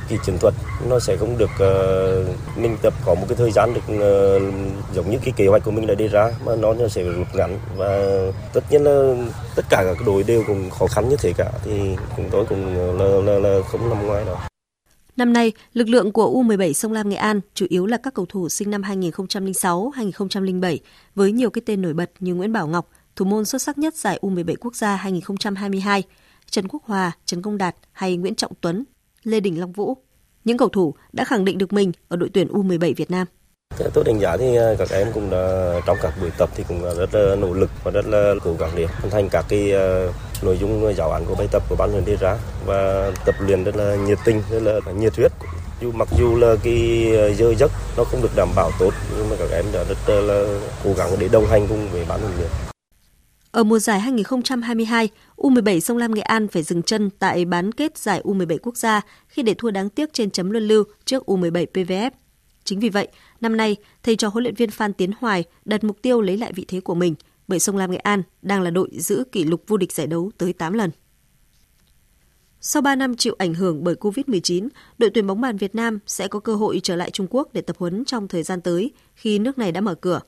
uh, 0.05 0.11
kỹ 0.11 0.17
chiến 0.27 0.39
thuật 0.39 0.55
nó 0.89 0.99
sẽ 0.99 1.17
không 1.17 1.39
được 1.39 1.51
uh, 1.55 2.59
mình 2.59 2.77
tập 2.83 2.95
có 3.05 3.15
một 3.15 3.27
cái 3.29 3.37
thời 3.37 3.51
gian 3.51 3.75
được 3.75 3.81
uh, 3.81 4.43
giống 4.95 5.11
như 5.11 5.19
cái 5.25 5.33
kế 5.37 5.47
hoạch 5.47 5.65
của 5.65 5.71
mình 5.71 5.87
đã 5.87 5.95
đề 5.95 6.09
ra 6.09 6.33
mà 6.47 6.57
nó 6.57 6.75
sẽ 6.91 7.03
rút 7.03 7.27
ngắn 7.35 7.59
và 7.77 7.99
tất 8.53 8.65
nhiên 8.71 8.85
là 8.85 9.15
tất 9.57 9.65
cả 9.71 9.85
các 9.85 10.07
đội 10.07 10.23
đều 10.23 10.45
cũng 10.47 10.71
khó 10.71 10.87
khăn 10.87 11.09
như 11.09 11.17
thế 11.19 11.33
cả 11.37 11.53
thì 11.65 11.97
chúng 12.17 12.29
tôi 12.31 12.45
cũng 12.47 12.77
là, 12.99 13.33
là, 13.33 13.39
là 13.39 13.63
không 13.69 13.91
nằm 13.91 14.07
ngoài 14.07 14.25
đó. 14.27 14.41
Năm 15.17 15.33
nay, 15.33 15.53
lực 15.73 15.89
lượng 15.89 16.13
của 16.13 16.43
U17 16.43 16.73
Sông 16.73 16.93
Lam 16.93 17.09
Nghệ 17.09 17.17
An 17.17 17.41
chủ 17.55 17.67
yếu 17.69 17.87
là 17.87 17.97
các 17.97 18.15
cầu 18.15 18.27
thủ 18.27 18.49
sinh 18.49 18.71
năm 18.71 18.83
2006, 18.83 19.93
2007 19.95 20.81
với 21.15 21.33
nhiều 21.33 21.51
cái 21.51 21.63
tên 21.67 21.83
nổi 21.83 21.95
bật 21.95 22.11
như 22.21 22.35
Nguyễn 22.35 22.53
Bảo 22.53 22.67
Ngọc, 22.67 22.91
thủ 23.17 23.25
môn 23.25 23.45
xuất 23.45 23.63
sắc 23.63 23.79
nhất 23.79 23.95
giải 23.95 24.19
U17 24.23 24.55
quốc 24.61 24.77
gia 24.77 24.97
2022, 24.97 26.03
Trần 26.51 26.69
Quốc 26.69 26.83
Hòa, 26.85 27.13
Trần 27.25 27.43
Công 27.43 27.59
Đạt 27.59 27.77
hay 27.93 28.17
Nguyễn 28.17 28.35
Trọng 28.35 28.53
Tuấn, 28.61 28.85
Lê 29.25 29.41
Đình 29.41 29.61
Long 29.61 29.73
Vũ. 29.73 29.97
Những 30.45 30.57
cầu 30.57 30.69
thủ 30.69 30.95
đã 31.13 31.25
khẳng 31.25 31.45
định 31.45 31.59
được 31.59 31.73
mình 31.73 31.93
ở 32.09 32.17
đội 32.17 32.29
tuyển 32.33 32.49
U17 32.49 32.95
Việt 32.97 33.11
Nam. 33.11 33.27
Dạ, 33.79 33.87
tôi 33.95 34.05
đánh 34.05 34.21
giá 34.21 34.37
thì 34.37 34.57
ờ, 34.57 34.77
các 34.79 34.91
em 34.91 35.09
cũng 35.15 35.31
đã, 35.31 35.75
trong 35.87 35.97
các 36.03 36.13
buổi 36.21 36.31
tập 36.39 36.51
thì 36.55 36.65
cũng 36.69 36.83
rất 36.97 37.15
là 37.15 37.37
nỗ 37.37 37.53
lực 37.53 37.71
và 37.85 37.91
rất 37.91 38.07
là 38.07 38.35
cố 38.45 38.55
gắng 38.59 38.71
để 38.77 38.87
hoàn 38.87 39.11
thành 39.11 39.29
các 39.29 39.45
cái 39.49 39.73
ờ, 39.73 40.13
nội 40.43 40.59
dung 40.61 40.85
ờ, 40.85 40.93
giáo 40.93 41.11
án 41.11 41.25
của 41.25 41.35
bài 41.35 41.49
tập 41.53 41.63
của 41.69 41.77
ban 41.77 41.91
huấn 41.91 42.05
luyện 42.05 42.19
ra 42.21 42.37
và 42.67 43.11
tập 43.27 43.35
luyện 43.39 43.65
rất 43.65 43.77
là 43.77 43.97
nhiệt 43.97 44.19
tình, 44.25 44.43
rất 44.51 44.63
là 44.63 44.93
nhiệt 44.93 45.17
huyết. 45.17 45.33
Dù 45.81 45.93
mặc 45.93 46.09
dù 46.19 46.37
là 46.37 46.57
cái 46.63 47.11
à, 47.19 47.35
giờ 47.35 47.55
giấc 47.59 47.73
nó 47.97 48.05
không 48.05 48.23
được 48.23 48.37
đảm 48.37 48.49
bảo 48.57 48.71
tốt 48.79 48.91
nhưng 49.17 49.31
mà 49.31 49.37
các 49.39 49.51
em 49.51 49.65
đã 49.73 49.85
rất 49.85 50.15
là 50.21 50.59
cố 50.85 50.91
gắng 50.97 51.11
để 51.19 51.29
đồng 51.29 51.47
hành 51.47 51.67
cùng 51.69 51.89
với 51.93 52.05
ban 52.09 52.21
huấn 52.21 52.33
luyện. 52.39 52.74
Ở 53.55 53.65
mùa 53.65 53.79
giải 53.79 54.01
2022, 54.01 55.09
U17 55.37 55.81
Sông 55.81 55.97
Lam 55.97 56.15
Nghệ 56.15 56.23
An 56.23 56.49
phải 56.49 56.63
dừng 56.63 56.83
chân 56.83 57.11
tại 57.19 57.45
bán 57.45 57.73
kết 57.73 57.99
giải 57.99 58.21
U17 58.25 58.59
quốc 58.63 58.77
gia 58.77 59.01
khi 59.29 59.43
để 59.43 59.55
thua 59.55 59.71
đáng 59.71 59.89
tiếc 59.89 60.13
trên 60.13 60.31
chấm 60.31 60.51
luân 60.51 60.69
lưu 60.69 60.85
trước 61.05 61.25
U17 61.27 61.67
PVF. 61.75 62.11
Chính 62.65 62.81
vì 62.81 62.89
vậy, 62.89 63.09
năm 63.41 63.57
nay, 63.57 63.77
thầy 64.03 64.17
trò 64.17 64.29
huấn 64.29 64.45
luyện 64.45 64.55
viên 64.55 64.71
Phan 64.71 64.93
Tiến 64.93 65.11
Hoài 65.19 65.45
đặt 65.65 65.85
mục 65.85 66.03
tiêu 66.03 66.21
lấy 66.21 66.37
lại 66.37 66.53
vị 66.53 66.65
thế 66.69 66.81
của 66.81 66.95
mình, 66.95 67.15
bởi 67.49 67.59
Sông 67.59 67.77
Lam 67.77 67.91
Nghệ 67.91 67.97
An 67.97 68.23
đang 68.43 68.63
là 68.63 68.71
đội 68.71 68.89
giữ 68.93 69.25
kỷ 69.33 69.45
lục 69.45 69.63
vô 69.67 69.77
địch 69.77 69.93
giải 69.93 70.07
đấu 70.07 70.31
tới 70.39 70.53
8 70.53 70.73
lần. 70.73 70.91
Sau 72.61 72.83
3 72.83 72.97
năm 72.97 73.17
chịu 73.17 73.35
ảnh 73.39 73.55
hưởng 73.55 73.85
bởi 73.85 73.95
Covid-19, 73.95 74.69
đội 74.99 75.11
tuyển 75.11 75.27
bóng 75.27 75.41
bàn 75.41 75.57
Việt 75.57 75.75
Nam 75.75 75.99
sẽ 76.07 76.29
có 76.29 76.41
cơ 76.41 76.55
hội 76.55 76.81
trở 76.83 76.97
lại 76.97 77.11
Trung 77.11 77.27
Quốc 77.31 77.49
để 77.53 77.61
tập 77.61 77.77
huấn 77.79 78.05
trong 78.05 78.29
thời 78.29 78.43
gian 78.43 78.61
tới 78.61 78.91
khi 79.15 79.39
nước 79.39 79.59
này 79.59 79.73
đã 79.73 79.81
mở 79.81 79.95
cửa. 79.95 80.21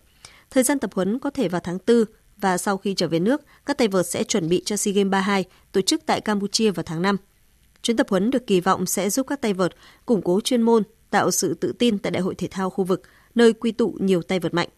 Thời 0.50 0.64
gian 0.64 0.78
tập 0.78 0.90
huấn 0.94 1.18
có 1.18 1.30
thể 1.30 1.48
vào 1.48 1.60
tháng 1.64 1.78
4 1.86 2.04
và 2.40 2.58
sau 2.58 2.76
khi 2.76 2.94
trở 2.94 3.08
về 3.08 3.18
nước, 3.18 3.42
các 3.66 3.78
tay 3.78 3.88
vợt 3.88 4.06
sẽ 4.06 4.24
chuẩn 4.24 4.48
bị 4.48 4.62
cho 4.64 4.76
SEA 4.76 4.94
Games 4.94 5.10
32 5.10 5.44
tổ 5.72 5.80
chức 5.80 6.06
tại 6.06 6.20
Campuchia 6.20 6.70
vào 6.70 6.82
tháng 6.82 7.02
5. 7.02 7.16
Chuyến 7.82 7.96
tập 7.96 8.06
huấn 8.10 8.30
được 8.30 8.46
kỳ 8.46 8.60
vọng 8.60 8.86
sẽ 8.86 9.10
giúp 9.10 9.26
các 9.26 9.40
tay 9.40 9.54
vợt 9.54 9.72
củng 10.06 10.22
cố 10.22 10.40
chuyên 10.40 10.62
môn, 10.62 10.82
tạo 11.10 11.30
sự 11.30 11.54
tự 11.54 11.72
tin 11.72 11.98
tại 11.98 12.10
Đại 12.10 12.22
hội 12.22 12.34
thể 12.34 12.48
thao 12.50 12.70
khu 12.70 12.84
vực, 12.84 13.02
nơi 13.34 13.52
quy 13.52 13.72
tụ 13.72 13.96
nhiều 14.00 14.22
tay 14.22 14.40
vợt 14.40 14.54
mạnh. 14.54 14.68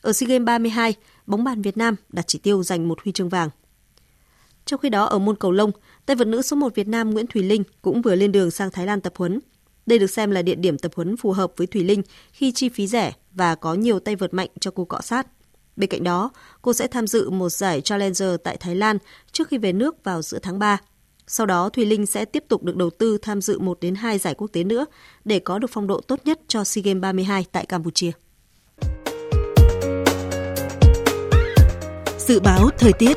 Ở 0.00 0.12
SEA 0.12 0.28
Games 0.28 0.46
32, 0.46 0.94
bóng 1.26 1.44
bàn 1.44 1.62
Việt 1.62 1.76
Nam 1.76 1.96
đặt 2.08 2.24
chỉ 2.28 2.38
tiêu 2.38 2.62
giành 2.62 2.88
một 2.88 3.00
huy 3.02 3.12
chương 3.12 3.28
vàng. 3.28 3.48
Trong 4.64 4.80
khi 4.80 4.88
đó 4.88 5.04
ở 5.04 5.18
môn 5.18 5.36
cầu 5.36 5.52
lông, 5.52 5.70
tay 6.06 6.16
vợt 6.16 6.26
nữ 6.26 6.42
số 6.42 6.56
1 6.56 6.74
Việt 6.74 6.88
Nam 6.88 7.10
Nguyễn 7.10 7.26
Thùy 7.26 7.42
Linh 7.42 7.62
cũng 7.82 8.02
vừa 8.02 8.14
lên 8.14 8.32
đường 8.32 8.50
sang 8.50 8.70
Thái 8.70 8.86
Lan 8.86 9.00
tập 9.00 9.12
huấn. 9.16 9.40
Đây 9.86 9.98
được 9.98 10.10
xem 10.10 10.30
là 10.30 10.42
địa 10.42 10.54
điểm 10.54 10.78
tập 10.78 10.92
huấn 10.94 11.16
phù 11.16 11.32
hợp 11.32 11.52
với 11.56 11.66
Thùy 11.66 11.84
Linh 11.84 12.02
khi 12.32 12.52
chi 12.52 12.68
phí 12.68 12.86
rẻ 12.86 13.12
và 13.32 13.54
có 13.54 13.74
nhiều 13.74 14.00
tay 14.00 14.16
vợt 14.16 14.34
mạnh 14.34 14.48
cho 14.60 14.70
cô 14.70 14.84
cọ 14.84 15.00
sát. 15.00 15.26
Bên 15.76 15.90
cạnh 15.90 16.04
đó, 16.04 16.30
cô 16.62 16.72
sẽ 16.72 16.86
tham 16.86 17.06
dự 17.06 17.30
một 17.30 17.48
giải 17.48 17.80
Challenger 17.80 18.34
tại 18.44 18.56
Thái 18.56 18.74
Lan 18.76 18.98
trước 19.32 19.48
khi 19.48 19.58
về 19.58 19.72
nước 19.72 20.04
vào 20.04 20.22
giữa 20.22 20.38
tháng 20.38 20.58
3. 20.58 20.78
Sau 21.26 21.46
đó, 21.46 21.68
Thùy 21.68 21.86
Linh 21.86 22.06
sẽ 22.06 22.24
tiếp 22.24 22.44
tục 22.48 22.62
được 22.62 22.76
đầu 22.76 22.90
tư 22.90 23.18
tham 23.22 23.40
dự 23.40 23.58
1 23.58 23.80
đến 23.80 23.94
2 23.94 24.18
giải 24.18 24.34
quốc 24.34 24.48
tế 24.52 24.64
nữa 24.64 24.86
để 25.24 25.38
có 25.38 25.58
được 25.58 25.70
phong 25.72 25.86
độ 25.86 26.00
tốt 26.00 26.20
nhất 26.24 26.40
cho 26.48 26.64
SEA 26.64 26.82
Games 26.82 27.00
32 27.00 27.46
tại 27.52 27.66
Campuchia. 27.66 28.10
Dự 32.18 32.40
báo 32.40 32.70
thời 32.78 32.92
tiết 32.92 33.16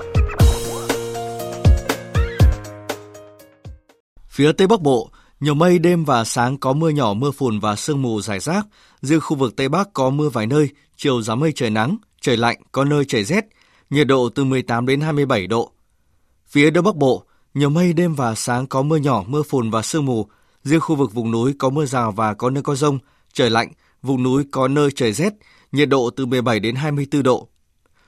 Phía 4.30 4.52
Tây 4.52 4.68
Bắc 4.68 4.82
Bộ, 4.82 5.10
nhiều 5.40 5.54
mây 5.54 5.80
đêm 5.80 6.06
và 6.06 6.24
sáng 6.24 6.58
có 6.58 6.74
mưa 6.74 6.90
nhỏ, 6.90 7.14
mưa 7.14 7.32
phùn 7.32 7.60
và 7.60 7.76
sương 7.76 8.02
mù 8.02 8.22
rải 8.22 8.40
rác. 8.40 8.68
Riêng 9.02 9.22
khu 9.22 9.38
vực 9.38 9.56
Tây 9.56 9.70
Bắc 9.70 9.94
có 9.94 10.10
mưa 10.10 10.30
vài 10.30 10.48
nơi, 10.48 10.70
chiều 10.98 11.22
giảm 11.22 11.40
mây 11.40 11.52
trời 11.56 11.70
nắng, 11.70 11.98
trời 12.26 12.38
lạnh, 12.38 12.58
có 12.72 12.84
nơi 12.84 13.06
trời 13.06 13.24
rét, 13.24 13.46
nhiệt 13.90 14.08
độ 14.08 14.30
từ 14.30 14.44
18 14.44 14.86
đến 14.86 15.02
27 15.02 15.48
độ. 15.48 15.72
Phía 16.48 16.72
Đông 16.72 16.86
Bắc 16.86 16.96
Bộ, 16.96 17.24
nhiều 17.54 17.70
mây 17.70 17.94
đêm 17.94 18.16
và 18.16 18.36
sáng 18.36 18.68
có 18.68 18.82
mưa 18.82 18.98
nhỏ, 18.98 19.24
mưa 19.28 19.44
phùn 19.44 19.70
và 19.70 19.82
sương 19.82 20.06
mù. 20.06 20.28
Riêng 20.64 20.80
khu 20.80 20.96
vực 20.96 21.14
vùng 21.14 21.32
núi 21.32 21.54
có 21.60 21.70
mưa 21.70 21.86
rào 21.86 22.12
và 22.12 22.34
có 22.34 22.50
nơi 22.50 22.64
có 22.64 22.76
rông, 22.76 23.00
trời 23.34 23.50
lạnh, 23.50 23.72
vùng 24.02 24.24
núi 24.24 24.44
có 24.52 24.68
nơi 24.68 24.90
trời 24.96 25.14
rét, 25.14 25.34
nhiệt 25.72 25.90
độ 25.90 26.10
từ 26.10 26.26
17 26.26 26.60
đến 26.60 26.76
24 26.76 27.24
độ. 27.24 27.48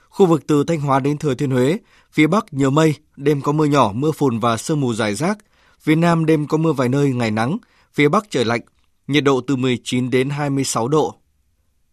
Khu 0.10 0.26
vực 0.26 0.48
từ 0.48 0.64
Thanh 0.64 0.82
Hóa 0.82 1.00
đến 1.00 1.18
Thừa 1.18 1.36
Thiên 1.36 1.52
Huế, 1.52 1.78
phía 2.12 2.28
Bắc 2.28 2.54
nhiều 2.54 2.70
mây, 2.70 2.96
đêm 3.16 3.42
có 3.42 3.52
mưa 3.52 3.66
nhỏ, 3.66 3.92
mưa 3.96 4.12
phùn 4.12 4.40
và 4.40 4.58
sương 4.58 4.82
mù 4.82 4.94
rải 4.94 5.16
rác. 5.16 5.38
Phía 5.80 5.96
Nam 5.96 6.26
đêm 6.26 6.48
có 6.48 6.58
mưa 6.58 6.74
vài 6.74 6.90
nơi, 6.90 7.14
ngày 7.14 7.32
nắng, 7.32 7.58
phía 7.94 8.10
Bắc 8.10 8.26
trời 8.30 8.46
lạnh, 8.46 8.62
nhiệt 9.08 9.24
độ 9.24 9.42
từ 9.42 9.56
19 9.56 10.10
đến 10.10 10.30
26 10.30 10.88
độ. 10.88 11.16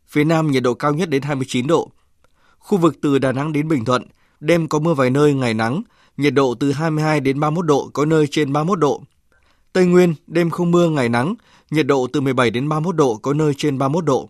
Phía 0.07 0.25
Nam 0.25 0.51
nhiệt 0.51 0.63
độ 0.63 0.75
cao 0.75 0.95
nhất 0.95 1.11
đến 1.11 1.23
29 1.23 1.67
độ. 1.67 1.91
Khu 2.65 2.79
vực 2.79 3.01
từ 3.01 3.19
Đà 3.19 3.33
Nẵng 3.33 3.53
đến 3.53 3.69
Bình 3.69 3.85
Thuận, 3.85 4.03
đêm 4.41 4.69
có 4.69 4.79
mưa 4.79 4.95
vài 4.95 5.11
nơi, 5.11 5.35
ngày 5.35 5.55
nắng, 5.55 5.83
nhiệt 6.17 6.35
độ 6.35 6.55
từ 6.61 6.73
22 6.73 7.21
đến 7.21 7.41
31 7.41 7.67
độ, 7.67 7.91
có 7.93 8.05
nơi 8.05 8.27
trên 8.31 8.53
31 8.53 8.79
độ. 8.79 9.03
Tây 9.73 9.87
Nguyên, 9.87 10.15
đêm 10.27 10.51
không 10.51 10.71
mưa, 10.71 10.89
ngày 10.89 11.09
nắng, 11.09 11.35
nhiệt 11.71 11.87
độ 11.87 12.07
từ 12.13 12.21
17 12.21 12.51
đến 12.51 12.69
31 12.69 12.97
độ, 12.97 13.17
có 13.17 13.33
nơi 13.33 13.55
trên 13.55 13.79
31 13.79 14.05
độ. 14.05 14.29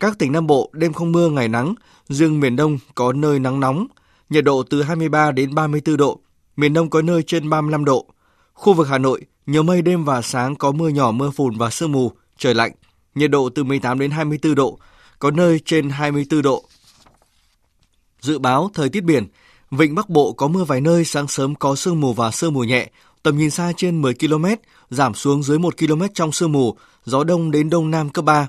Các 0.00 0.18
tỉnh 0.18 0.32
Nam 0.32 0.46
Bộ 0.46 0.70
đêm 0.72 0.92
không 0.92 1.12
mưa 1.12 1.30
ngày 1.30 1.48
nắng, 1.48 1.74
riêng 2.08 2.40
miền 2.40 2.56
Đông 2.56 2.78
có 2.94 3.12
nơi 3.12 3.38
nắng 3.38 3.60
nóng, 3.60 3.86
nhiệt 4.30 4.44
độ 4.44 4.62
từ 4.70 4.82
23 4.82 5.32
đến 5.32 5.54
34 5.54 5.96
độ, 5.96 6.20
miền 6.56 6.72
Đông 6.72 6.90
có 6.90 7.02
nơi 7.02 7.22
trên 7.22 7.50
35 7.50 7.84
độ. 7.84 8.06
Khu 8.52 8.74
vực 8.74 8.88
Hà 8.88 8.98
Nội, 8.98 9.20
nhiều 9.46 9.62
mây 9.62 9.82
đêm 9.82 10.04
và 10.04 10.22
sáng 10.22 10.56
có 10.56 10.72
mưa 10.72 10.88
nhỏ 10.88 11.10
mưa 11.10 11.30
phùn 11.30 11.58
và 11.58 11.70
sương 11.70 11.92
mù, 11.92 12.12
trời 12.38 12.54
lạnh, 12.54 12.72
nhiệt 13.14 13.30
độ 13.30 13.48
từ 13.48 13.64
18 13.64 13.98
đến 13.98 14.10
24 14.10 14.54
độ, 14.54 14.78
có 15.18 15.30
nơi 15.30 15.60
trên 15.64 15.90
24 15.90 16.42
độ. 16.42 16.64
Dự 18.24 18.38
báo 18.38 18.70
thời 18.74 18.88
tiết 18.88 19.04
biển, 19.04 19.26
Vịnh 19.70 19.94
Bắc 19.94 20.08
Bộ 20.08 20.32
có 20.32 20.48
mưa 20.48 20.64
vài 20.64 20.80
nơi, 20.80 21.04
sáng 21.04 21.28
sớm 21.28 21.54
có 21.54 21.74
sương 21.74 22.00
mù 22.00 22.12
và 22.12 22.30
sương 22.30 22.54
mù 22.54 22.64
nhẹ, 22.64 22.90
tầm 23.22 23.38
nhìn 23.38 23.50
xa 23.50 23.72
trên 23.76 24.02
10 24.02 24.14
km, 24.14 24.46
giảm 24.90 25.14
xuống 25.14 25.42
dưới 25.42 25.58
1 25.58 25.74
km 25.78 26.02
trong 26.14 26.32
sương 26.32 26.52
mù, 26.52 26.76
gió 27.04 27.24
đông 27.24 27.50
đến 27.50 27.70
đông 27.70 27.90
nam 27.90 28.10
cấp 28.10 28.24
3. 28.24 28.48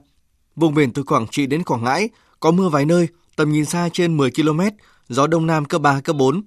Vùng 0.56 0.74
biển 0.74 0.92
từ 0.92 1.04
Quảng 1.04 1.28
Trị 1.32 1.46
đến 1.46 1.64
Quảng 1.64 1.84
Ngãi 1.84 2.10
có 2.40 2.52
mưa 2.52 2.70
vài 2.70 2.86
nơi, 2.86 3.08
tầm 3.36 3.52
nhìn 3.52 3.66
xa 3.66 3.90
trên 3.94 4.18
10 4.18 4.32
km, 4.32 4.62
gió 5.10 5.28
đông 5.28 5.48
nam 5.48 5.66
cấp 5.66 5.82
3, 5.82 6.02
cấp 6.02 6.16
4. 6.16 6.42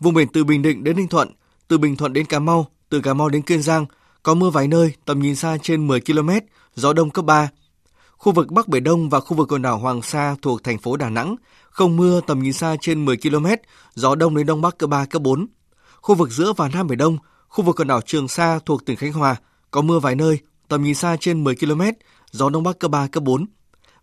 Vùng 0.00 0.14
biển 0.14 0.28
từ 0.28 0.44
Bình 0.44 0.62
Định 0.62 0.84
đến 0.84 0.96
Ninh 0.96 1.08
Thuận, 1.08 1.28
từ 1.68 1.78
Bình 1.78 1.96
Thuận 1.96 2.12
đến 2.12 2.26
Cà 2.26 2.38
Mau, 2.38 2.66
từ 2.88 3.00
Cà 3.00 3.14
Mau 3.14 3.28
đến 3.28 3.42
Kiên 3.42 3.62
Giang 3.62 3.86
có 4.22 4.34
mưa 4.34 4.50
vài 4.50 4.68
nơi, 4.68 4.92
tầm 5.04 5.20
nhìn 5.20 5.36
xa 5.36 5.56
trên 5.62 5.86
10 5.86 6.00
km, 6.00 6.30
gió 6.74 6.92
đông 6.92 7.10
cấp 7.10 7.24
3. 7.24 7.48
Khu 8.16 8.32
vực 8.32 8.50
Bắc 8.50 8.68
Biển 8.68 8.84
Đông 8.84 9.08
và 9.08 9.20
khu 9.20 9.36
vực 9.36 9.52
quần 9.52 9.62
đảo 9.62 9.78
Hoàng 9.78 10.02
Sa 10.02 10.36
thuộc 10.42 10.64
thành 10.64 10.78
phố 10.78 10.96
Đà 10.96 11.10
Nẵng 11.10 11.36
không 11.74 11.96
mưa, 11.96 12.20
tầm 12.26 12.42
nhìn 12.42 12.52
xa 12.52 12.76
trên 12.80 13.04
10 13.04 13.16
km, 13.16 13.46
gió 13.94 14.14
đông 14.14 14.36
đến 14.36 14.46
đông 14.46 14.60
bắc 14.60 14.78
cấp 14.78 14.90
3, 14.90 15.06
cấp 15.06 15.22
4. 15.22 15.46
Khu 16.00 16.14
vực 16.14 16.30
giữa 16.30 16.52
và 16.56 16.68
Nam 16.68 16.86
Biển 16.86 16.98
Đông, 16.98 17.18
khu 17.48 17.64
vực 17.64 17.76
quần 17.76 17.88
đảo 17.88 18.00
Trường 18.06 18.28
Sa 18.28 18.58
thuộc 18.66 18.86
tỉnh 18.86 18.96
Khánh 18.96 19.12
Hòa 19.12 19.36
có 19.70 19.82
mưa 19.82 19.98
vài 19.98 20.14
nơi, 20.14 20.38
tầm 20.68 20.82
nhìn 20.82 20.94
xa 20.94 21.16
trên 21.20 21.44
10 21.44 21.56
km, 21.56 21.82
gió 22.30 22.50
đông 22.50 22.62
bắc 22.62 22.78
cấp 22.78 22.90
3, 22.90 23.06
cấp 23.06 23.22
4. 23.22 23.46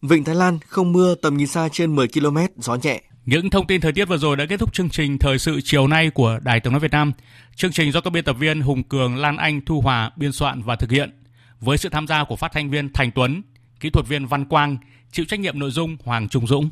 Vịnh 0.01 0.23
Thái 0.23 0.35
Lan 0.35 0.59
không 0.67 0.91
mưa, 0.91 1.15
tầm 1.15 1.37
nhìn 1.37 1.47
xa 1.47 1.69
trên 1.71 1.95
10 1.95 2.07
km, 2.07 2.37
gió 2.57 2.77
nhẹ. 2.83 3.01
Những 3.25 3.49
thông 3.49 3.67
tin 3.67 3.81
thời 3.81 3.91
tiết 3.91 4.05
vừa 4.05 4.17
rồi 4.17 4.35
đã 4.35 4.45
kết 4.49 4.57
thúc 4.59 4.73
chương 4.73 4.89
trình 4.89 5.17
thời 5.17 5.39
sự 5.39 5.59
chiều 5.63 5.87
nay 5.87 6.09
của 6.09 6.39
Đài 6.43 6.59
Tiếng 6.59 6.73
nói 6.73 6.79
Việt 6.79 6.91
Nam. 6.91 7.11
Chương 7.55 7.71
trình 7.71 7.91
do 7.91 8.01
các 8.01 8.09
biên 8.13 8.23
tập 8.23 8.35
viên 8.39 8.61
Hùng 8.61 8.83
Cường, 8.83 9.15
Lan 9.15 9.37
Anh, 9.37 9.61
Thu 9.65 9.81
Hòa 9.81 10.11
biên 10.15 10.31
soạn 10.31 10.61
và 10.61 10.75
thực 10.75 10.91
hiện 10.91 11.23
với 11.59 11.77
sự 11.77 11.89
tham 11.89 12.07
gia 12.07 12.23
của 12.23 12.35
phát 12.35 12.51
thanh 12.53 12.69
viên 12.69 12.93
Thành 12.93 13.11
Tuấn, 13.11 13.41
kỹ 13.79 13.89
thuật 13.89 14.07
viên 14.07 14.25
Văn 14.25 14.45
Quang, 14.45 14.77
chịu 15.11 15.25
trách 15.25 15.39
nhiệm 15.39 15.59
nội 15.59 15.71
dung 15.71 15.97
Hoàng 16.03 16.29
Trung 16.29 16.47
Dũng. 16.47 16.69